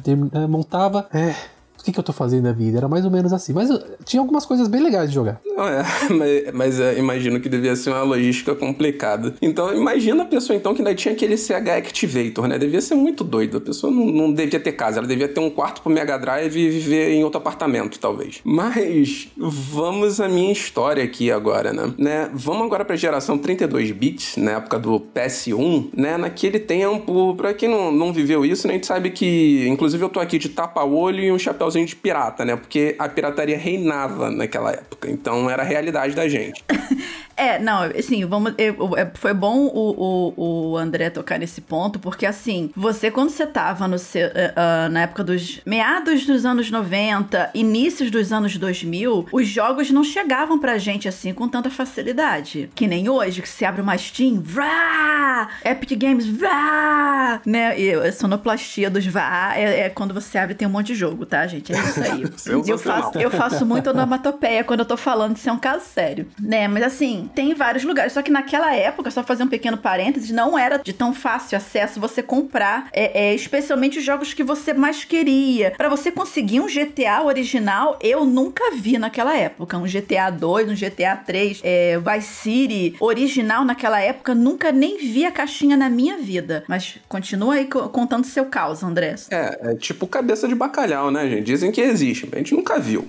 montava. 0.48 1.06
É, 1.12 1.34
que, 1.84 1.92
que 1.92 1.98
eu 1.98 2.04
tô 2.04 2.12
fazendo 2.12 2.44
da 2.44 2.52
vida? 2.52 2.78
Era 2.78 2.88
mais 2.88 3.04
ou 3.04 3.10
menos 3.10 3.32
assim. 3.32 3.52
Mas 3.52 3.68
tinha 4.04 4.20
algumas 4.20 4.46
coisas 4.46 4.66
bem 4.68 4.82
legais 4.82 5.10
de 5.10 5.14
jogar. 5.14 5.40
Não 5.44 5.68
é, 5.68 5.84
mas, 6.10 6.54
mas 6.54 6.80
é, 6.80 6.98
imagino 6.98 7.38
que 7.40 7.48
devia 7.48 7.76
ser 7.76 7.90
uma 7.90 8.02
logística 8.02 8.54
complicada. 8.54 9.34
Então, 9.42 9.74
imagina 9.74 10.22
a 10.22 10.26
pessoa 10.26 10.56
então 10.56 10.74
que 10.74 10.80
ainda 10.80 10.94
tinha 10.94 11.12
aquele 11.12 11.36
CH 11.36 11.68
Activator, 11.76 12.48
né? 12.48 12.58
Devia 12.58 12.80
ser 12.80 12.94
muito 12.94 13.22
doido. 13.22 13.58
A 13.58 13.60
pessoa 13.60 13.92
não, 13.92 14.06
não 14.06 14.32
devia 14.32 14.58
ter 14.58 14.72
casa, 14.72 14.98
ela 14.98 15.06
devia 15.06 15.28
ter 15.28 15.40
um 15.40 15.50
quarto 15.50 15.82
pro 15.82 15.92
Mega 15.92 16.16
Drive 16.18 16.56
e 16.56 16.70
viver 16.70 17.10
em 17.10 17.22
outro 17.22 17.38
apartamento, 17.38 17.98
talvez. 17.98 18.40
Mas 18.44 19.28
vamos 19.36 20.20
à 20.20 20.28
minha 20.28 20.52
história 20.52 21.04
aqui 21.04 21.30
agora, 21.30 21.72
né? 21.72 21.92
né? 21.98 22.30
Vamos 22.32 22.64
agora 22.64 22.84
pra 22.84 22.96
geração 22.96 23.36
32 23.36 23.90
bits, 23.90 24.36
na 24.36 24.52
época 24.52 24.78
do 24.78 24.98
PS1, 25.14 25.90
né? 25.94 26.16
Naquele 26.16 26.58
tempo, 26.58 27.34
pra 27.36 27.52
quem 27.52 27.68
não, 27.68 27.92
não 27.92 28.12
viveu 28.12 28.44
isso, 28.44 28.66
né? 28.66 28.74
A 28.74 28.76
gente 28.76 28.86
sabe 28.86 29.10
que, 29.10 29.66
inclusive, 29.68 30.02
eu 30.02 30.08
tô 30.08 30.20
aqui 30.20 30.38
de 30.38 30.48
tapa-olho 30.48 31.20
e 31.20 31.30
um 31.30 31.38
chapéu 31.38 31.70
de 31.82 31.96
pirata, 31.96 32.44
né? 32.44 32.54
Porque 32.56 32.94
a 32.98 33.08
pirataria 33.08 33.56
reinava 33.56 34.30
naquela 34.30 34.70
época. 34.70 35.10
Então 35.10 35.48
era 35.48 35.62
a 35.62 35.66
realidade 35.66 36.14
da 36.14 36.28
gente. 36.28 36.62
É, 37.36 37.58
não, 37.58 37.82
assim, 37.82 38.24
vamos. 38.24 38.54
Eu, 38.56 38.96
é, 38.96 39.10
foi 39.14 39.34
bom 39.34 39.66
o, 39.66 40.34
o, 40.36 40.70
o, 40.72 40.76
André 40.76 41.10
tocar 41.10 41.38
nesse 41.38 41.60
ponto, 41.60 41.98
porque 41.98 42.26
assim, 42.26 42.70
você, 42.76 43.10
quando 43.10 43.30
você 43.30 43.46
tava 43.46 43.88
no 43.88 43.98
seu, 43.98 44.28
uh, 44.28 44.30
uh, 44.30 44.88
na 44.90 45.02
época 45.02 45.24
dos 45.24 45.60
meados 45.66 46.26
dos 46.26 46.44
anos 46.44 46.70
90, 46.70 47.50
inícios 47.54 48.10
dos 48.10 48.32
anos 48.32 48.56
2000, 48.56 49.28
os 49.32 49.48
jogos 49.48 49.90
não 49.90 50.04
chegavam 50.04 50.58
pra 50.58 50.78
gente 50.78 51.08
assim 51.08 51.32
com 51.32 51.48
tanta 51.48 51.70
facilidade. 51.70 52.70
Que 52.74 52.86
nem 52.86 53.08
hoje, 53.08 53.42
que 53.42 53.48
você 53.48 53.64
abre 53.64 53.82
uma 53.82 53.96
Steam, 53.98 54.40
vrá! 54.40 55.48
Epic 55.64 55.98
Games, 55.98 56.26
vrá! 56.26 57.40
Né? 57.44 57.78
E 57.78 57.94
a 57.94 58.12
sonoplastia 58.12 58.90
dos 58.90 59.06
vrá 59.06 59.52
é, 59.56 59.80
é, 59.80 59.88
quando 59.90 60.14
você 60.14 60.38
abre 60.38 60.54
tem 60.54 60.68
um 60.68 60.70
monte 60.70 60.88
de 60.88 60.94
jogo, 60.94 61.26
tá, 61.26 61.46
gente? 61.46 61.72
É 61.72 61.78
isso 61.78 62.02
aí. 62.02 62.22
eu, 62.68 62.78
faço, 62.78 63.18
eu 63.18 63.30
faço 63.30 63.66
muito 63.66 63.90
onomatopeia 63.90 64.62
quando 64.64 64.80
eu 64.80 64.86
tô 64.86 64.96
falando, 64.96 65.36
isso 65.36 65.48
é 65.48 65.52
um 65.52 65.58
caso 65.58 65.84
sério. 65.84 66.28
Né? 66.40 66.68
Mas 66.68 66.82
assim, 66.82 67.23
tem 67.26 67.50
em 67.50 67.54
vários 67.54 67.84
lugares. 67.84 68.12
Só 68.12 68.22
que 68.22 68.30
naquela 68.30 68.74
época, 68.74 69.10
só 69.10 69.22
fazer 69.22 69.44
um 69.44 69.48
pequeno 69.48 69.76
parênteses, 69.76 70.30
não 70.30 70.58
era 70.58 70.78
de 70.78 70.92
tão 70.92 71.14
fácil 71.14 71.56
acesso 71.56 72.00
você 72.00 72.22
comprar, 72.22 72.88
é, 72.92 73.28
é 73.28 73.34
especialmente 73.34 73.98
os 73.98 74.04
jogos 74.04 74.34
que 74.34 74.42
você 74.42 74.72
mais 74.72 75.04
queria. 75.04 75.72
Para 75.76 75.88
você 75.88 76.10
conseguir 76.10 76.60
um 76.60 76.66
GTA 76.66 77.22
original, 77.24 77.98
eu 78.02 78.24
nunca 78.24 78.70
vi 78.72 78.98
naquela 78.98 79.36
época. 79.36 79.76
Um 79.76 79.84
GTA 79.84 80.30
2, 80.30 80.70
um 80.70 80.74
GTA 80.74 81.16
3, 81.16 81.60
é, 81.62 81.98
Vice 81.98 82.28
City 82.28 82.96
original 83.00 83.64
naquela 83.64 84.00
época, 84.00 84.34
nunca 84.34 84.72
nem 84.72 84.98
vi 84.98 85.24
a 85.24 85.30
caixinha 85.30 85.76
na 85.76 85.88
minha 85.88 86.18
vida. 86.18 86.64
Mas 86.68 86.98
continua 87.08 87.54
aí 87.54 87.66
contando 87.66 88.24
seu 88.24 88.46
caos, 88.46 88.82
André. 88.82 89.14
É, 89.30 89.70
é 89.70 89.74
tipo 89.74 90.06
cabeça 90.06 90.48
de 90.48 90.54
bacalhau, 90.54 91.10
né, 91.10 91.28
gente? 91.28 91.44
Dizem 91.44 91.70
que 91.70 91.80
existe, 91.80 92.28
a 92.32 92.36
gente 92.36 92.54
nunca 92.54 92.78
viu. 92.78 93.06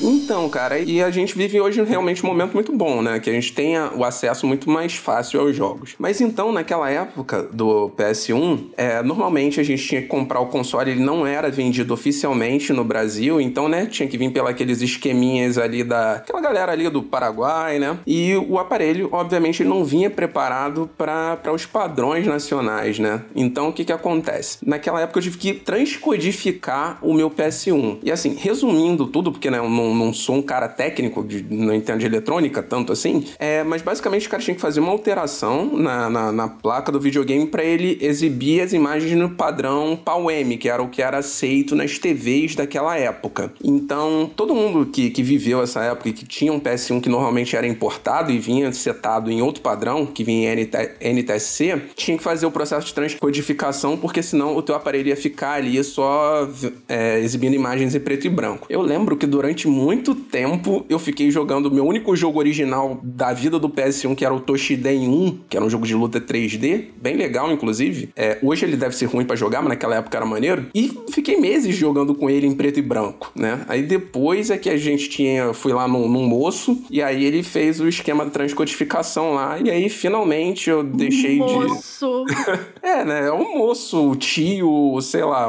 Então, 0.00 0.48
cara, 0.48 0.78
e 0.78 1.02
a 1.02 1.10
gente 1.10 1.36
vive 1.36 1.60
hoje 1.60 1.82
realmente 1.82 2.24
um 2.24 2.28
momento 2.28 2.54
muito 2.54 2.72
bom, 2.72 3.02
né? 3.02 3.20
Que 3.20 3.30
a 3.30 3.32
gente 3.32 3.52
tenha 3.52 3.90
o 3.94 4.04
acesso 4.04 4.46
muito 4.46 4.68
mais 4.68 4.94
fácil 4.94 5.40
aos 5.40 5.54
jogos. 5.54 5.94
Mas 5.98 6.20
então, 6.20 6.52
naquela 6.52 6.90
época 6.90 7.42
do 7.52 7.90
PS1, 7.90 8.66
é, 8.76 9.02
normalmente 9.02 9.60
a 9.60 9.62
gente 9.62 9.86
tinha 9.86 10.02
que 10.02 10.08
comprar 10.08 10.40
o 10.40 10.46
console, 10.46 10.90
ele 10.90 11.02
não 11.02 11.26
era 11.26 11.50
vendido 11.50 11.94
oficialmente 11.94 12.72
no 12.72 12.84
Brasil, 12.84 13.40
então, 13.40 13.68
né, 13.68 13.86
tinha 13.86 14.08
que 14.08 14.18
vir 14.18 14.32
pelos 14.32 14.82
esqueminhas 14.82 15.58
ali 15.58 15.84
da. 15.84 16.14
aquela 16.14 16.40
galera 16.40 16.72
ali 16.72 16.88
do 16.88 17.02
Paraguai, 17.02 17.78
né? 17.78 17.98
E 18.06 18.34
o 18.48 18.58
aparelho, 18.58 19.08
obviamente, 19.12 19.62
ele 19.62 19.68
não 19.68 19.84
vinha 19.84 20.10
preparado 20.10 20.88
para 20.96 21.52
os 21.52 21.66
padrões 21.66 22.26
nacionais, 22.26 22.98
né? 22.98 23.22
Então, 23.34 23.68
o 23.68 23.72
que 23.72 23.84
que 23.84 23.92
acontece? 23.92 24.58
Naquela 24.64 25.00
época 25.00 25.18
eu 25.18 25.22
tive 25.22 25.38
que 25.38 25.52
transcodificar 25.54 26.98
o 27.02 27.12
meu 27.12 27.30
PS1. 27.30 27.98
E 28.02 28.10
assim, 28.10 28.34
resumindo 28.34 29.06
tudo, 29.06 29.30
porque, 29.30 29.50
né, 29.50 29.58
eu 29.58 29.68
não 29.68 29.83
não, 29.84 29.94
não 29.94 30.12
sou 30.12 30.36
um 30.36 30.42
cara 30.42 30.68
técnico, 30.68 31.22
de, 31.22 31.44
não 31.48 31.74
entendo 31.74 32.00
de 32.00 32.06
eletrônica 32.06 32.62
tanto 32.62 32.92
assim, 32.92 33.24
é, 33.38 33.62
mas 33.62 33.82
basicamente 33.82 34.26
o 34.26 34.30
cara 34.30 34.42
tinha 34.42 34.54
que 34.54 34.60
fazer 34.60 34.80
uma 34.80 34.92
alteração 34.92 35.76
na, 35.76 36.08
na, 36.08 36.32
na 36.32 36.48
placa 36.48 36.90
do 36.90 37.00
videogame 37.00 37.46
para 37.46 37.64
ele 37.64 37.98
exibir 38.00 38.60
as 38.60 38.72
imagens 38.72 39.12
no 39.12 39.30
padrão 39.30 39.98
PAL-M, 40.02 40.56
que 40.56 40.68
era 40.68 40.82
o 40.82 40.88
que 40.88 41.02
era 41.02 41.18
aceito 41.18 41.74
nas 41.74 41.98
TVs 41.98 42.54
daquela 42.54 42.96
época. 42.96 43.52
Então, 43.62 44.30
todo 44.34 44.54
mundo 44.54 44.86
que, 44.86 45.10
que 45.10 45.22
viveu 45.22 45.62
essa 45.62 45.82
época 45.82 46.08
e 46.08 46.12
que 46.12 46.26
tinha 46.26 46.52
um 46.52 46.60
PS1 46.60 47.00
que 47.00 47.08
normalmente 47.08 47.56
era 47.56 47.66
importado 47.66 48.32
e 48.32 48.38
vinha 48.38 48.72
setado 48.72 49.30
em 49.30 49.42
outro 49.42 49.62
padrão, 49.62 50.06
que 50.06 50.24
vinha 50.24 50.52
em 50.52 50.64
NT, 50.64 50.90
NTSC, 51.00 51.82
tinha 51.94 52.16
que 52.16 52.22
fazer 52.22 52.46
o 52.46 52.50
processo 52.50 52.86
de 52.86 52.94
transcodificação, 52.94 53.96
porque 53.96 54.22
senão 54.22 54.56
o 54.56 54.62
teu 54.62 54.74
aparelho 54.74 55.08
ia 55.08 55.16
ficar 55.16 55.54
ali 55.54 55.82
só 55.82 56.48
é, 56.88 57.18
exibindo 57.20 57.54
imagens 57.54 57.94
em 57.94 58.00
preto 58.00 58.26
e 58.26 58.30
branco. 58.30 58.66
Eu 58.68 58.82
lembro 58.82 59.16
que 59.16 59.26
durante 59.26 59.66
muito 59.74 60.14
tempo 60.14 60.86
eu 60.88 60.98
fiquei 60.98 61.30
jogando 61.30 61.66
o 61.66 61.70
meu 61.70 61.84
único 61.84 62.14
jogo 62.14 62.38
original 62.38 63.00
da 63.02 63.32
vida 63.32 63.58
do 63.58 63.68
PS1, 63.68 64.14
que 64.14 64.24
era 64.24 64.32
o 64.32 64.40
Toshiden 64.40 65.08
1, 65.08 65.38
que 65.48 65.56
era 65.56 65.66
um 65.66 65.68
jogo 65.68 65.86
de 65.86 65.94
luta 65.94 66.20
3D, 66.20 66.86
bem 67.00 67.16
legal, 67.16 67.50
inclusive. 67.50 68.10
É, 68.16 68.38
hoje 68.42 68.64
ele 68.64 68.76
deve 68.76 68.94
ser 68.94 69.06
ruim 69.06 69.24
para 69.24 69.36
jogar, 69.36 69.60
mas 69.60 69.70
naquela 69.70 69.96
época 69.96 70.16
era 70.16 70.24
maneiro. 70.24 70.66
E 70.74 70.90
fiquei 71.10 71.36
meses 71.36 71.74
jogando 71.74 72.14
com 72.14 72.30
ele 72.30 72.46
em 72.46 72.54
preto 72.54 72.78
e 72.78 72.82
branco, 72.82 73.32
né? 73.34 73.64
Aí 73.68 73.82
depois 73.82 74.50
é 74.50 74.56
que 74.56 74.70
a 74.70 74.76
gente 74.76 75.08
tinha, 75.08 75.52
fui 75.52 75.72
lá 75.72 75.88
num, 75.88 76.08
num 76.08 76.24
moço, 76.24 76.82
e 76.90 77.02
aí 77.02 77.24
ele 77.24 77.42
fez 77.42 77.80
o 77.80 77.88
esquema 77.88 78.24
de 78.24 78.30
transcodificação 78.30 79.34
lá, 79.34 79.58
e 79.58 79.70
aí 79.70 79.88
finalmente 79.88 80.70
eu 80.70 80.84
deixei 80.84 81.36
moço. 81.36 81.58
de. 81.58 81.68
Moço! 81.68 82.24
é, 82.80 83.04
né? 83.04 83.26
É 83.26 83.32
um 83.32 83.58
moço, 83.58 84.10
o 84.10 84.16
tio, 84.16 85.00
sei 85.00 85.24
lá. 85.24 85.48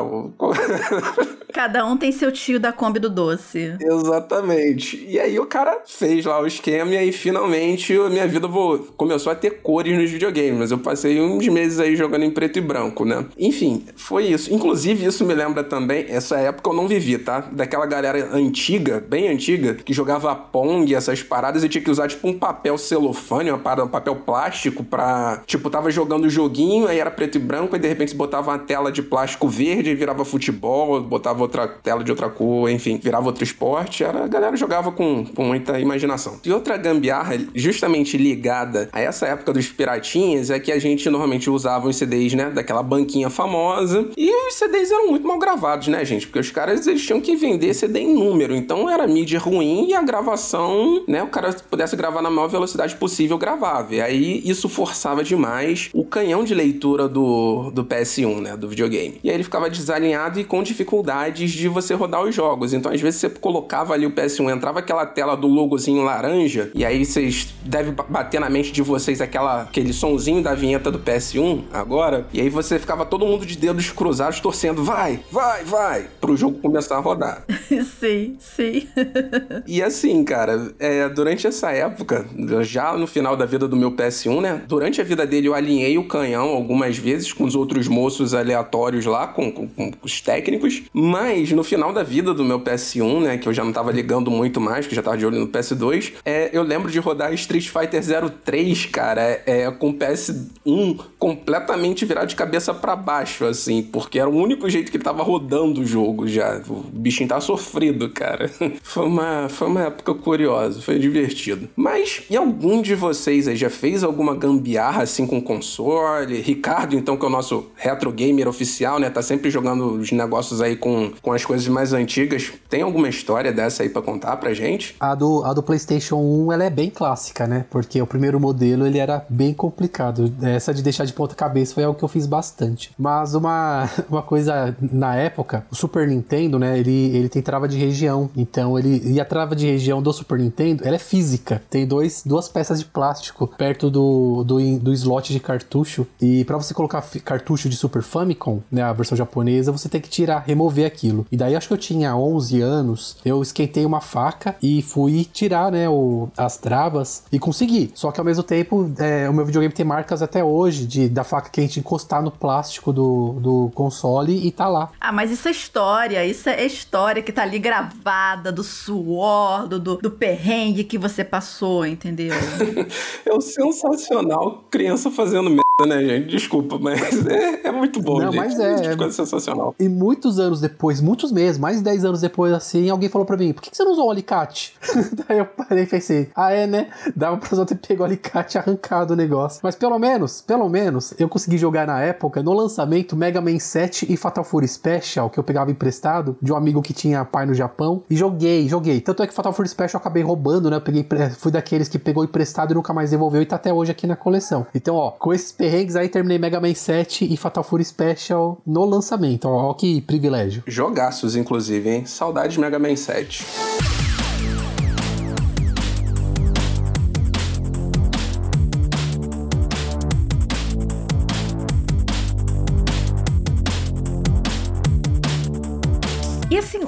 Cada 1.54 1.86
um 1.86 1.96
tem 1.96 2.12
seu 2.12 2.32
tio 2.34 2.60
da 2.60 2.74
Kombi 2.74 3.00
do 3.00 3.10
Doce. 3.10 3.78
Exatamente. 4.16 5.06
E 5.08 5.20
aí 5.20 5.38
o 5.40 5.46
cara 5.46 5.80
fez 5.86 6.26
lá 6.26 6.40
o 6.42 6.48
esquema 6.48 6.92
e 6.92 6.98
aí 6.98 7.12
finalmente 7.12 7.94
a 7.94 8.10
minha 8.10 8.28
vida 8.28 8.48
começou 8.96 9.32
a 9.32 9.36
ter 9.36 9.62
cores 9.62 9.98
nos 9.98 10.10
videogames. 10.10 10.58
Mas 10.58 10.72
eu 10.72 10.78
passei 10.78 11.20
uns 11.20 11.48
meses 11.48 11.80
aí 11.80 11.96
jogando 11.96 12.24
em 12.24 12.32
preto 12.32 12.58
e 12.58 12.62
branco, 12.62 13.04
né? 13.04 13.26
Enfim, 13.38 13.84
foi 13.96 14.26
isso. 14.26 14.54
Inclusive, 14.54 15.06
isso 15.06 15.26
me 15.26 15.34
lembra 15.34 15.64
também, 15.64 16.06
essa 16.10 16.38
época 16.38 16.70
eu 16.70 16.74
não 16.74 16.88
vivi, 16.88 17.18
tá? 17.18 17.42
Daquela 17.52 17.86
galera 17.86 18.30
antiga, 18.34 19.04
bem 19.06 19.28
antiga, 19.28 19.74
que 19.74 19.94
jogava 19.94 20.34
Pong, 20.36 20.94
essas 20.94 21.22
paradas 21.22 21.64
e 21.64 21.70
tinha 21.70 21.84
que 21.84 21.92
usar 21.92 22.08
tipo 22.08 22.28
um 22.28 22.38
papel 22.38 22.78
celofane, 22.78 23.50
uma 23.52 23.60
parada, 23.60 23.86
um 23.86 23.90
papel 23.90 24.16
plástico 24.16 24.84
pra. 24.84 25.42
Tipo, 25.46 25.70
tava 25.70 25.92
jogando 25.92 26.26
o 26.26 26.30
joguinho, 26.30 26.88
aí 26.88 27.00
era 27.00 27.12
preto 27.12 27.36
e 27.36 27.40
branco, 27.40 27.76
e 27.76 27.80
de 27.80 27.88
repente 27.88 28.16
botava 28.16 28.52
uma 28.52 28.60
tela 28.60 28.92
de 28.92 29.02
plástico 29.02 29.48
verde 29.48 29.90
e 29.90 29.96
virava 29.96 30.24
futebol, 30.24 31.02
botava 31.02 31.42
outra 31.42 31.68
tela 31.68 32.04
de 32.04 32.12
outra 32.12 32.30
cor, 32.30 32.70
enfim, 32.70 33.00
virava 33.02 33.26
outro 33.26 33.44
esporte. 33.44 34.05
Era, 34.06 34.24
a 34.24 34.28
galera 34.28 34.56
jogava 34.56 34.92
com, 34.92 35.26
com 35.26 35.44
muita 35.44 35.80
imaginação. 35.80 36.40
E 36.44 36.52
outra 36.52 36.78
gambiarra, 36.78 37.38
justamente 37.54 38.18
ligada 38.18 38.90
a 38.92 39.02
essa 39.02 39.28
época 39.28 39.54
dos 39.54 39.68
piratinhas, 39.68 40.50
é 40.50 40.60
que 40.60 40.72
a 40.72 40.80
gente 40.80 41.10
normalmente 41.10 41.50
usava 41.50 41.88
os 41.88 41.96
CDs, 41.96 42.34
né, 42.34 42.50
daquela 42.50 42.84
banquinha 42.84 43.30
famosa. 43.30 44.10
E 44.18 44.32
os 44.48 44.56
CDs 44.56 44.92
eram 44.92 45.10
muito 45.10 45.28
mal 45.28 45.40
gravados, 45.40 45.88
né, 45.88 46.04
gente? 46.06 46.28
Porque 46.28 46.40
os 46.40 46.52
caras 46.52 46.86
eles 46.88 47.06
tinham 47.06 47.20
que 47.20 47.36
vender 47.36 47.74
CD 47.74 48.00
em 48.00 48.14
número. 48.14 48.56
Então 48.56 48.90
era 48.90 49.08
mídia 49.08 49.40
ruim 49.40 49.90
e 49.90 49.94
a 49.94 50.02
gravação, 50.02 51.04
né, 51.08 51.24
o 51.24 51.28
cara 51.28 51.54
pudesse 51.54 51.96
gravar 51.96 52.22
na 52.22 52.30
maior 52.30 52.48
velocidade 52.48 52.96
possível, 52.96 53.38
gravava. 53.38 53.96
E 53.96 54.02
aí 54.02 54.42
isso 54.46 54.70
forçava 54.70 55.24
demais 55.24 55.90
o 55.94 56.06
canhão 56.06 56.44
de 56.44 56.54
leitura 56.54 57.08
do, 57.08 57.72
do 57.72 57.84
PS1, 57.84 58.42
né, 58.42 58.58
do 58.58 58.68
videogame. 58.68 59.20
E 59.24 59.30
aí 59.30 59.36
ele 59.36 59.44
ficava 59.44 59.70
desalinhado 59.70 60.40
e 60.40 60.44
com 60.44 60.62
dificuldades 60.62 61.52
de 61.52 61.68
você 61.68 61.94
rodar 61.94 62.24
os 62.24 62.36
jogos. 62.36 62.74
Então 62.74 62.92
às 62.92 63.02
vezes 63.02 63.20
você 63.20 63.30
colocava 63.30 63.95
ali 63.96 64.06
o 64.06 64.12
PS1, 64.12 64.54
entrava 64.54 64.80
aquela 64.80 65.06
tela 65.06 65.36
do 65.36 65.48
logozinho 65.48 66.04
laranja, 66.04 66.72
e 66.74 66.86
aí 66.86 67.04
vocês 67.04 67.54
devem 67.64 67.94
bater 68.10 68.40
na 68.40 68.50
mente 68.50 68.72
de 68.72 68.82
vocês 68.82 69.22
aquela, 69.22 69.64
aquele 69.64 69.94
sonzinho 69.94 70.42
da 70.42 70.54
vinheta 70.54 70.92
do 70.92 71.00
PS1 71.00 71.64
agora, 71.74 72.28
e 72.32 72.42
aí 72.42 72.50
você 72.50 72.78
ficava 72.78 73.06
todo 73.06 73.26
mundo 73.26 73.46
de 73.46 73.58
dedos 73.58 73.92
cruzados 73.92 74.40
torcendo, 74.40 74.84
vai, 74.84 75.20
vai, 75.32 75.64
vai, 75.64 76.08
pro 76.22 76.36
jogo 76.38 76.60
começar 76.60 76.98
a 76.98 77.00
rodar. 77.00 77.44
sim, 78.00 78.36
sim. 78.40 78.88
e 79.66 79.82
assim, 79.82 80.24
cara, 80.24 80.74
é, 80.80 81.08
durante 81.10 81.48
essa 81.48 81.72
época, 81.72 82.26
já 82.62 82.96
no 82.98 83.08
final 83.08 83.36
da 83.36 83.46
vida 83.46 83.68
do 83.68 83.76
meu 83.76 83.92
PS1, 83.92 84.42
né? 84.42 84.62
Durante 84.68 85.02
a 85.02 85.04
vida 85.04 85.26
dele 85.26 85.48
eu 85.48 85.54
alinhei 85.54 85.98
o 85.98 86.08
canhão 86.08 86.50
algumas 86.50 86.98
vezes 86.98 87.32
com 87.34 87.44
os 87.44 87.56
outros 87.56 87.88
moços 87.88 88.34
aleatórios 88.34 89.06
lá, 89.06 89.28
com, 89.28 89.52
com, 89.52 89.68
com 89.68 89.92
os 90.04 90.22
técnicos, 90.22 90.84
mas 90.94 91.52
no 91.52 91.64
final 91.64 91.94
da 91.94 92.04
vida 92.04 92.34
do 92.34 92.44
meu 92.44 92.60
PS1, 92.60 93.22
né, 93.22 93.38
que 93.38 93.48
eu 93.48 93.54
já 93.54 93.64
não 93.64 93.72
tava 93.72 93.85
ligando 93.92 94.32
muito 94.32 94.60
mais, 94.60 94.88
que 94.88 94.96
já 94.96 95.02
tava 95.02 95.18
de 95.18 95.26
olho 95.26 95.40
no 95.40 95.48
PS2, 95.48 96.14
é, 96.24 96.50
eu 96.54 96.64
lembro 96.64 96.92
de 96.92 97.00
rodar 97.00 97.34
Street 97.34 97.68
Fighter 97.68 98.02
03, 98.44 98.86
cara, 98.88 99.22
é, 99.22 99.44
é 99.46 99.72
com 99.72 99.94
PS1 99.94 101.00
completamente 101.18 102.06
virado 102.06 102.28
de 102.28 102.36
cabeça 102.36 102.74
para 102.74 102.96
baixo, 102.96 103.46
assim, 103.46 103.82
porque 103.82 104.20
era 104.20 104.30
o 104.30 104.36
único 104.36 104.70
jeito 104.70 104.92
que 104.92 105.00
tava 105.00 105.24
rodando 105.24 105.82
o 105.82 105.86
jogo 105.86 106.28
já. 106.28 106.62
O 106.68 106.84
bichinho 106.92 107.30
tava 107.30 107.42
sofrido, 107.42 108.10
cara. 108.10 108.50
Foi 108.84 109.06
uma, 109.06 109.50
foi 109.50 109.68
uma 109.68 109.84
época 109.84 110.14
curiosa, 110.14 110.82
foi 110.82 111.00
divertido. 111.00 111.68
Mas, 111.76 112.24
e 112.30 112.38
algum 112.38 112.82
de 112.82 112.96
vocês 112.96 113.48
aí 113.48 113.56
já 113.56 113.70
fez 113.70 114.04
alguma 114.04 114.36
gambiarra 114.36 115.04
assim 115.04 115.26
com 115.26 115.42
console? 115.42 116.40
Ricardo, 116.42 116.96
então, 116.96 117.18
que 117.18 117.26
é 117.26 117.28
o 117.28 117.32
nosso 117.32 117.68
retro 117.76 118.12
gamer 118.12 118.48
oficial, 118.48 119.00
né? 119.00 119.10
Tá 119.10 119.22
sempre 119.22 119.50
jogando 119.50 119.96
os 119.96 120.12
negócios 120.12 120.62
aí 120.62 120.76
com, 120.76 121.12
com 121.22 121.34
as 121.34 121.44
coisas 121.44 121.68
mais 121.68 121.94
antigas. 121.94 122.52
Tem 122.70 122.82
alguma 122.82 123.10
história 123.10 123.52
dessa 123.52 123.75
aí 123.82 123.90
para 123.90 124.02
contar 124.02 124.38
pra 124.38 124.54
gente? 124.54 124.96
A 125.00 125.16
do, 125.16 125.44
a 125.44 125.54
do 125.54 125.64
PlayStation 125.64 126.18
1 126.18 126.52
ela 126.52 126.64
é 126.64 126.70
bem 126.70 126.90
clássica, 126.90 127.48
né? 127.48 127.66
Porque 127.70 128.02
o 128.02 128.08
primeiro 128.08 128.40
modelo 128.40 128.86
ele 128.86 128.98
era 128.98 129.26
bem 129.30 129.54
complicado. 129.54 130.34
Essa 130.42 130.74
de 130.74 130.82
deixar 130.82 131.06
de 131.06 131.14
ponta 131.14 131.36
cabeça 131.36 131.74
foi 131.74 131.84
algo 131.84 131.98
que 131.98 132.04
eu 132.04 132.10
fiz 132.10 132.26
bastante. 132.26 132.92
Mas 132.98 133.34
uma, 133.34 133.90
uma 134.10 134.22
coisa 134.22 134.76
na 134.80 135.16
época, 135.16 135.66
o 135.72 135.76
Super 135.76 136.08
Nintendo, 136.08 136.60
né? 136.60 136.78
Ele, 136.78 137.16
ele 137.16 137.30
tem 137.30 137.42
trava 137.42 137.68
de 137.68 137.78
região. 137.78 138.30
Então 138.36 138.78
ele. 138.78 139.02
E 139.06 139.20
a 139.20 139.26
trava 139.26 139.56
de 139.56 139.66
região 139.66 140.02
do 140.02 140.12
Super 140.14 140.40
Nintendo 140.40 140.84
ela 140.86 140.96
é 140.96 141.00
física. 141.00 141.62
Tem 141.70 141.86
dois, 141.86 142.24
duas 142.26 142.48
peças 142.48 142.80
de 142.80 142.86
plástico 142.86 143.48
perto 143.58 143.90
do, 143.90 144.44
do, 144.44 144.80
do 144.80 144.94
slot 144.94 145.32
de 145.32 145.40
cartucho. 145.40 146.08
E 146.22 146.44
para 146.46 146.58
você 146.58 146.74
colocar 146.74 147.04
cartucho 147.24 147.70
de 147.70 147.76
Super 147.76 148.02
Famicom, 148.02 148.60
né? 148.72 148.82
A 148.82 148.94
versão 148.94 149.18
japonesa, 149.18 149.72
você 149.72 149.90
tem 149.90 150.02
que 150.02 150.10
tirar, 150.10 150.44
remover 150.46 150.86
aquilo. 150.86 151.26
E 151.32 151.38
daí 151.38 151.56
acho 151.56 151.68
que 151.68 151.74
eu 151.74 151.78
tinha 151.78 152.16
11 152.16 152.62
anos, 152.62 153.18
eu 153.26 153.42
esquentei 153.56 153.86
uma 153.86 154.02
faca 154.02 154.56
e 154.62 154.82
fui 154.82 155.26
tirar, 155.32 155.72
né, 155.72 155.88
o, 155.88 156.28
as 156.38 156.58
travas 156.58 157.24
e 157.32 157.40
consegui. 157.40 157.92
Só 157.96 158.12
que 158.12 158.20
ao 158.20 158.26
mesmo 158.26 158.44
tempo, 158.44 158.92
é, 159.00 159.30
o 159.30 159.34
meu 159.34 159.46
videogame 159.46 159.74
tem 159.74 159.86
marcas 159.86 160.22
até 160.22 160.44
hoje 160.44 160.86
de 160.86 161.08
da 161.08 161.24
faca 161.24 161.50
quente 161.50 161.80
encostar 161.80 162.22
no 162.22 162.32
plástico 162.32 162.92
do, 162.92 163.38
do 163.40 163.72
console 163.74 164.46
e 164.46 164.52
tá 164.52 164.68
lá. 164.68 164.92
Ah, 165.00 165.12
mas 165.12 165.32
isso 165.32 165.48
é 165.48 165.52
história, 165.52 166.26
isso 166.26 166.50
é 166.50 166.66
história 166.66 167.22
que 167.22 167.32
tá 167.32 167.44
ali 167.44 167.60
gravada 167.60 168.52
do 168.52 168.64
suor, 168.64 169.68
do, 169.68 169.80
do, 169.80 169.96
do 169.98 170.12
perrengue 170.12 170.84
que 170.84 170.98
você 170.98 171.24
passou, 171.24 171.86
entendeu? 171.86 172.34
é 173.26 173.34
o 173.34 173.42
sensacional 173.42 174.66
criança 174.70 175.10
fazendo 175.10 175.50
merda, 175.50 175.86
né, 175.88 176.04
gente? 176.04 176.28
Desculpa, 176.32 176.78
mas 176.78 177.26
é, 177.26 177.68
é 177.68 177.72
muito 177.72 178.02
bom, 178.02 178.20
Não, 178.20 178.32
gente. 178.32 178.36
mas 178.36 178.60
é. 178.60 178.92
é 178.92 178.96
coisa 178.96 179.14
sensacional. 179.14 179.74
E 179.80 179.88
muitos 179.88 180.40
anos 180.40 180.60
depois, 180.60 181.00
muitos 181.00 181.32
meses, 181.32 181.58
mais 181.58 181.78
de 181.78 181.84
10 181.84 182.06
anos 182.06 182.22
depois, 182.22 182.52
assim, 182.52 182.90
alguém 182.90 183.10
falou 183.10 183.26
pra 183.26 183.38
mim, 183.38 183.45
por 183.54 183.62
que 183.62 183.76
você 183.76 183.84
não 183.84 183.92
usou 183.92 184.08
o 184.08 184.12
alicate? 184.12 184.76
Daí 185.28 185.40
eu 185.40 185.46
parei 185.46 185.84
e 185.84 185.88
pensei, 185.88 186.30
ah, 186.36 186.52
é, 186.52 186.68
né? 186.68 186.90
Dava 187.16 187.38
pra 187.38 187.50
você 187.50 187.66
ter 187.66 187.76
pego 187.76 188.04
o 188.04 188.06
alicate 188.06 188.58
e 188.58 188.60
arrancado 188.60 189.14
o 189.14 189.16
negócio. 189.16 189.60
Mas 189.64 189.76
pelo 189.76 189.98
menos, 189.98 190.42
pelo 190.42 190.70
menos, 190.70 191.14
eu 191.20 191.30
consegui 191.30 191.58
jogar 191.58 191.88
na 191.88 192.02
época, 192.02 192.44
no 192.44 192.54
lançamento, 192.54 193.16
Mega 193.16 193.42
Man 193.42 193.60
7 193.60 194.12
e 194.12 194.18
Fatal 194.18 194.44
Fury 194.44 194.68
Special, 194.68 195.30
que 195.30 195.40
eu 195.40 195.44
pegava 195.44 195.72
emprestado 195.72 196.38
de 196.42 196.52
um 196.52 196.56
amigo 196.56 196.82
que 196.82 196.94
tinha 196.94 197.24
pai 197.26 197.46
no 197.46 197.54
Japão, 197.54 198.04
e 198.10 198.16
joguei, 198.16 198.68
joguei. 198.68 199.02
Tanto 199.02 199.24
é 199.24 199.28
que 199.28 199.34
Fatal 199.34 199.54
Fury 199.54 199.70
Special 199.70 200.00
eu 200.00 200.02
acabei 200.02 200.24
roubando, 200.24 200.70
né? 200.70 200.78
Eu 200.78 200.82
peguei, 200.82 201.06
fui 201.38 201.52
daqueles 201.52 201.88
que 201.88 201.98
pegou 201.98 202.24
emprestado 202.24 202.72
e 202.72 202.76
nunca 202.76 202.94
mais 202.94 203.12
devolveu 203.12 203.42
e 203.42 203.46
tá 203.46 203.56
até 203.56 203.74
hoje 203.74 203.92
aqui 203.92 204.06
na 204.08 204.16
coleção. 204.16 204.66
Então, 204.74 204.96
ó, 204.96 205.12
com 205.12 205.34
esses 205.34 205.52
perrengues 205.52 205.96
aí, 205.96 206.10
terminei 206.10 206.38
Mega 206.38 206.60
Man 206.60 206.74
7 206.74 207.32
e 207.32 207.38
Fatal 207.38 207.64
Fury 207.64 207.86
Special 207.86 208.62
no 208.66 208.86
lançamento. 208.86 209.46
Ó, 209.46 209.70
ó 209.70 209.74
que 209.74 210.02
privilégio. 210.02 210.64
Jogaços, 210.68 211.36
inclusive, 211.36 211.90
hein? 211.90 212.06
Saudades 212.06 212.58
Mega 212.58 212.80
Man 212.80 212.96
7. 212.96 213.35
E 213.38 213.95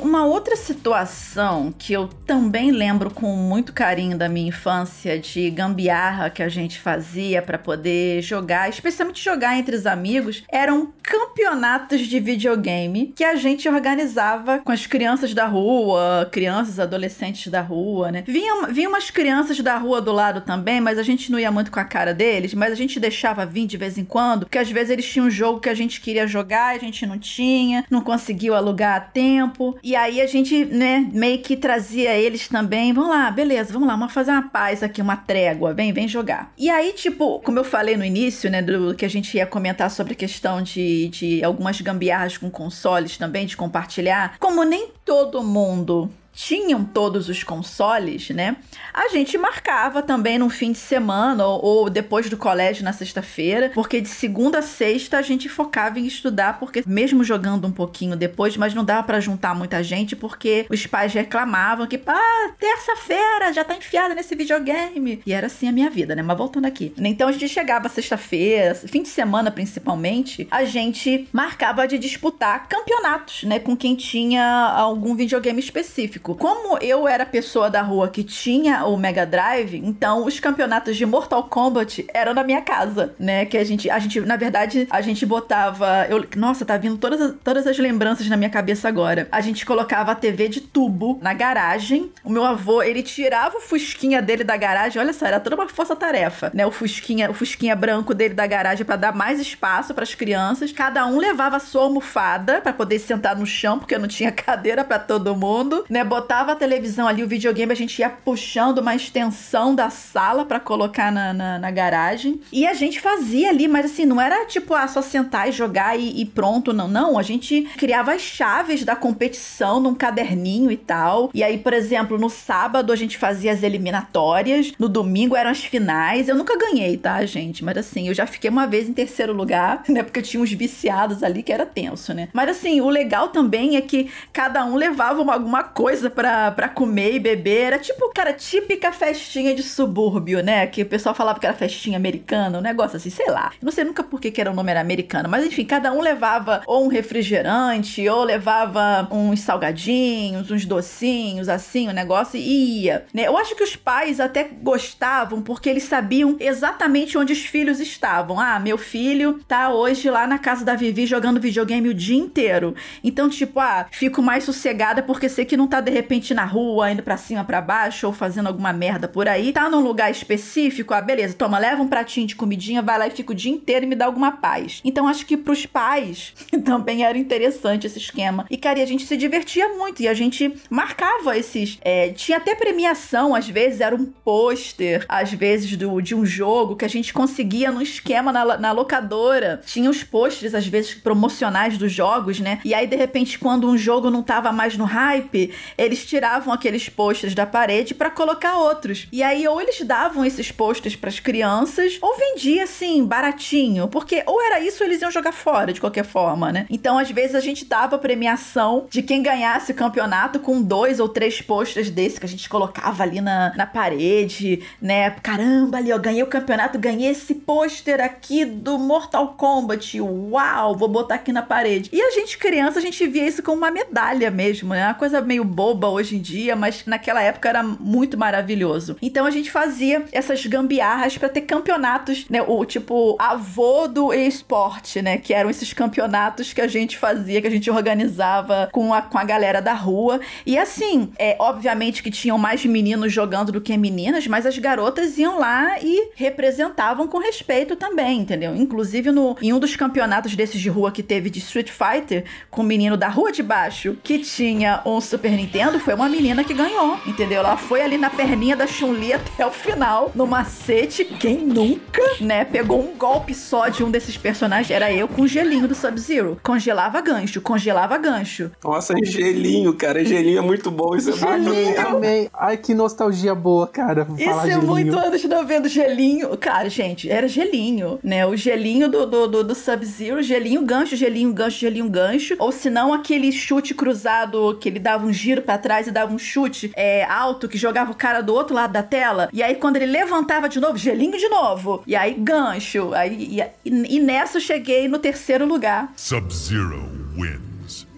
uma 0.08 0.26
outra 0.26 0.56
situação 0.56 1.74
que 1.78 1.94
eu 1.94 2.08
também 2.08 2.72
lembro 2.72 3.12
com 3.12 3.36
muito 3.36 3.74
carinho 3.74 4.18
da 4.18 4.30
minha 4.30 4.50
infância 4.50 5.20
de 5.20 5.50
gambiarra 5.50 6.30
que 6.30 6.42
a 6.42 6.50
gente 6.50 6.80
fazia 6.80 7.42
para 7.42 7.58
poder 7.58 8.22
jogar, 8.22 8.70
especialmente 8.70 9.24
jogar 9.24 9.58
entre 9.58 9.76
os 9.76 9.86
amigos, 9.86 10.44
eram 10.52 10.94
campeonatos 11.04 12.02
de 12.02 12.20
videogame 12.20 13.14
que 13.16 13.24
a 13.24 13.36
gente 13.36 13.68
organizava 13.68 14.60
com 14.60 14.72
as 14.72 14.88
crianças 14.88 15.34
da 15.34 15.46
rua, 15.46 16.28
crianças, 16.32 16.80
adolescentes 16.80 17.52
da 17.52 17.62
rua, 17.62 18.12
né? 18.12 18.24
Vinha, 18.26 18.68
vinha 18.68 18.90
umas 18.90 19.10
crianças 19.10 19.60
da 19.60 19.78
rua 19.78 20.02
do 20.02 20.12
lado 20.12 20.42
também, 20.42 20.80
mas 20.80 20.98
a 20.98 21.04
gente 21.04 21.32
não 21.32 21.40
ia 21.40 21.52
muito 21.52 21.72
com 21.72 21.80
a 21.80 21.86
cara 21.86 22.14
deles, 22.14 22.54
mas 22.54 22.72
a 22.72 22.76
gente 22.76 23.00
deixava 23.00 23.46
vir 23.46 23.68
de 23.68 23.78
vez 23.78 23.98
em 23.98 24.06
quando, 24.06 24.46
porque 24.46 24.58
às 24.58 24.72
vezes 24.72 24.90
eles 24.90 25.06
tinham 25.06 25.28
um 25.28 25.32
jogo 25.32 25.60
que 25.60 25.70
a 25.70 25.74
gente 25.74 26.00
queria 26.00 26.26
jogar 26.26 26.76
a 26.76 26.78
gente 26.78 27.06
não 27.06 27.18
tinha, 27.18 27.86
não 27.90 28.02
conseguiu 28.02 28.56
alugar 28.56 28.96
a 28.96 29.00
tempo. 29.00 29.78
E 29.84 29.96
aí 29.98 30.22
a 30.22 30.28
gente, 30.28 30.66
né, 30.66 31.10
meio 31.12 31.40
que 31.40 31.58
trazia 31.58 32.16
eles 32.16 32.48
também. 32.48 32.94
Vamos 32.94 33.10
lá, 33.10 33.30
beleza, 33.32 33.74
vamos 33.74 33.88
lá, 33.88 33.96
vamos 33.96 34.14
fazer 34.14 34.32
uma 34.32 34.50
paz 34.50 34.82
aqui, 34.84 35.02
uma 35.02 35.18
trégua. 35.18 35.74
Vem, 35.74 35.92
vem 35.92 36.08
jogar. 36.08 36.54
E 36.58 36.70
aí, 36.70 36.94
tipo, 36.94 37.40
como 37.42 37.60
eu 37.60 37.64
falei 37.64 37.98
no 37.98 38.06
início, 38.06 38.50
né, 38.50 38.62
do 38.62 38.96
que 38.96 39.06
a 39.06 39.10
gente 39.10 39.36
ia 39.36 39.46
comentar 39.46 39.92
sobre 39.92 40.14
a 40.14 40.16
questão 40.16 40.62
de, 40.62 41.10
de 41.10 41.44
algumas 41.44 41.80
gambiarras 41.82 42.38
com 42.38 42.50
consoles 42.50 43.18
também, 43.18 43.46
de 43.46 43.58
compartilhar. 43.58 44.38
Como 44.40 44.64
nem 44.64 44.90
todo 45.04 45.44
mundo 45.44 46.10
tinham 46.38 46.86
todos 46.86 47.30
os 47.30 47.44
consoles, 47.44 48.30
né? 48.30 48.58
A 48.94 49.10
gente 49.10 49.36
marcava 49.40 50.04
também 50.04 50.38
no 50.38 50.52
fim 50.52 50.72
de 50.72 50.78
semana 50.78 51.44
ou, 51.44 51.66
ou 51.66 51.90
depois 51.90 52.30
do 52.30 52.38
colégio 52.38 52.84
na 52.84 52.94
sexta-feira, 52.94 53.72
porque 53.74 54.00
de 54.00 54.08
segunda 54.08 54.60
a 54.60 54.62
sexta 54.62 55.18
a 55.18 55.22
gente 55.24 55.50
focava 55.50 56.00
em 56.00 56.06
estudar, 56.06 56.60
porque 56.60 56.84
mesmo 56.86 57.24
jogando 57.24 57.68
um 57.68 57.72
pouquinho 57.72 58.16
depois, 58.16 58.56
mas 58.56 58.76
não 58.76 58.86
dava 58.86 59.02
para 59.02 59.20
juntar 59.20 59.56
muita 59.56 59.82
gente, 59.82 60.16
porque 60.16 60.68
os 60.70 60.86
pais 60.86 61.12
reclamavam 61.12 61.88
que, 61.88 62.00
ah, 62.06 62.52
terça-feira 62.60 63.52
já 63.52 63.64
tá 63.64 63.76
enfiada 63.76 64.14
nesse 64.14 64.36
videogame. 64.36 65.24
E 65.26 65.34
era 65.34 65.48
assim 65.48 65.68
a 65.68 65.72
minha 65.72 65.90
vida, 65.90 66.16
né? 66.16 66.22
Mas 66.22 66.38
voltando 66.38 66.66
aqui. 66.66 66.94
Então 67.00 67.30
a 67.30 67.32
gente 67.32 67.50
chegava 67.50 67.90
sexta-feira, 67.90 68.76
fim 68.76 69.02
de 69.02 69.10
semana 69.10 69.50
principalmente, 69.50 70.48
a 70.52 70.64
gente 70.66 71.28
marcava 71.34 71.88
de 71.88 71.98
disputar 71.98 72.68
campeonatos, 72.68 73.44
né? 73.44 73.58
Com 73.58 73.76
quem 73.76 73.96
tinha 73.96 74.46
algum 74.46 75.16
videogame 75.16 75.60
específico. 75.60 76.27
Como 76.36 76.78
eu 76.80 77.08
era 77.08 77.26
pessoa 77.26 77.70
da 77.70 77.82
rua 77.82 78.10
que 78.10 78.24
tinha 78.24 78.86
o 78.86 78.98
Mega 78.98 79.26
Drive, 79.26 79.78
então 79.78 80.26
os 80.26 80.40
campeonatos 80.40 80.96
de 80.96 81.06
Mortal 81.06 81.44
Kombat 81.44 82.06
eram 82.14 82.34
na 82.34 82.44
minha 82.44 82.62
casa, 82.62 83.14
né? 83.20 83.46
Que 83.46 83.58
a 83.58 83.64
gente, 83.64 83.90
a 83.90 84.00
gente 84.00 84.20
na 84.22 84.36
verdade, 84.36 84.88
a 84.90 85.02
gente 85.02 85.26
botava. 85.26 86.06
Eu, 86.10 86.26
nossa, 86.36 86.66
tá 86.66 86.78
vindo 86.78 86.98
todas, 86.98 87.36
todas 87.44 87.68
as 87.68 87.78
lembranças 87.78 88.28
na 88.28 88.38
minha 88.38 88.50
cabeça 88.50 88.88
agora. 88.88 89.28
A 89.32 89.42
gente 89.42 89.66
colocava 89.66 90.12
a 90.12 90.16
TV 90.16 90.48
de 90.48 90.62
tubo 90.62 91.20
na 91.22 91.34
garagem. 91.34 92.12
O 92.24 92.30
meu 92.30 92.44
avô, 92.44 92.82
ele 92.82 93.04
tirava 93.04 93.58
o 93.58 93.62
fusquinha 93.62 94.22
dele 94.22 94.44
da 94.44 94.58
garagem. 94.58 95.02
Olha 95.02 95.14
só, 95.14 95.26
era 95.26 95.40
toda 95.40 95.56
uma 95.56 95.68
força-tarefa, 95.68 96.52
né? 96.54 96.66
O 96.66 96.72
fusquinha, 96.72 97.30
o 97.30 97.34
fusquinha 97.34 97.76
branco 97.76 98.14
dele 98.14 98.34
da 98.34 98.48
garagem 98.48 98.86
para 98.86 98.96
dar 98.96 99.14
mais 99.14 99.40
espaço 99.40 99.94
para 99.94 100.04
as 100.04 100.16
crianças. 100.16 100.72
Cada 100.72 101.06
um 101.06 101.18
levava 101.18 101.58
a 101.58 101.60
sua 101.60 101.84
almofada 101.84 102.62
para 102.62 102.74
poder 102.74 103.00
sentar 103.00 103.36
no 103.36 103.46
chão, 103.46 103.80
porque 103.80 103.98
não 103.98 104.08
tinha 104.08 104.32
cadeira 104.34 104.84
para 104.84 105.00
todo 105.00 105.36
mundo, 105.36 105.86
né? 105.90 106.04
Botava 106.18 106.54
a 106.54 106.56
televisão 106.56 107.08
ali, 107.08 107.24
o 107.24 107.28
videogame, 107.28 107.72
a 107.72 107.76
gente 107.76 108.00
ia 108.00 108.10
puxando 108.10 108.80
uma 108.80 108.96
extensão 108.96 109.76
da 109.76 109.92
sala 109.92 110.46
para 110.46 110.60
colocar 110.60 111.12
na, 111.12 111.32
na, 111.32 111.60
na, 111.60 111.70
garagem. 111.70 112.42
E 112.52 112.66
a 112.66 112.74
gente 112.74 113.00
fazia 113.00 113.50
ali, 113.50 113.68
mas 113.68 113.86
assim, 113.86 114.04
não 114.04 114.20
era 114.20 114.44
tipo, 114.48 114.74
ah, 114.74 114.88
só 114.88 115.00
sentar 115.00 115.48
e 115.48 115.52
jogar 115.52 115.96
e, 115.96 116.20
e 116.20 116.26
pronto, 116.26 116.74
não. 116.74 116.88
Não, 116.88 117.20
a 117.20 117.22
gente 117.22 117.70
criava 117.78 118.14
as 118.14 118.22
chaves 118.24 118.84
da 118.84 118.96
competição 118.96 119.80
num 119.80 119.94
caderninho 119.94 120.72
e 120.72 120.78
tal. 120.78 121.30
E 121.36 121.44
aí, 121.44 121.60
por 121.60 121.72
exemplo, 121.72 122.18
no 122.18 122.32
sábado 122.32 122.92
a 122.92 122.96
gente 122.96 123.16
fazia 123.16 123.52
as 123.52 123.62
eliminatórias, 123.62 124.74
no 124.80 124.90
domingo 124.90 125.36
eram 125.36 125.52
as 125.52 125.64
finais. 125.64 126.28
Eu 126.28 126.36
nunca 126.36 126.58
ganhei, 126.58 126.98
tá, 126.98 127.24
gente? 127.28 127.64
Mas 127.64 127.78
assim, 127.78 128.08
eu 128.08 128.14
já 128.16 128.26
fiquei 128.26 128.50
uma 128.50 128.66
vez 128.66 128.90
em 128.90 128.94
terceiro 128.94 129.34
lugar, 129.34 129.84
né? 129.88 130.02
Porque 130.02 130.24
tinha 130.24 130.42
uns 130.42 130.52
viciados 130.52 131.22
ali 131.22 131.44
que 131.44 131.54
era 131.54 131.66
tenso, 131.66 132.12
né? 132.12 132.30
Mas 132.34 132.50
assim, 132.50 132.82
o 132.82 132.90
legal 132.90 133.28
também 133.28 133.76
é 133.76 133.82
que 133.82 134.10
cada 134.34 134.66
um 134.66 134.76
levava 134.76 135.22
uma, 135.22 135.34
alguma 135.34 135.64
coisa 135.64 136.07
para 136.10 136.70
comer 136.70 137.16
e 137.16 137.20
beber. 137.20 137.68
Era 137.68 137.80
tipo, 137.80 138.12
cara, 138.14 138.34
típica 138.34 138.92
festinha 138.92 139.54
de 139.54 139.64
subúrbio, 139.64 140.42
né? 140.42 140.68
Que 140.68 140.82
o 140.82 140.86
pessoal 140.86 141.14
falava 141.16 141.40
que 141.40 141.46
era 141.46 141.56
festinha 141.56 141.98
americana, 141.98 142.58
um 142.58 142.62
negócio 142.62 142.98
assim, 142.98 143.10
sei 143.10 143.28
lá. 143.30 143.52
Não 143.62 143.72
sei 143.72 143.84
nunca 143.84 144.04
por 144.04 144.20
que, 144.20 144.32
que 144.32 144.42
era 144.42 144.52
o 144.52 144.56
nome 144.56 144.72
era 144.72 144.82
americano, 144.82 145.30
mas 145.30 145.46
enfim, 145.46 145.66
cada 145.66 145.92
um 145.92 146.02
levava 146.02 146.62
ou 146.66 146.86
um 146.86 146.88
refrigerante, 146.88 148.08
ou 148.08 148.24
levava 148.24 149.08
uns 149.12 149.42
salgadinhos, 149.42 150.52
uns 150.52 150.66
docinhos, 150.66 151.50
assim, 151.50 151.88
o 151.88 151.92
um 151.92 151.94
negócio, 151.94 152.38
e 152.40 152.84
ia. 152.84 153.06
Né? 153.14 153.28
Eu 153.28 153.38
acho 153.38 153.56
que 153.56 153.64
os 153.64 153.76
pais 153.76 154.20
até 154.20 154.44
gostavam 154.44 155.42
porque 155.42 155.70
eles 155.70 155.84
sabiam 155.84 156.36
exatamente 156.40 157.18
onde 157.18 157.34
os 157.34 157.46
filhos 157.46 157.80
estavam. 157.80 158.40
Ah, 158.40 158.60
meu 158.60 158.78
filho 158.78 159.40
tá 159.48 159.70
hoje 159.70 160.10
lá 160.10 160.28
na 160.28 160.38
casa 160.38 160.66
da 160.66 160.76
Vivi 160.76 161.06
jogando 161.06 161.40
videogame 161.40 161.90
o 161.90 161.94
dia 161.94 162.18
inteiro. 162.18 162.76
Então, 163.04 163.30
tipo, 163.30 163.60
ah, 163.60 163.88
fico 163.92 164.22
mais 164.22 164.44
sossegada 164.44 165.02
porque 165.02 165.30
sei 165.30 165.46
que 165.46 165.58
não 165.58 165.68
tá 165.68 165.80
de 165.88 165.92
repente 165.92 166.34
na 166.34 166.46
rua, 166.46 166.92
indo 166.92 167.02
para 167.02 167.18
cima, 167.18 167.44
para 167.44 167.62
baixo 167.62 168.08
ou 168.08 168.14
fazendo 168.14 168.48
alguma 168.48 168.74
merda 168.74 169.08
por 169.08 169.28
aí. 169.28 169.54
Tá 169.54 169.70
num 169.70 169.80
lugar 169.80 170.12
específico, 170.12 170.94
ah, 170.94 171.02
beleza, 171.02 171.34
toma, 171.34 171.58
leva 171.58 171.82
um 171.82 171.88
pratinho 171.88 172.28
de 172.28 172.36
comidinha, 172.36 172.82
vai 172.82 173.00
lá 173.00 173.08
e 173.08 173.12
fica 173.12 173.32
o 173.32 173.36
dia 173.36 173.52
inteiro 173.52 173.86
e 173.86 173.88
me 173.88 173.96
dá 173.96 174.06
alguma 174.06 174.34
paz. 174.34 174.82
Então, 174.84 175.08
acho 175.08 175.26
que 175.26 175.38
pros 175.38 175.66
pais 175.66 176.34
também 176.66 177.04
era 177.04 177.18
interessante 177.18 177.88
esse 177.88 177.98
esquema. 177.98 178.46
E, 178.50 178.58
cara, 178.58 178.80
e 178.80 178.82
a 178.82 178.86
gente 178.86 179.06
se 179.06 179.16
divertia 179.16 179.70
muito 179.70 180.02
e 180.02 180.08
a 180.08 180.14
gente 180.14 180.54
marcava 180.70 181.38
esses. 181.38 181.78
É, 181.82 182.10
tinha 182.10 182.38
até 182.38 182.54
premiação, 182.54 183.34
às 183.34 183.48
vezes 183.48 183.80
era 183.80 183.96
um 183.96 184.06
pôster, 184.06 185.06
às 185.08 185.32
vezes 185.32 185.78
do, 185.78 186.02
de 186.02 186.14
um 186.14 186.26
jogo 186.26 186.76
que 186.76 186.86
a 186.86 186.90
gente 186.90 187.14
conseguia 187.14 187.72
no 187.72 187.82
esquema 187.82 188.32
na, 188.32 188.58
na 188.58 188.72
locadora. 188.72 189.62
Tinha 189.66 189.90
os 189.90 190.04
pôsteres, 190.04 190.54
às 190.54 190.68
vezes, 190.68 190.94
promocionais 190.94 191.78
dos 191.78 191.92
jogos, 191.92 192.40
né? 192.40 192.60
E 192.66 192.74
aí, 192.74 192.86
de 192.88 192.96
repente, 192.96 193.40
quando 193.40 193.70
um 193.70 193.78
jogo 193.78 194.10
não 194.10 194.22
tava 194.22 194.52
mais 194.52 194.78
no 194.78 194.86
hype, 194.86 195.54
eles 195.78 196.06
tiravam 196.06 196.54
aqueles 196.54 196.90
pôsteres 196.90 197.36
da 197.36 197.46
parede 197.46 197.94
para 197.94 198.10
colocar 198.10 198.58
outros. 198.58 199.08
E 199.12 199.22
aí, 199.22 199.48
ou 199.48 199.62
eles 199.62 199.82
davam 199.82 200.26
esses 200.26 200.52
pôsteres 200.52 200.96
para 200.96 201.10
as 201.10 201.20
crianças, 201.20 201.98
ou 202.02 202.18
vendia 202.18 202.64
assim, 202.64 203.06
baratinho, 203.06 203.88
porque 203.88 204.24
ou 204.26 204.42
era 204.42 204.60
isso 204.60 204.84
ou 204.84 204.90
eles 204.90 205.02
iam 205.02 205.12
jogar 205.12 205.32
fora 205.32 205.72
de 205.72 205.80
qualquer 205.80 206.06
forma, 206.06 206.52
né? 206.52 206.66
Então, 206.70 206.98
às 206.98 207.12
vezes, 207.12 207.36
a 207.36 207.40
gente 207.40 207.66
dava 207.66 207.98
premiação 207.98 208.88
de 208.90 209.02
quem 209.02 209.22
ganhasse 209.22 209.72
o 209.72 209.76
campeonato 209.76 210.40
com 210.40 210.62
dois 210.62 211.00
ou 211.00 211.08
três 211.08 211.42
pôsteres 211.42 211.90
desse 211.90 212.20
que 212.20 212.26
a 212.26 212.30
gente 212.30 212.50
colocava 212.50 213.04
ali 213.04 213.22
na, 213.22 213.54
na 213.56 213.66
parede, 213.66 214.64
né? 214.82 215.12
Caramba, 215.22 215.78
ali, 215.78 215.94
ó, 215.94 215.98
ganhei 215.98 216.24
o 216.24 216.28
campeonato, 216.28 216.80
ganhei 216.80 217.12
esse 217.12 217.36
pôster 217.36 218.02
aqui 218.02 218.46
do 218.46 218.78
Mortal 218.78 219.36
Kombat. 219.38 220.00
Uau, 220.02 220.76
vou 220.76 220.88
botar 220.88 221.16
aqui 221.16 221.32
na 221.32 221.42
parede. 221.42 221.90
E 221.94 222.02
a 222.02 222.12
gente, 222.12 222.38
criança, 222.38 222.80
a 222.80 222.82
gente 222.82 223.06
via 223.08 223.28
isso 223.28 223.44
como 223.44 223.58
uma 223.58 223.72
medalha 223.72 224.32
mesmo, 224.32 224.70
né? 224.70 224.86
Uma 224.86 224.94
coisa 224.94 225.22
meio 225.22 225.44
boba 225.68 225.90
hoje 225.90 226.16
em 226.16 226.22
dia, 226.22 226.56
mas 226.56 226.86
naquela 226.86 227.22
época 227.22 227.50
era 227.50 227.62
muito 227.62 228.18
maravilhoso. 228.18 228.96
Então 229.02 229.26
a 229.26 229.32
gente 229.32 229.52
fazia 229.52 230.06
essas 230.12 230.46
gambiarras 230.46 231.18
para 231.18 231.28
ter 231.28 231.42
campeonatos, 231.42 232.26
né? 232.30 232.42
O 232.42 232.64
tipo 232.64 233.18
avô 233.20 233.88
do 233.88 234.14
esporte, 234.14 235.02
né? 235.02 235.18
Que 235.18 235.34
eram 235.34 235.50
esses 235.50 235.74
campeonatos 235.74 236.54
que 236.54 236.62
a 236.62 236.68
gente 236.68 236.98
fazia, 236.98 237.42
que 237.42 237.48
a 237.48 237.52
gente 237.52 237.70
organizava 237.70 238.70
com 238.72 238.94
a, 238.94 239.02
com 239.02 239.18
a 239.18 239.24
galera 239.24 239.62
da 239.62 239.74
rua. 239.74 240.20
E 240.46 240.58
assim, 240.58 241.12
é 241.20 241.36
obviamente 241.40 242.02
que 242.02 242.12
tinham 242.12 242.38
mais 242.38 242.66
meninos 242.66 243.12
jogando 243.12 243.52
do 243.52 243.62
que 243.62 243.78
meninas, 243.78 244.26
mas 244.28 244.46
as 244.46 244.58
garotas 244.58 245.18
iam 245.18 245.40
lá 245.40 245.80
e 245.82 246.12
representavam 246.16 247.08
com 247.08 247.18
respeito 247.18 247.76
também, 247.76 248.22
entendeu? 248.22 248.56
Inclusive 248.56 249.12
no, 249.12 249.36
em 249.42 249.52
um 249.54 249.60
dos 249.60 249.76
campeonatos 249.76 250.36
desses 250.36 250.62
de 250.62 250.70
rua 250.70 250.92
que 250.92 251.04
teve 251.04 251.30
de 251.30 251.40
Street 251.40 251.70
Fighter, 251.70 252.24
com 252.50 252.62
o 252.62 252.66
menino 252.66 252.96
da 252.96 253.10
rua 253.10 253.32
de 253.32 253.44
baixo, 253.44 253.98
que 254.04 254.20
tinha 254.20 254.82
um 254.86 255.02
Super 255.02 255.32
Nintendo, 255.32 255.57
foi 255.80 255.94
uma 255.94 256.08
menina 256.08 256.44
que 256.44 256.54
ganhou, 256.54 256.98
entendeu? 257.06 257.40
Ela 257.40 257.58
foi 257.58 257.82
ali 257.82 257.98
na 257.98 258.10
perninha 258.10 258.56
da 258.56 258.68
Chun-Li 258.68 259.14
até 259.14 259.46
o 259.46 259.52
final, 259.52 260.12
no 260.14 260.28
macete. 260.28 261.04
Quem 261.06 261.38
nunca, 261.38 262.02
né? 262.22 262.46
Pegou 262.46 262.80
um 262.80 262.96
golpe 262.96 263.34
só 263.34 263.68
de 263.68 263.84
um 263.84 263.90
desses 263.90 264.18
personagens. 264.18 264.70
Era 264.70 264.94
eu 264.94 265.08
com 265.08 265.24
o 265.24 265.28
gelinho 265.28 265.68
do 265.68 265.74
Sub-Zero. 265.74 266.40
Congelava 266.44 267.02
gancho, 267.02 267.42
congelava 267.42 267.98
gancho. 267.98 268.52
Nossa, 268.64 268.94
gelinho, 269.04 269.74
cara. 269.74 270.04
Gelinho 270.06 270.40
é 270.40 270.42
muito 270.42 270.70
bom. 270.70 270.96
Isso 270.96 271.10
é 271.10 271.34
Amei, 271.34 271.78
amei. 271.78 272.30
Ai, 272.34 272.58
que 272.58 272.74
nostalgia 272.74 273.34
boa, 273.34 273.68
cara. 273.68 274.08
Isso 274.18 274.30
é 274.30 274.46
gelinho. 274.46 274.64
muito 274.64 274.98
anos 274.98 275.24
90, 275.24 275.70
gelinho. 275.70 276.38
Cara, 276.38 276.70
gente, 276.70 277.10
era 277.10 277.28
gelinho, 277.28 278.00
né? 278.04 278.26
O 278.26 278.36
gelinho 278.36 278.90
do, 278.90 279.06
do, 279.06 279.28
do, 279.28 279.44
do 279.44 279.56
Sub-Zero, 279.56 280.22
gelinho 280.22 280.62
gancho, 280.62 280.96
gelinho 280.96 281.34
gancho, 281.34 281.60
gelinho 281.60 281.90
gancho. 281.90 282.36
Ou 282.40 282.52
se 282.52 282.70
não, 282.70 282.94
aquele 282.94 283.32
chute 283.32 283.74
cruzado 283.74 284.58
que 284.60 284.70
ele 284.70 284.80
dava 284.80 285.06
um 285.06 285.14
giro 285.14 285.42
para 285.48 285.58
trás 285.58 285.88
e 285.88 285.92
dava 285.92 286.14
um 286.14 286.20
chute 286.20 286.72
é, 286.76 287.06
alto 287.06 287.48
que 287.48 287.58
jogava 287.58 287.92
o 287.92 287.96
cara 287.96 288.22
do 288.22 288.34
outro 288.34 288.54
lado 288.54 288.74
da 288.74 288.84
tela. 288.84 289.30
E 289.32 289.42
aí, 289.42 289.56
quando 289.56 289.78
ele 289.78 289.86
levantava 289.86 290.50
de 290.50 290.60
novo, 290.60 290.78
gelinho 290.78 291.18
de 291.18 291.30
novo. 291.30 291.82
E 291.88 291.96
aí, 291.96 292.14
gancho. 292.14 292.94
Aí, 292.94 293.42
e, 293.64 293.96
e 293.96 294.00
nessa 294.00 294.38
eu 294.38 294.42
cheguei 294.42 294.90
no 294.90 295.00
terceiro 295.00 295.46
lugar. 295.46 295.94
Sub-Zero 295.96 296.86
wins 297.16 297.47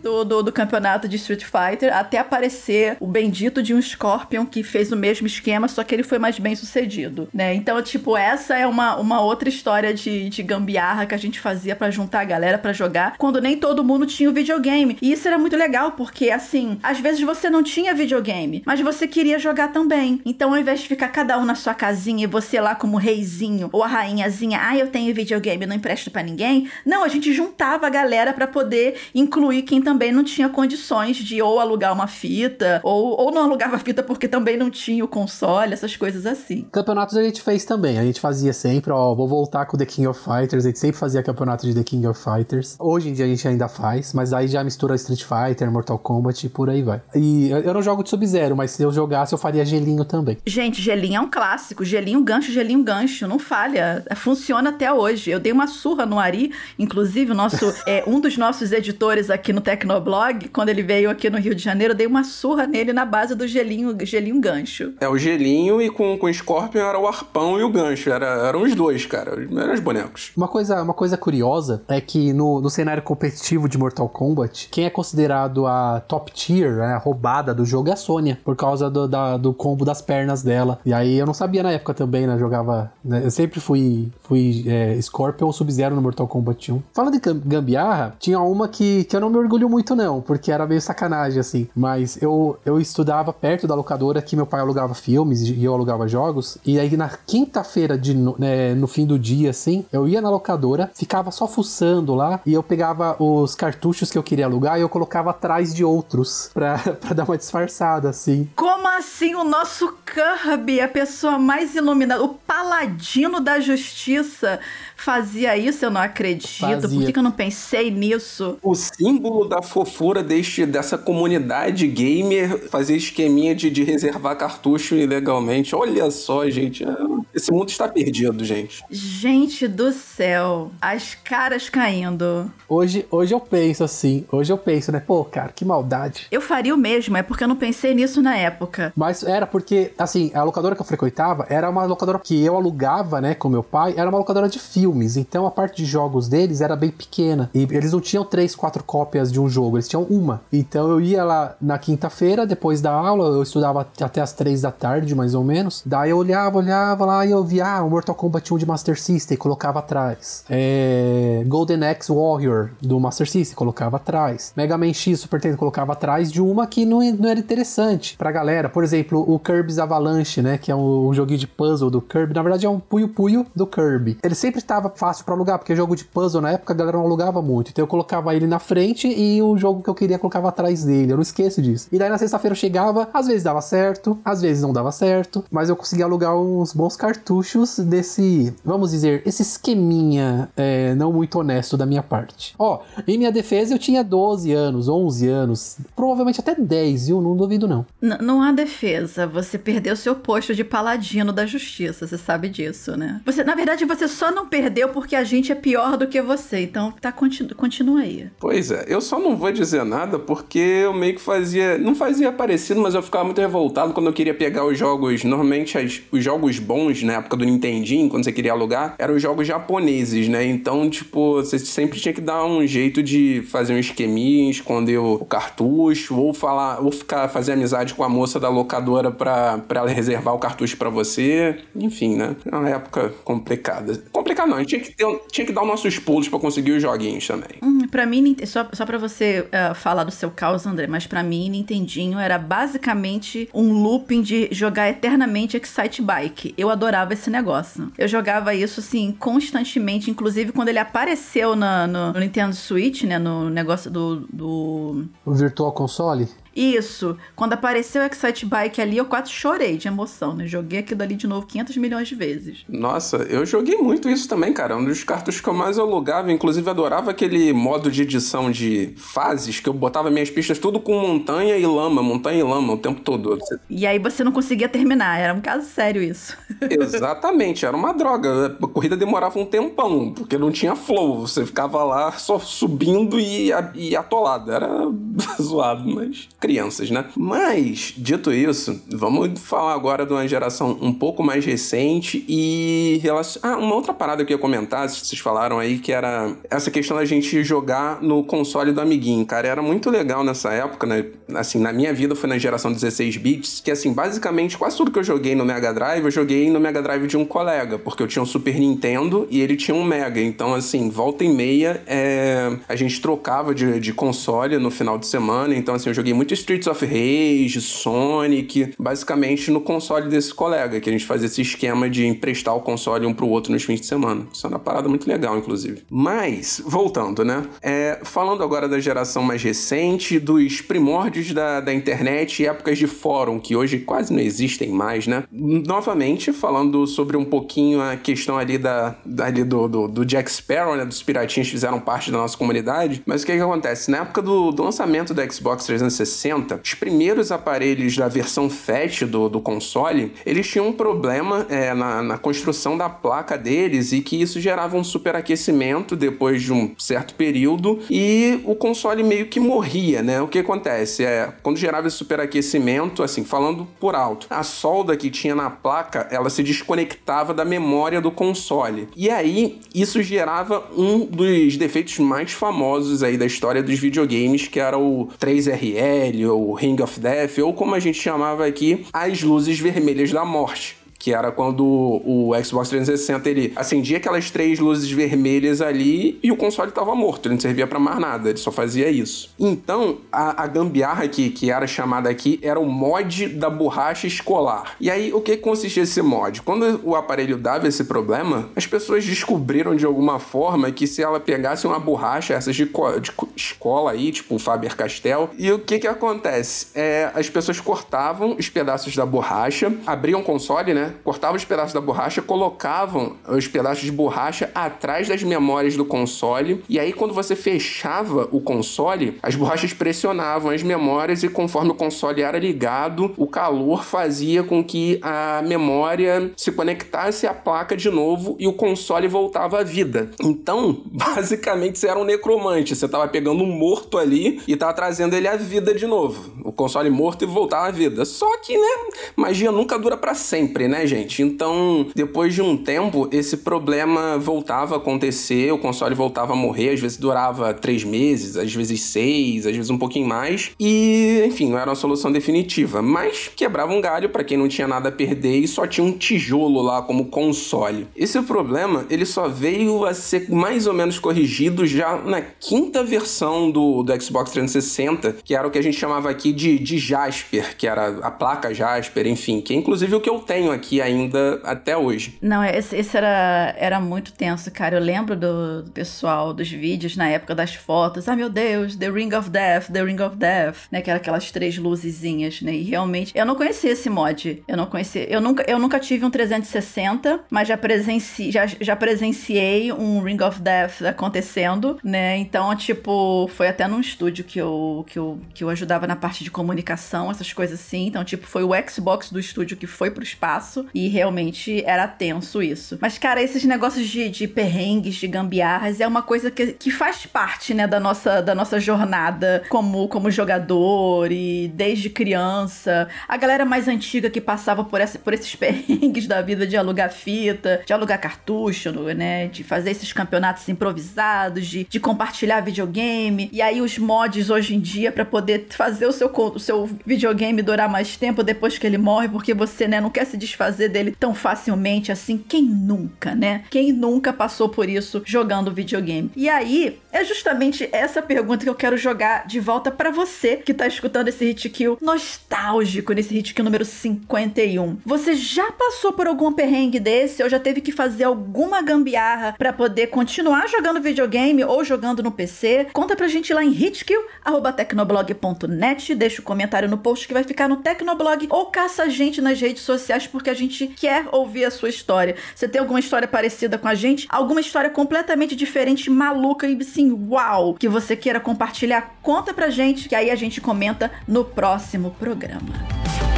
do, 0.01 0.23
do, 0.23 0.43
do, 0.43 0.51
campeonato 0.51 1.07
de 1.07 1.15
Street 1.15 1.43
Fighter 1.43 1.95
até 1.95 2.17
aparecer 2.17 2.97
o 2.99 3.07
bendito 3.07 3.61
de 3.61 3.73
um 3.73 3.81
Scorpion 3.81 4.45
que 4.45 4.63
fez 4.63 4.91
o 4.91 4.95
mesmo 4.95 5.27
esquema, 5.27 5.67
só 5.67 5.83
que 5.83 5.93
ele 5.93 6.03
foi 6.03 6.19
mais 6.19 6.37
bem 6.39 6.55
sucedido, 6.55 7.29
né? 7.33 7.53
Então, 7.53 7.81
tipo, 7.81 8.17
essa 8.17 8.57
é 8.57 8.65
uma, 8.65 8.95
uma 8.97 9.21
outra 9.21 9.49
história 9.49 9.93
de, 9.93 10.29
de 10.29 10.43
gambiarra 10.43 11.05
que 11.05 11.15
a 11.15 11.17
gente 11.17 11.39
fazia 11.39 11.75
para 11.75 11.91
juntar 11.91 12.21
a 12.21 12.25
galera 12.25 12.57
para 12.57 12.73
jogar 12.73 13.15
quando 13.17 13.41
nem 13.41 13.57
todo 13.57 13.83
mundo 13.83 14.05
tinha 14.05 14.29
o 14.29 14.33
videogame. 14.33 14.97
E 15.01 15.11
isso 15.11 15.27
era 15.27 15.37
muito 15.37 15.55
legal, 15.55 15.91
porque 15.93 16.29
assim, 16.29 16.77
às 16.81 16.99
vezes 16.99 17.21
você 17.21 17.49
não 17.49 17.63
tinha 17.63 17.93
videogame, 17.93 18.63
mas 18.65 18.79
você 18.79 19.07
queria 19.07 19.39
jogar 19.39 19.69
também. 19.69 20.21
Então, 20.25 20.51
ao 20.53 20.59
invés 20.59 20.81
de 20.81 20.87
ficar 20.87 21.09
cada 21.09 21.37
um 21.37 21.45
na 21.45 21.55
sua 21.55 21.73
casinha 21.73 22.23
e 22.23 22.27
você 22.27 22.59
lá 22.59 22.75
como 22.75 22.97
reizinho 22.97 23.69
ou 23.71 23.83
a 23.83 23.87
rainhazinha, 23.87 24.59
ah, 24.61 24.77
eu 24.77 24.87
tenho 24.87 25.13
videogame, 25.13 25.65
não 25.65 25.75
empresto 25.75 26.11
para 26.11 26.23
ninguém. 26.23 26.69
Não, 26.85 27.03
a 27.03 27.07
gente 27.07 27.33
juntava 27.33 27.87
a 27.87 27.89
galera 27.89 28.33
para 28.33 28.47
poder 28.47 28.97
incluir 29.13 29.63
quem 29.63 29.81
também 29.89 30.11
não 30.11 30.23
tinha 30.23 30.47
condições 30.47 31.17
de 31.17 31.41
ou 31.41 31.59
alugar 31.59 31.91
uma 31.91 32.05
fita, 32.05 32.79
ou, 32.83 33.19
ou 33.19 33.31
não 33.31 33.41
alugava 33.41 33.79
fita 33.79 34.03
porque 34.03 34.27
também 34.27 34.55
não 34.55 34.69
tinha 34.69 35.03
o 35.03 35.07
console, 35.07 35.73
essas 35.73 35.95
coisas 35.95 36.27
assim. 36.27 36.67
Campeonatos 36.71 37.17
a 37.17 37.23
gente 37.23 37.41
fez 37.41 37.65
também. 37.65 37.97
A 37.97 38.03
gente 38.03 38.21
fazia 38.21 38.53
sempre, 38.53 38.91
ó, 38.91 39.15
vou 39.15 39.27
voltar 39.27 39.65
com 39.65 39.75
The 39.77 39.85
King 39.87 40.07
of 40.07 40.19
Fighters. 40.19 40.65
A 40.65 40.67
gente 40.67 40.77
sempre 40.77 40.97
fazia 40.97 41.23
campeonato 41.23 41.65
de 41.65 41.73
The 41.73 41.83
King 41.83 42.05
of 42.05 42.21
Fighters. 42.23 42.75
Hoje 42.79 43.09
em 43.09 43.13
dia 43.13 43.25
a 43.25 43.27
gente 43.27 43.47
ainda 43.47 43.67
faz, 43.67 44.13
mas 44.13 44.31
aí 44.31 44.47
já 44.47 44.63
mistura 44.63 44.93
Street 44.93 45.23
Fighter, 45.23 45.71
Mortal 45.71 45.97
Kombat 45.97 46.45
e 46.45 46.49
por 46.49 46.69
aí 46.69 46.83
vai. 46.83 47.01
E 47.15 47.49
eu 47.49 47.73
não 47.73 47.81
jogo 47.81 48.03
de 48.03 48.11
Sub-Zero, 48.11 48.55
mas 48.55 48.69
se 48.69 48.83
eu 48.83 48.91
jogasse 48.91 49.33
eu 49.33 49.39
faria 49.39 49.65
gelinho 49.65 50.05
também. 50.05 50.37
Gente, 50.45 50.83
gelinho 50.83 51.17
é 51.17 51.19
um 51.19 51.29
clássico. 51.29 51.83
Gelinho, 51.83 52.21
gancho, 52.21 52.51
gelinho, 52.51 52.83
gancho. 52.83 53.27
Não 53.27 53.39
falha. 53.39 54.05
Funciona 54.15 54.69
até 54.69 54.93
hoje. 54.93 55.31
Eu 55.31 55.39
dei 55.39 55.51
uma 55.51 55.65
surra 55.65 56.05
no 56.05 56.19
Ari, 56.19 56.51
inclusive, 56.77 57.31
o 57.31 57.35
nosso, 57.35 57.73
é, 57.87 58.03
um 58.05 58.19
dos 58.19 58.37
nossos 58.37 58.71
editores 58.71 59.31
aqui 59.31 59.51
no 59.51 59.61
Tec 59.61 59.78
Tecnoblog, 59.79 60.49
quando 60.49 60.69
ele 60.69 60.83
veio 60.83 61.09
aqui 61.09 61.29
no 61.29 61.37
Rio 61.37 61.55
de 61.55 61.63
Janeiro, 61.63 61.93
eu 61.93 61.97
dei 61.97 62.05
uma 62.05 62.23
surra 62.23 62.67
nele 62.67 62.91
na 62.91 63.05
base 63.05 63.33
do 63.33 63.47
gelinho, 63.47 63.95
gelinho 64.05 64.39
gancho. 64.41 64.93
É, 64.99 65.07
o 65.07 65.17
gelinho 65.17 65.81
e 65.81 65.89
com, 65.89 66.17
com 66.17 66.27
o 66.27 66.33
Scorpion 66.33 66.81
era 66.81 66.99
o 66.99 67.07
arpão 67.07 67.57
e 67.57 67.63
o 67.63 67.69
gancho. 67.69 68.09
Era, 68.09 68.25
eram 68.47 68.63
os 68.63 68.75
dois, 68.75 69.05
cara. 69.05 69.31
Eram 69.31 69.73
os 69.73 69.79
bonecos. 69.79 70.31
Uma 70.35 70.47
coisa, 70.47 70.81
uma 70.81 70.93
coisa 70.93 71.17
curiosa 71.17 71.81
é 71.87 72.01
que 72.01 72.33
no, 72.33 72.59
no 72.59 72.69
cenário 72.69 73.01
competitivo 73.01 73.69
de 73.69 73.77
Mortal 73.77 74.09
Kombat, 74.09 74.67
quem 74.69 74.85
é 74.85 74.89
considerado 74.89 75.65
a 75.65 76.01
top 76.01 76.31
tier, 76.33 76.75
né, 76.75 76.93
a 76.93 76.97
roubada 76.97 77.53
do 77.53 77.65
jogo 77.65 77.89
é 77.89 77.93
a 77.93 77.95
Sônia, 77.95 78.37
por 78.43 78.55
causa 78.55 78.89
do, 78.89 79.07
da, 79.07 79.37
do 79.37 79.53
combo 79.53 79.85
das 79.85 80.01
pernas 80.01 80.43
dela. 80.43 80.79
E 80.85 80.93
aí 80.93 81.17
eu 81.17 81.25
não 81.25 81.33
sabia 81.33 81.63
na 81.63 81.71
época 81.71 81.93
também, 81.93 82.27
né? 82.27 82.37
Jogava. 82.37 82.91
Né, 83.03 83.21
eu 83.23 83.31
sempre 83.31 83.61
fui, 83.61 84.11
fui 84.23 84.65
é, 84.67 84.99
Scorpion 85.01 85.47
ou 85.47 85.53
Sub-Zero 85.53 85.95
no 85.95 86.01
Mortal 86.01 86.27
Kombat 86.27 86.71
1. 86.71 86.81
Falando 86.93 87.19
de 87.19 87.33
gambiarra, 87.33 88.15
tinha 88.19 88.39
uma 88.39 88.67
que, 88.67 89.05
que 89.05 89.15
eu 89.15 89.21
não 89.21 89.29
me 89.29 89.37
orgulho 89.37 89.68
muito 89.69 89.95
não, 89.95 90.21
porque 90.21 90.51
era 90.51 90.65
meio 90.65 90.81
sacanagem, 90.81 91.39
assim. 91.39 91.69
Mas 91.75 92.21
eu, 92.21 92.57
eu 92.65 92.79
estudava 92.79 93.31
perto 93.31 93.67
da 93.67 93.75
locadora 93.75 94.21
que 94.21 94.35
meu 94.35 94.45
pai 94.45 94.59
alugava 94.61 94.93
filmes 94.93 95.41
e 95.41 95.63
eu 95.63 95.73
alugava 95.73 96.07
jogos. 96.07 96.57
E 96.65 96.79
aí 96.79 96.97
na 96.97 97.09
quinta-feira, 97.09 97.97
de 97.97 98.13
no, 98.13 98.35
né, 98.37 98.73
no 98.73 98.87
fim 98.87 99.05
do 99.05 99.17
dia, 99.17 99.51
assim, 99.51 99.85
eu 99.91 100.07
ia 100.07 100.21
na 100.21 100.29
locadora, 100.29 100.91
ficava 100.93 101.31
só 101.31 101.47
fuçando 101.47 102.15
lá 102.15 102.41
e 102.45 102.53
eu 102.53 102.63
pegava 102.63 103.15
os 103.21 103.55
cartuchos 103.55 104.11
que 104.11 104.17
eu 104.17 104.23
queria 104.23 104.45
alugar 104.45 104.77
e 104.77 104.81
eu 104.81 104.89
colocava 104.89 105.29
atrás 105.29 105.73
de 105.73 105.83
outros 105.83 106.49
pra, 106.53 106.77
pra 106.77 107.13
dar 107.13 107.23
uma 107.23 107.37
disfarçada, 107.37 108.09
assim. 108.09 108.49
Como 108.55 108.87
assim 108.87 109.35
o 109.35 109.43
nosso 109.43 109.93
Kirby, 110.05 110.81
a 110.81 110.87
pessoa 110.87 111.37
mais 111.37 111.75
iluminada, 111.75 112.23
o 112.23 112.29
paladino 112.29 113.39
da 113.39 113.59
justiça, 113.59 114.59
fazia 115.03 115.57
isso? 115.57 115.85
Eu 115.85 115.91
não 115.91 116.01
acredito. 116.01 116.59
Fazia. 116.59 116.89
Por 116.89 117.05
que, 117.05 117.13
que 117.13 117.19
eu 117.19 117.23
não 117.23 117.31
pensei 117.31 117.89
nisso? 117.91 118.57
O 118.61 118.75
símbolo 118.75 119.45
da 119.47 119.61
fofura 119.61 120.23
deste, 120.23 120.65
dessa 120.65 120.97
comunidade 120.97 121.87
gamer 121.87 122.69
fazer 122.69 122.95
esqueminha 122.95 123.55
de, 123.55 123.69
de 123.69 123.83
reservar 123.83 124.35
cartucho 124.37 124.95
ilegalmente. 124.95 125.75
Olha 125.75 126.09
só, 126.11 126.49
gente. 126.49 126.83
é- 126.83 126.87
Esse 127.33 127.51
mundo 127.51 127.69
está 127.69 127.87
perdido, 127.87 128.43
gente. 128.43 128.83
Gente 128.89 129.67
do 129.67 129.91
céu, 129.91 130.71
as 130.81 131.15
caras 131.15 131.69
caindo. 131.69 132.51
Hoje, 132.67 133.05
hoje 133.11 133.33
eu 133.33 133.39
penso 133.39 133.83
assim, 133.83 134.25
hoje 134.31 134.51
eu 134.51 134.57
penso, 134.57 134.91
né? 134.91 134.99
Pô, 134.99 135.23
cara, 135.23 135.51
que 135.53 135.63
maldade. 135.65 136.27
Eu 136.31 136.41
faria 136.41 136.73
o 136.73 136.77
mesmo, 136.77 137.15
é 137.17 137.23
porque 137.23 137.43
eu 137.43 137.47
não 137.47 137.55
pensei 137.55 137.93
nisso 137.93 138.21
na 138.21 138.35
época. 138.35 138.91
Mas 138.95 139.23
era 139.23 139.45
porque, 139.47 139.91
assim, 139.97 140.31
a 140.33 140.43
locadora 140.43 140.75
que 140.75 140.81
eu 140.81 140.85
frequentava 140.85 141.45
era 141.49 141.69
uma 141.69 141.85
locadora 141.85 142.19
que 142.19 142.43
eu 142.43 142.55
alugava, 142.55 143.21
né, 143.21 143.35
com 143.35 143.49
meu 143.49 143.63
pai, 143.63 143.93
era 143.97 144.09
uma 144.09 144.17
locadora 144.17 144.49
de 144.49 144.59
filmes. 144.89 145.17
Então 145.17 145.45
a 145.45 145.51
parte 145.51 145.77
de 145.77 145.85
jogos 145.85 146.27
deles 146.27 146.61
era 146.61 146.75
bem 146.75 146.89
pequena. 146.89 147.49
E 147.53 147.67
eles 147.71 147.93
não 147.93 148.01
tinham 148.01 148.25
três, 148.25 148.55
quatro 148.55 148.83
cópias 148.83 149.31
de 149.31 149.39
um 149.39 149.47
jogo, 149.47 149.77
eles 149.77 149.87
tinham 149.87 150.03
uma. 150.03 150.41
Então 150.51 150.89
eu 150.89 150.99
ia 150.99 151.23
lá 151.23 151.55
na 151.61 151.77
quinta-feira, 151.77 152.45
depois 152.45 152.81
da 152.81 152.91
aula, 152.91 153.35
eu 153.35 153.43
estudava 153.43 153.87
até 154.01 154.21
as 154.21 154.33
três 154.33 154.61
da 154.61 154.71
tarde, 154.71 155.13
mais 155.13 155.35
ou 155.35 155.43
menos. 155.43 155.83
Daí 155.85 156.09
eu 156.09 156.17
olhava, 156.17 156.57
olhava 156.57 157.05
lá 157.05 157.25
e 157.25 157.31
eu 157.31 157.43
via, 157.43 157.67
ah, 157.67 157.83
o 157.83 157.89
Mortal 157.89 158.15
Kombat 158.15 158.53
1 158.53 158.57
de 158.57 158.65
Master 158.65 158.99
System, 158.99 159.37
colocava 159.37 159.79
atrás. 159.79 160.43
É, 160.49 161.43
Golden 161.47 161.83
Axe 161.83 162.11
Warrior 162.11 162.71
do 162.81 162.99
Master 162.99 163.29
System, 163.29 163.55
colocava 163.55 163.97
atrás. 163.97 164.53
Mega 164.55 164.77
Man 164.77 164.93
X 164.93 165.19
Super 165.19 165.37
Nintendo 165.37 165.57
colocava 165.57 165.93
atrás 165.93 166.31
de 166.31 166.41
uma 166.41 166.65
que 166.65 166.85
não, 166.85 166.99
não 167.13 167.29
era 167.29 167.39
interessante 167.39 168.17
pra 168.17 168.31
galera. 168.31 168.69
Por 168.69 168.83
exemplo, 168.83 169.23
o 169.27 169.39
Kirby's 169.39 169.79
Avalanche, 169.79 170.41
né, 170.41 170.57
que 170.57 170.71
é 170.71 170.75
um, 170.75 171.09
um 171.09 171.13
joguinho 171.13 171.39
de 171.39 171.47
puzzle 171.47 171.89
do 171.89 172.01
Kirby. 172.01 172.33
Na 172.33 172.41
verdade 172.41 172.65
é 172.65 172.69
um 172.69 172.79
puyo-puyo 172.79 173.45
do 173.55 173.67
Kirby. 173.67 174.17
Ele 174.23 174.35
sempre 174.35 174.59
estava 174.79 174.93
fácil 174.95 175.25
pra 175.25 175.33
alugar, 175.33 175.57
porque 175.59 175.75
jogo 175.75 175.95
de 175.95 176.03
puzzle 176.05 176.41
na 176.41 176.51
época 176.51 176.73
a 176.73 176.75
galera 176.75 176.97
não 176.97 177.05
alugava 177.05 177.41
muito. 177.41 177.69
Então 177.71 177.83
eu 177.83 177.87
colocava 177.87 178.33
ele 178.35 178.47
na 178.47 178.59
frente 178.59 179.07
e 179.07 179.41
o 179.41 179.57
jogo 179.57 179.81
que 179.83 179.89
eu 179.89 179.95
queria 179.95 180.17
colocava 180.17 180.49
atrás 180.49 180.83
dele. 180.83 181.11
Eu 181.11 181.17
não 181.17 181.21
esqueço 181.21 181.61
disso. 181.61 181.87
E 181.91 181.97
daí 181.97 182.09
na 182.09 182.17
sexta-feira 182.17 182.53
eu 182.53 182.57
chegava, 182.57 183.07
às 183.13 183.27
vezes 183.27 183.43
dava 183.43 183.61
certo, 183.61 184.17
às 184.23 184.41
vezes 184.41 184.63
não 184.63 184.73
dava 184.73 184.91
certo, 184.91 185.43
mas 185.51 185.69
eu 185.69 185.75
conseguia 185.75 186.05
alugar 186.05 186.35
uns 186.37 186.73
bons 186.73 186.95
cartuchos 186.95 187.77
desse, 187.79 188.53
vamos 188.63 188.91
dizer, 188.91 189.21
esse 189.25 189.41
esqueminha 189.41 190.49
é, 190.57 190.93
não 190.95 191.11
muito 191.13 191.39
honesto 191.39 191.77
da 191.77 191.85
minha 191.85 192.03
parte. 192.03 192.53
Ó, 192.57 192.79
em 193.07 193.17
minha 193.17 193.31
defesa 193.31 193.73
eu 193.73 193.79
tinha 193.79 194.03
12 194.03 194.51
anos, 194.51 194.87
11 194.89 195.27
anos, 195.27 195.77
provavelmente 195.95 196.39
até 196.39 196.55
10, 196.55 197.07
viu? 197.07 197.21
Não 197.21 197.35
duvido 197.35 197.67
não. 197.67 197.85
N- 198.01 198.17
não 198.21 198.41
há 198.41 198.51
defesa. 198.51 199.27
Você 199.27 199.57
perdeu 199.57 199.95
seu 199.95 200.15
posto 200.15 200.53
de 200.55 200.63
paladino 200.63 201.31
da 201.31 201.45
justiça, 201.45 202.07
você 202.07 202.17
sabe 202.17 202.49
disso, 202.49 202.95
né? 202.97 203.21
Você, 203.25 203.43
na 203.43 203.55
verdade, 203.55 203.85
você 203.85 204.07
só 204.07 204.31
não 204.31 204.47
perdeu 204.47 204.68
porque 204.91 205.15
a 205.15 205.23
gente 205.23 205.51
é 205.51 205.55
pior 205.55 205.97
do 205.97 206.07
que 206.07 206.21
você. 206.21 206.61
Então, 206.61 206.93
tá, 207.01 207.11
continu, 207.11 207.55
continua 207.55 208.01
aí. 208.01 208.27
Pois 208.39 208.71
é, 208.71 208.85
eu 208.87 209.01
só 209.01 209.19
não 209.19 209.35
vou 209.35 209.51
dizer 209.51 209.83
nada 209.83 210.17
porque 210.19 210.59
eu 210.59 210.93
meio 210.93 211.15
que 211.15 211.21
fazia. 211.21 211.77
Não 211.77 211.95
fazia 211.95 212.31
parecido, 212.31 212.79
mas 212.81 212.93
eu 212.95 213.01
ficava 213.01 213.23
muito 213.23 213.39
revoltado 213.41 213.93
quando 213.93 214.07
eu 214.07 214.13
queria 214.13 214.33
pegar 214.33 214.65
os 214.65 214.77
jogos. 214.77 215.23
Normalmente, 215.23 215.77
as- 215.77 216.01
os 216.11 216.23
jogos 216.23 216.59
bons 216.59 217.01
na 217.03 217.13
época 217.13 217.35
do 217.37 217.45
Nintendinho, 217.45 218.09
quando 218.09 218.23
você 218.23 218.31
queria 218.31 218.51
alugar, 218.51 218.95
eram 218.97 219.15
os 219.15 219.21
jogos 219.21 219.47
japoneses, 219.47 220.27
né? 220.27 220.45
Então, 220.45 220.89
tipo, 220.89 221.35
você 221.35 221.57
sempre 221.59 221.99
tinha 221.99 222.13
que 222.13 222.21
dar 222.21 222.43
um 222.45 222.65
jeito 222.65 223.01
de 223.03 223.43
fazer 223.49 223.73
um 223.73 223.77
esqueminha, 223.79 224.49
esconder 224.51 224.97
o, 224.97 225.19
cartucho, 225.25 226.15
ou 226.15 226.33
falar, 226.33 226.81
ou 226.83 226.91
ficar 226.91 227.27
fazer 227.29 227.53
amizade 227.53 227.93
com 227.93 228.03
a 228.03 228.09
moça 228.09 228.39
da 228.39 228.49
locadora 228.49 229.11
pra, 229.11 229.57
pra 229.59 229.81
ela 229.81 229.89
reservar 229.89 230.33
o 230.35 230.39
cartucho 230.39 230.77
pra 230.77 230.89
você. 230.89 231.57
Enfim, 231.75 232.15
né? 232.15 232.35
É 232.51 232.55
uma 232.55 232.69
época 232.69 233.13
complicada. 233.23 234.01
Complicada 234.11 234.49
não, 234.49 234.58
a 234.59 234.63
gente 234.63 234.69
tinha 234.69 234.81
que, 234.81 234.91
ter, 234.95 235.21
tinha 235.31 235.45
que 235.47 235.53
dar 235.53 235.61
os 235.61 235.67
nossos 235.67 235.97
pulos 235.99 236.27
pra 236.29 236.39
conseguir 236.39 236.71
os 236.71 236.81
joguinhos 236.81 237.25
também. 237.25 237.57
Hum, 237.61 237.87
pra 237.89 238.05
mim, 238.05 238.35
só, 238.45 238.67
só 238.73 238.85
pra 238.85 238.97
você 238.97 239.47
ah, 239.51 239.73
falar 239.73 240.03
do 240.03 240.11
seu 240.11 240.29
caos, 240.31 240.65
André, 240.65 240.87
mas 240.87 241.07
pra 241.07 241.23
mim, 241.23 241.49
Nintendinho 241.49 242.19
era 242.19 242.37
basicamente 242.37 243.49
um 243.53 243.71
looping 243.71 244.21
de 244.21 244.47
jogar 244.51 244.89
eternamente 244.89 245.57
Excite 245.57 246.01
Bike. 246.01 246.53
Eu 246.57 246.69
adorava 246.69 247.13
esse 247.13 247.29
negócio. 247.29 247.91
Eu 247.97 248.07
jogava 248.07 248.53
isso, 248.55 248.79
assim, 248.79 249.11
constantemente, 249.17 250.09
inclusive 250.09 250.51
quando 250.51 250.69
ele 250.69 250.79
apareceu 250.79 251.55
na- 251.55 251.87
no, 251.87 252.13
no 252.13 252.19
Nintendo 252.19 252.55
Switch, 252.55 253.03
né, 253.03 253.17
no 253.19 253.49
negócio 253.49 253.89
do- 253.91 254.27
do 254.31 255.05
O 255.25 255.33
Virtual 255.33 255.71
Console? 255.71 256.27
Isso. 256.59 257.15
Quando 257.37 257.53
apareceu 257.53 258.01
o 258.01 258.05
Excite 258.05 258.45
Bike 258.45 258.81
ali, 258.81 258.97
eu 258.97 259.05
quase 259.05 259.31
chorei 259.31 259.77
de 259.77 259.87
emoção, 259.87 260.35
né? 260.35 260.45
Joguei 260.45 260.79
aquilo 260.79 261.01
ali 261.01 261.15
de 261.15 261.25
novo 261.25 261.47
500 261.47 261.77
milhões 261.77 262.09
de 262.09 262.15
vezes. 262.15 262.65
Nossa, 262.67 263.15
eu 263.29 263.45
joguei 263.45 263.77
muito 263.77 264.09
isso 264.09 264.27
também, 264.27 264.51
cara. 264.51 264.75
Um 264.75 264.83
dos 264.83 265.01
cartuchos 265.05 265.39
que 265.39 265.47
eu 265.47 265.53
mais 265.53 265.79
alugava, 265.79 266.29
inclusive 266.33 266.69
adorava 266.69 267.11
aquele 267.11 267.53
modo 267.53 267.89
de 267.89 268.01
edição 268.01 268.51
de 268.51 268.93
fases, 268.97 269.61
que 269.61 269.69
eu 269.69 269.73
botava 269.73 270.11
minhas 270.11 270.29
pistas 270.29 270.59
tudo 270.59 270.81
com 270.81 270.99
montanha 270.99 271.55
e 271.57 271.65
lama, 271.65 272.03
montanha 272.03 272.39
e 272.39 272.43
lama 272.43 272.73
o 272.73 272.77
tempo 272.77 272.99
todo. 272.99 273.39
E 273.69 273.87
aí 273.87 273.97
você 273.97 274.21
não 274.21 274.33
conseguia 274.33 274.67
terminar. 274.67 275.17
Era 275.17 275.33
um 275.33 275.39
caso 275.39 275.65
sério 275.65 276.03
isso. 276.03 276.37
Exatamente, 276.69 277.65
era 277.65 277.77
uma 277.77 277.93
droga. 277.93 278.57
A 278.61 278.67
corrida 278.67 278.97
demorava 278.97 279.39
um 279.39 279.45
tempão, 279.45 280.11
porque 280.11 280.37
não 280.37 280.51
tinha 280.51 280.75
flow. 280.75 281.25
Você 281.25 281.45
ficava 281.45 281.85
lá 281.85 282.11
só 282.11 282.37
subindo 282.37 283.17
e, 283.17 283.51
e 283.75 283.95
atolado. 283.95 284.51
Era 284.51 284.69
zoado, 285.41 285.87
mas 285.87 286.27
crianças, 286.49 286.89
né? 286.89 287.05
Mas, 287.15 287.93
dito 287.95 288.33
isso, 288.33 288.81
vamos 288.89 289.39
falar 289.39 289.75
agora 289.75 290.03
de 290.03 290.11
uma 290.11 290.27
geração 290.27 290.75
um 290.81 290.91
pouco 290.91 291.21
mais 291.21 291.45
recente 291.45 292.25
e. 292.27 292.99
Ah, 293.43 293.57
uma 293.57 293.75
outra 293.75 293.93
parada 293.93 294.25
que 294.25 294.33
eu 294.33 294.37
ia 294.37 294.41
comentar, 294.41 294.89
vocês 294.89 295.21
falaram 295.21 295.59
aí, 295.59 295.77
que 295.77 295.91
era 295.91 296.35
essa 296.49 296.71
questão 296.71 296.97
da 296.97 297.05
gente 297.05 297.43
jogar 297.43 298.01
no 298.01 298.23
console 298.23 298.71
do 298.71 298.81
amiguinho. 298.81 299.23
Cara, 299.27 299.47
era 299.47 299.61
muito 299.61 299.91
legal 299.91 300.23
nessa 300.23 300.51
época, 300.51 300.87
né? 300.87 301.05
Assim, 301.35 301.59
na 301.59 301.71
minha 301.71 301.93
vida 301.93 302.15
foi 302.15 302.27
na 302.27 302.39
geração 302.39 302.73
16 302.73 303.17
bits, 303.17 303.61
que 303.63 303.69
assim, 303.69 303.93
basicamente 303.93 304.57
quase 304.57 304.75
tudo 304.75 304.89
que 304.89 304.97
eu 304.97 305.03
joguei 305.03 305.35
no 305.35 305.45
Mega 305.45 305.71
Drive, 305.71 306.03
eu 306.03 306.11
joguei 306.11 306.49
no 306.49 306.59
Mega 306.59 306.81
Drive 306.81 307.05
de 307.05 307.15
um 307.15 307.25
colega, 307.25 307.77
porque 307.77 308.01
eu 308.01 308.07
tinha 308.07 308.23
um 308.23 308.25
Super 308.25 308.55
Nintendo 308.55 309.27
e 309.29 309.39
ele 309.39 309.55
tinha 309.55 309.75
um 309.75 309.83
Mega. 309.83 310.19
Então, 310.19 310.55
assim, 310.55 310.89
volta 310.89 311.23
e 311.23 311.29
meia, 311.29 311.83
é, 311.85 312.57
a 312.67 312.75
gente 312.75 312.99
trocava 312.99 313.53
de, 313.53 313.79
de 313.79 313.93
console 313.93 314.57
no 314.57 314.71
final 314.71 314.97
de 314.97 315.05
semana. 315.05 315.55
Então, 315.55 315.75
assim, 315.75 315.89
eu 315.89 315.93
joguei 315.93 316.13
muito 316.13 316.33
Streets 316.39 316.67
of 316.67 316.85
Rage, 316.85 317.61
Sonic, 317.61 318.73
basicamente 318.79 319.51
no 319.51 319.61
console 319.61 320.09
desse 320.09 320.33
colega, 320.33 320.79
que 320.79 320.89
a 320.89 320.91
gente 320.91 321.05
fazia 321.05 321.27
esse 321.27 321.41
esquema 321.41 321.89
de 321.89 322.05
emprestar 322.05 322.55
o 322.55 322.61
console 322.61 323.05
um 323.05 323.13
pro 323.13 323.27
outro 323.27 323.51
nos 323.51 323.63
fins 323.63 323.81
de 323.81 323.85
semana. 323.87 324.25
Isso 324.33 324.45
é 324.45 324.49
uma 324.49 324.59
parada 324.59 324.87
muito 324.89 325.07
legal, 325.07 325.37
inclusive. 325.37 325.83
Mas, 325.89 326.61
voltando, 326.65 327.23
né? 327.23 327.43
É, 327.61 327.99
falando 328.03 328.43
agora 328.43 328.67
da 328.67 328.79
geração 328.79 329.23
mais 329.23 329.41
recente, 329.43 330.19
dos 330.19 330.61
primórdios 330.61 331.33
da, 331.33 331.59
da 331.61 331.73
internet 331.73 332.41
e 332.41 332.45
épocas 332.47 332.77
de 332.77 332.87
fórum, 332.87 333.39
que 333.39 333.55
hoje 333.55 333.79
quase 333.79 334.11
não 334.13 334.19
existem 334.19 334.69
mais, 334.69 335.07
né? 335.07 335.23
Novamente, 335.31 336.31
falando 336.31 336.85
sobre 336.87 337.17
um 337.17 337.25
pouquinho 337.25 337.81
a 337.81 337.95
questão 337.95 338.37
ali, 338.37 338.57
da, 338.57 338.95
da- 339.05 339.25
ali 339.25 339.43
do, 339.43 339.67
do, 339.67 339.87
do 339.87 340.05
Jack 340.05 340.31
Sparrow, 340.31 340.75
né? 340.75 340.85
Dos 340.85 341.03
piratinhos 341.03 341.47
que 341.47 341.53
fizeram 341.53 341.79
parte 341.79 342.11
da 342.11 342.17
nossa 342.17 342.37
comunidade. 342.37 343.01
Mas 343.05 343.23
o 343.23 343.25
que 343.25 343.33
que 343.33 343.39
acontece? 343.41 343.91
Na 343.91 343.99
época 343.99 344.21
do, 344.21 344.51
do 344.51 344.63
lançamento 344.63 345.13
do 345.13 345.33
Xbox 345.33 345.65
360, 345.65 346.18
os 346.61 346.73
primeiros 346.73 347.31
aparelhos 347.31 347.95
da 347.95 348.07
versão 348.07 348.49
FAT 348.49 349.05
do, 349.05 349.29
do 349.29 349.39
console, 349.39 350.13
eles 350.25 350.47
tinham 350.47 350.67
um 350.67 350.73
problema 350.73 351.45
é, 351.49 351.73
na, 351.73 352.01
na 352.01 352.17
construção 352.17 352.77
da 352.77 352.89
placa 352.89 353.37
deles 353.37 353.91
e 353.91 354.01
que 354.01 354.21
isso 354.21 354.39
gerava 354.39 354.77
um 354.77 354.83
superaquecimento 354.83 355.95
depois 355.95 356.41
de 356.41 356.51
um 356.51 356.73
certo 356.77 357.13
período 357.13 357.79
e 357.89 358.41
o 358.45 358.55
console 358.55 359.03
meio 359.03 359.27
que 359.27 359.39
morria, 359.39 360.01
né? 360.01 360.21
O 360.21 360.27
que 360.27 360.39
acontece? 360.39 361.03
É, 361.03 361.31
quando 361.41 361.57
gerava 361.57 361.87
esse 361.87 361.97
superaquecimento, 361.97 363.03
assim, 363.03 363.23
falando 363.23 363.67
por 363.79 363.95
alto, 363.95 364.27
a 364.29 364.43
solda 364.43 364.95
que 364.97 365.09
tinha 365.09 365.35
na 365.35 365.49
placa, 365.49 366.07
ela 366.11 366.29
se 366.29 366.43
desconectava 366.43 367.33
da 367.33 367.45
memória 367.45 368.01
do 368.01 368.11
console. 368.11 368.87
E 368.95 369.09
aí, 369.09 369.59
isso 369.73 370.01
gerava 370.01 370.63
um 370.75 371.05
dos 371.05 371.57
defeitos 371.57 371.97
mais 371.99 372.31
famosos 372.31 373.03
aí 373.03 373.17
da 373.17 373.25
história 373.25 373.61
dos 373.61 373.77
videogames, 373.79 374.47
que 374.47 374.59
era 374.59 374.77
o 374.77 375.09
3RL, 375.19 376.08
ou 376.25 376.53
Ring 376.53 376.81
of 376.81 376.99
Death, 376.99 377.37
ou 377.39 377.53
como 377.53 377.75
a 377.75 377.79
gente 377.79 377.99
chamava 377.99 378.45
aqui, 378.45 378.85
as 378.93 379.21
luzes 379.21 379.59
vermelhas 379.59 380.11
da 380.11 380.25
morte 380.25 380.78
que 380.99 381.13
era 381.13 381.31
quando 381.31 381.63
o 381.65 382.31
Xbox 382.43 382.69
360 382.69 383.29
ele 383.29 383.53
acendia 383.55 383.97
aquelas 383.97 384.29
três 384.29 384.59
luzes 384.59 384.91
vermelhas 384.91 385.61
ali 385.61 386.19
e 386.21 386.29
o 386.29 386.35
console 386.35 386.71
tava 386.71 386.93
morto, 386.93 387.27
ele 387.27 387.35
não 387.35 387.41
servia 387.41 387.65
para 387.65 387.79
mais 387.79 387.97
nada, 387.99 388.29
ele 388.29 388.37
só 388.37 388.51
fazia 388.51 388.89
isso. 388.89 389.33
Então, 389.39 389.99
a, 390.11 390.43
a 390.43 390.47
gambiarra 390.47 391.07
que, 391.07 391.29
que 391.29 391.49
era 391.49 391.65
chamada 391.65 392.09
aqui 392.09 392.37
era 392.43 392.59
o 392.59 392.65
mod 392.65 393.27
da 393.29 393.49
borracha 393.49 394.05
escolar. 394.05 394.75
E 394.79 394.91
aí, 394.91 395.13
o 395.13 395.21
que 395.21 395.37
consistia 395.37 395.83
esse 395.83 396.01
mod? 396.01 396.41
Quando 396.41 396.81
o 396.83 396.95
aparelho 396.95 397.37
dava 397.37 397.67
esse 397.67 397.85
problema, 397.85 398.49
as 398.55 398.67
pessoas 398.67 399.05
descobriram 399.05 399.75
de 399.75 399.85
alguma 399.85 400.19
forma 400.19 400.69
que 400.71 400.85
se 400.85 401.01
ela 401.01 401.19
pegasse 401.19 401.65
uma 401.65 401.79
borracha, 401.79 402.33
essas 402.33 402.55
de, 402.55 402.65
de 402.65 403.11
escola 403.35 403.91
aí, 403.91 404.11
tipo 404.11 404.37
Faber-Castell, 404.37 405.29
e 405.37 405.49
o 405.51 405.59
que 405.59 405.79
que 405.79 405.87
acontece? 405.87 406.67
É, 406.75 407.09
as 407.15 407.29
pessoas 407.29 407.59
cortavam 407.61 408.35
os 408.37 408.49
pedaços 408.49 408.93
da 408.95 409.05
borracha, 409.05 409.71
abriam 409.87 410.19
o 410.19 410.23
console, 410.23 410.73
né? 410.73 410.88
Cortavam 411.03 411.35
os 411.35 411.45
pedaços 411.45 411.73
da 411.73 411.81
borracha, 411.81 412.21
colocavam 412.21 413.15
os 413.27 413.47
pedaços 413.47 413.83
de 413.83 413.91
borracha 413.91 414.51
atrás 414.53 415.07
das 415.07 415.23
memórias 415.23 415.75
do 415.75 415.85
console, 415.85 416.63
e 416.69 416.79
aí 416.79 416.93
quando 416.93 417.13
você 417.13 417.35
fechava 417.35 418.27
o 418.31 418.41
console, 418.41 419.17
as 419.21 419.35
borrachas 419.35 419.73
pressionavam 419.73 420.51
as 420.51 420.63
memórias 420.63 421.23
e 421.23 421.29
conforme 421.29 421.71
o 421.71 421.75
console 421.75 422.21
era 422.21 422.37
ligado, 422.37 423.13
o 423.17 423.27
calor 423.27 423.83
fazia 423.83 424.43
com 424.43 424.63
que 424.63 424.99
a 425.01 425.41
memória 425.45 426.31
se 426.35 426.51
conectasse 426.51 427.25
à 427.27 427.33
placa 427.33 427.75
de 427.75 427.89
novo 427.89 428.35
e 428.39 428.47
o 428.47 428.53
console 428.53 429.07
voltava 429.07 429.59
à 429.59 429.63
vida. 429.63 430.11
Então, 430.21 430.81
basicamente, 430.85 431.79
você 431.79 431.87
era 431.87 431.99
um 431.99 432.03
necromante, 432.03 432.75
você 432.75 432.85
estava 432.85 433.07
pegando 433.07 433.43
um 433.43 433.47
morto 433.47 433.97
ali 433.97 434.41
e 434.47 434.55
tava 434.55 434.73
trazendo 434.73 435.15
ele 435.15 435.27
à 435.27 435.35
vida 435.35 435.73
de 435.73 435.85
novo. 435.85 436.31
O 436.43 436.51
console 436.51 436.89
morto 436.89 437.23
e 437.23 437.27
voltava 437.27 437.67
à 437.67 437.71
vida. 437.71 438.05
Só 438.05 438.37
que, 438.37 438.57
né, 438.57 438.89
magia 439.15 439.51
nunca 439.51 439.77
dura 439.77 439.97
para 439.97 440.13
sempre, 440.13 440.67
né, 440.67 440.78
gente? 440.85 441.21
Então, 441.21 441.87
depois 441.95 442.33
de 442.33 442.41
um 442.41 442.57
tempo, 442.57 443.07
esse 443.11 443.37
problema 443.37 444.17
voltava 444.17 444.75
a 444.75 444.77
acontecer, 444.77 445.51
o 445.51 445.57
console 445.57 445.95
voltava 445.95 446.33
a 446.33 446.35
morrer, 446.35 446.71
às 446.71 446.79
vezes 446.79 446.97
durava 446.97 447.53
três 447.53 447.83
meses, 447.83 448.37
às 448.37 448.53
vezes 448.53 448.81
seis, 448.81 449.45
às 449.45 449.55
vezes 449.55 449.69
um 449.69 449.77
pouquinho 449.77 450.07
mais. 450.07 450.51
E, 450.59 451.23
enfim, 451.25 451.49
não 451.49 451.57
era 451.57 451.69
uma 451.69 451.75
solução 451.75 452.11
definitiva. 452.11 452.81
Mas 452.81 453.29
quebrava 453.35 453.73
um 453.73 453.81
galho 453.81 454.09
para 454.09 454.23
quem 454.23 454.37
não 454.37 454.47
tinha 454.47 454.67
nada 454.67 454.89
a 454.89 454.91
perder 454.91 455.39
e 455.39 455.47
só 455.47 455.65
tinha 455.65 455.85
um 455.85 455.91
tijolo 455.91 456.61
lá 456.61 456.81
como 456.81 457.05
console. 457.05 457.87
Esse 457.95 458.21
problema, 458.21 458.85
ele 458.89 459.05
só 459.05 459.27
veio 459.27 459.85
a 459.85 459.93
ser 459.93 460.29
mais 460.29 460.67
ou 460.67 460.73
menos 460.73 460.99
corrigido 460.99 461.65
já 461.65 461.97
na 461.97 462.21
quinta 462.21 462.83
versão 462.83 463.49
do, 463.49 463.83
do 463.83 464.01
Xbox 464.01 464.31
360, 464.31 465.17
que 465.23 465.35
era 465.35 465.47
o 465.47 465.51
que 465.51 465.57
a 465.57 465.63
gente 465.63 465.77
chamava 465.77 466.09
aqui 466.09 466.31
de, 466.31 466.59
de 466.59 466.77
Jasper, 466.77 467.55
que 467.57 467.67
era 467.67 467.99
a 468.01 468.11
placa 468.11 468.53
Jasper, 468.53 469.07
enfim, 469.07 469.41
que 469.41 469.53
é 469.53 469.55
inclusive 469.55 469.95
o 469.95 470.01
que 470.01 470.09
eu 470.09 470.19
tenho 470.19 470.51
aqui 470.51 470.68
ainda 470.81 471.39
até 471.43 471.75
hoje. 471.75 472.17
Não, 472.21 472.43
esse, 472.43 472.75
esse 472.75 472.95
era, 472.95 473.55
era 473.57 473.79
muito 473.79 474.13
tenso, 474.13 474.51
cara. 474.51 474.75
Eu 474.75 474.81
lembro 474.81 475.15
do, 475.15 475.63
do 475.63 475.71
pessoal, 475.71 476.33
dos 476.33 476.49
vídeos 476.49 476.95
na 476.95 477.09
época 477.09 477.33
das 477.33 477.55
fotos. 477.55 478.07
Ah, 478.07 478.15
meu 478.15 478.29
Deus, 478.29 478.75
The 478.75 478.89
Ring 478.89 479.13
of 479.15 479.29
Death, 479.29 479.71
The 479.71 479.83
Ring 479.83 480.01
of 480.01 480.15
Death, 480.15 480.67
né? 480.71 480.81
Que 480.81 480.89
era 480.89 480.97
aquelas 480.97 481.31
três 481.31 481.57
luzezinhas, 481.57 482.41
né? 482.41 482.53
E 482.53 482.63
realmente, 482.63 483.17
eu 483.17 483.25
não 483.25 483.35
conhecia 483.35 483.71
esse 483.71 483.89
mod. 483.89 484.43
Eu 484.47 484.57
não 484.57 484.65
conhecia. 484.65 485.09
Eu 485.09 485.21
nunca, 485.21 485.43
eu 485.49 485.57
nunca 485.57 485.79
tive 485.79 486.05
um 486.05 486.11
360, 486.11 487.21
mas 487.29 487.47
já, 487.47 487.57
presenci, 487.57 488.31
já, 488.31 488.45
já 488.45 488.75
presenciei 488.75 489.71
um 489.71 490.01
Ring 490.01 490.21
of 490.21 490.41
Death 490.41 490.81
acontecendo, 490.83 491.79
né? 491.83 492.17
Então, 492.17 492.55
tipo, 492.55 493.29
foi 493.33 493.47
até 493.47 493.67
num 493.67 493.79
estúdio 493.79 494.23
que 494.23 494.39
eu, 494.39 494.85
que 494.87 494.99
eu, 494.99 495.19
que 495.33 495.43
eu 495.43 495.49
ajudava 495.49 495.87
na 495.87 495.95
parte 495.95 496.23
de 496.23 496.31
comunicação, 496.31 497.09
essas 497.09 497.31
coisas 497.33 497.59
assim. 497.59 497.87
Então, 497.87 498.03
tipo, 498.03 498.27
foi 498.27 498.43
o 498.43 498.51
Xbox 498.69 499.11
do 499.11 499.19
estúdio 499.19 499.57
que 499.57 499.67
foi 499.67 499.91
pro 499.91 500.03
espaço 500.03 500.58
e 500.73 500.87
realmente 500.87 501.63
era 501.65 501.87
tenso 501.87 502.41
isso. 502.41 502.77
Mas, 502.81 502.97
cara, 502.97 503.21
esses 503.21 503.43
negócios 503.43 503.87
de, 503.87 504.09
de 504.09 504.27
perrengues, 504.27 504.95
de 504.95 505.07
gambiarras, 505.07 505.79
é 505.79 505.87
uma 505.87 506.01
coisa 506.01 506.29
que, 506.31 506.47
que 506.53 506.71
faz 506.71 507.05
parte, 507.05 507.53
né, 507.53 507.67
da 507.67 507.79
nossa, 507.79 508.21
da 508.21 508.35
nossa 508.35 508.59
jornada 508.59 509.43
como, 509.49 509.87
como 509.87 510.11
jogador 510.11 511.11
e 511.11 511.47
desde 511.49 511.89
criança. 511.89 512.87
A 513.07 513.17
galera 513.17 513.45
mais 513.45 513.67
antiga 513.67 514.09
que 514.09 514.21
passava 514.21 514.63
por, 514.63 514.81
essa, 514.81 514.99
por 514.99 515.13
esses 515.13 515.33
perrengues 515.35 516.07
da 516.07 516.21
vida 516.21 516.45
de 516.45 516.57
alugar 516.57 516.91
fita, 516.91 517.61
de 517.65 517.73
alugar 517.73 517.99
cartucho, 517.99 518.71
né, 518.93 519.27
de 519.27 519.43
fazer 519.43 519.71
esses 519.71 519.93
campeonatos 519.93 520.47
improvisados, 520.49 521.47
de, 521.47 521.63
de 521.63 521.79
compartilhar 521.79 522.41
videogame. 522.41 523.29
E 523.31 523.41
aí 523.41 523.61
os 523.61 523.77
mods 523.77 524.29
hoje 524.29 524.55
em 524.55 524.59
dia 524.59 524.91
para 524.91 525.05
poder 525.05 525.47
fazer 525.49 525.85
o 525.85 525.91
seu, 525.91 526.11
o 526.13 526.39
seu 526.39 526.69
videogame 526.85 527.41
durar 527.41 527.69
mais 527.69 527.95
tempo 527.95 528.23
depois 528.23 528.57
que 528.57 528.65
ele 528.65 528.77
morre, 528.77 529.09
porque 529.09 529.33
você, 529.33 529.67
né, 529.67 529.79
não 529.79 529.89
quer 529.89 530.05
se 530.05 530.17
desfazer 530.17 530.48
dele 530.57 530.95
tão 530.97 531.13
facilmente 531.13 531.91
assim. 531.91 532.17
Quem 532.17 532.43
nunca, 532.43 533.13
né? 533.15 533.43
Quem 533.49 533.71
nunca 533.71 534.13
passou 534.13 534.49
por 534.49 534.69
isso 534.69 535.01
jogando 535.05 535.53
videogame? 535.53 536.11
E 536.15 536.29
aí, 536.29 536.79
é 536.91 537.03
justamente 537.03 537.67
essa 537.71 538.01
pergunta 538.01 538.43
que 538.43 538.49
eu 538.49 538.55
quero 538.55 538.77
jogar 538.77 539.27
de 539.27 539.39
volta 539.39 539.69
para 539.71 539.91
você 539.91 540.37
que 540.37 540.53
tá 540.53 540.67
escutando 540.67 541.09
esse 541.09 541.25
hit 541.25 541.49
kill 541.49 541.77
nostálgico 541.81 542.93
nesse 542.93 543.13
hit 543.13 543.33
kill 543.33 543.45
número 543.45 543.65
51. 543.65 544.77
Você 544.85 545.15
já 545.15 545.51
passou 545.51 545.91
por 545.93 546.07
algum 546.07 546.31
perrengue 546.31 546.79
desse 546.79 547.21
ou 547.21 547.29
já 547.29 547.39
teve 547.39 547.61
que 547.61 547.71
fazer 547.71 548.05
alguma 548.05 548.61
gambiarra 548.61 549.35
para 549.37 549.53
poder 549.53 549.87
continuar 549.87 550.47
jogando 550.47 550.81
videogame 550.81 551.43
ou 551.43 551.63
jogando 551.63 552.01
no 552.01 552.11
PC? 552.11 552.67
Conta 552.73 552.95
pra 552.95 553.07
gente 553.07 553.31
lá 553.33 553.43
em 553.43 553.51
hitkill@tecnoblog.net, 553.51 555.95
deixa 555.95 556.21
o 556.21 556.23
um 556.23 556.25
comentário 556.25 556.69
no 556.69 556.77
post 556.77 557.07
que 557.07 557.13
vai 557.13 557.23
ficar 557.23 557.47
no 557.47 557.57
Tecnoblog 557.57 558.27
ou 558.29 558.47
caça 558.47 558.83
a 558.83 558.89
gente 558.89 559.21
nas 559.21 559.39
redes 559.39 559.63
sociais 559.63 560.07
porque 560.07 560.29
a 560.29 560.33
gente 560.39 560.67
quer 560.67 561.07
ouvir 561.11 561.45
a 561.45 561.51
sua 561.51 561.69
história. 561.69 562.15
Você 562.33 562.47
tem 562.47 562.59
alguma 562.59 562.79
história 562.79 563.07
parecida 563.07 563.57
com 563.57 563.67
a 563.67 563.75
gente? 563.75 564.07
Alguma 564.09 564.41
história 564.41 564.69
completamente 564.69 565.35
diferente, 565.35 565.89
maluca 565.89 566.47
e 566.47 566.57
assim, 566.59 566.91
uau, 567.09 567.53
que 567.53 567.67
você 567.67 567.95
queira 567.95 568.19
compartilhar? 568.19 568.95
Conta 569.01 569.33
pra 569.33 569.49
gente 569.49 569.87
que 569.87 569.95
aí 569.95 570.09
a 570.09 570.15
gente 570.15 570.41
comenta 570.41 570.91
no 571.07 571.25
próximo 571.25 571.91
programa. 571.99 573.08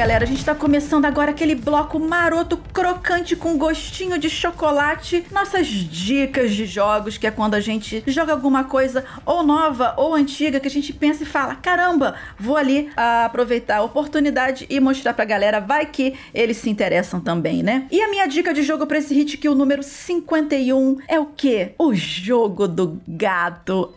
Galera. 0.00 0.24
A 0.24 0.26
gente 0.26 0.42
tá 0.42 0.54
começando 0.54 1.04
agora 1.04 1.30
aquele 1.30 1.54
bloco 1.54 2.00
maroto, 2.00 2.56
crocante 2.72 3.36
com 3.36 3.58
gostinho 3.58 4.18
de 4.18 4.30
chocolate. 4.30 5.26
Nossas 5.30 5.66
dicas 5.66 6.52
de 6.52 6.64
jogos, 6.64 7.18
que 7.18 7.26
é 7.26 7.30
quando 7.30 7.54
a 7.54 7.60
gente 7.60 8.02
joga 8.06 8.32
alguma 8.32 8.64
coisa 8.64 9.04
ou 9.26 9.42
nova 9.42 9.92
ou 9.98 10.14
antiga 10.14 10.58
que 10.58 10.66
a 10.66 10.70
gente 10.70 10.90
pensa 10.90 11.22
e 11.22 11.26
fala: 11.26 11.54
caramba, 11.54 12.14
vou 12.38 12.56
ali 12.56 12.90
ah, 12.96 13.26
aproveitar 13.26 13.76
a 13.76 13.82
oportunidade 13.82 14.66
e 14.70 14.80
mostrar 14.80 15.12
pra 15.12 15.26
galera. 15.26 15.60
Vai 15.60 15.84
que 15.84 16.14
eles 16.32 16.56
se 16.56 16.70
interessam 16.70 17.20
também, 17.20 17.62
né? 17.62 17.86
E 17.90 18.00
a 18.00 18.08
minha 18.08 18.26
dica 18.26 18.54
de 18.54 18.62
jogo 18.62 18.86
pra 18.86 18.96
esse 18.96 19.12
hit 19.12 19.36
que 19.36 19.50
o 19.50 19.54
número 19.54 19.82
51 19.82 20.96
é 21.08 21.20
o 21.20 21.26
quê? 21.26 21.74
O 21.78 21.94
jogo 21.94 22.66
do 22.66 22.98
gato. 23.06 23.92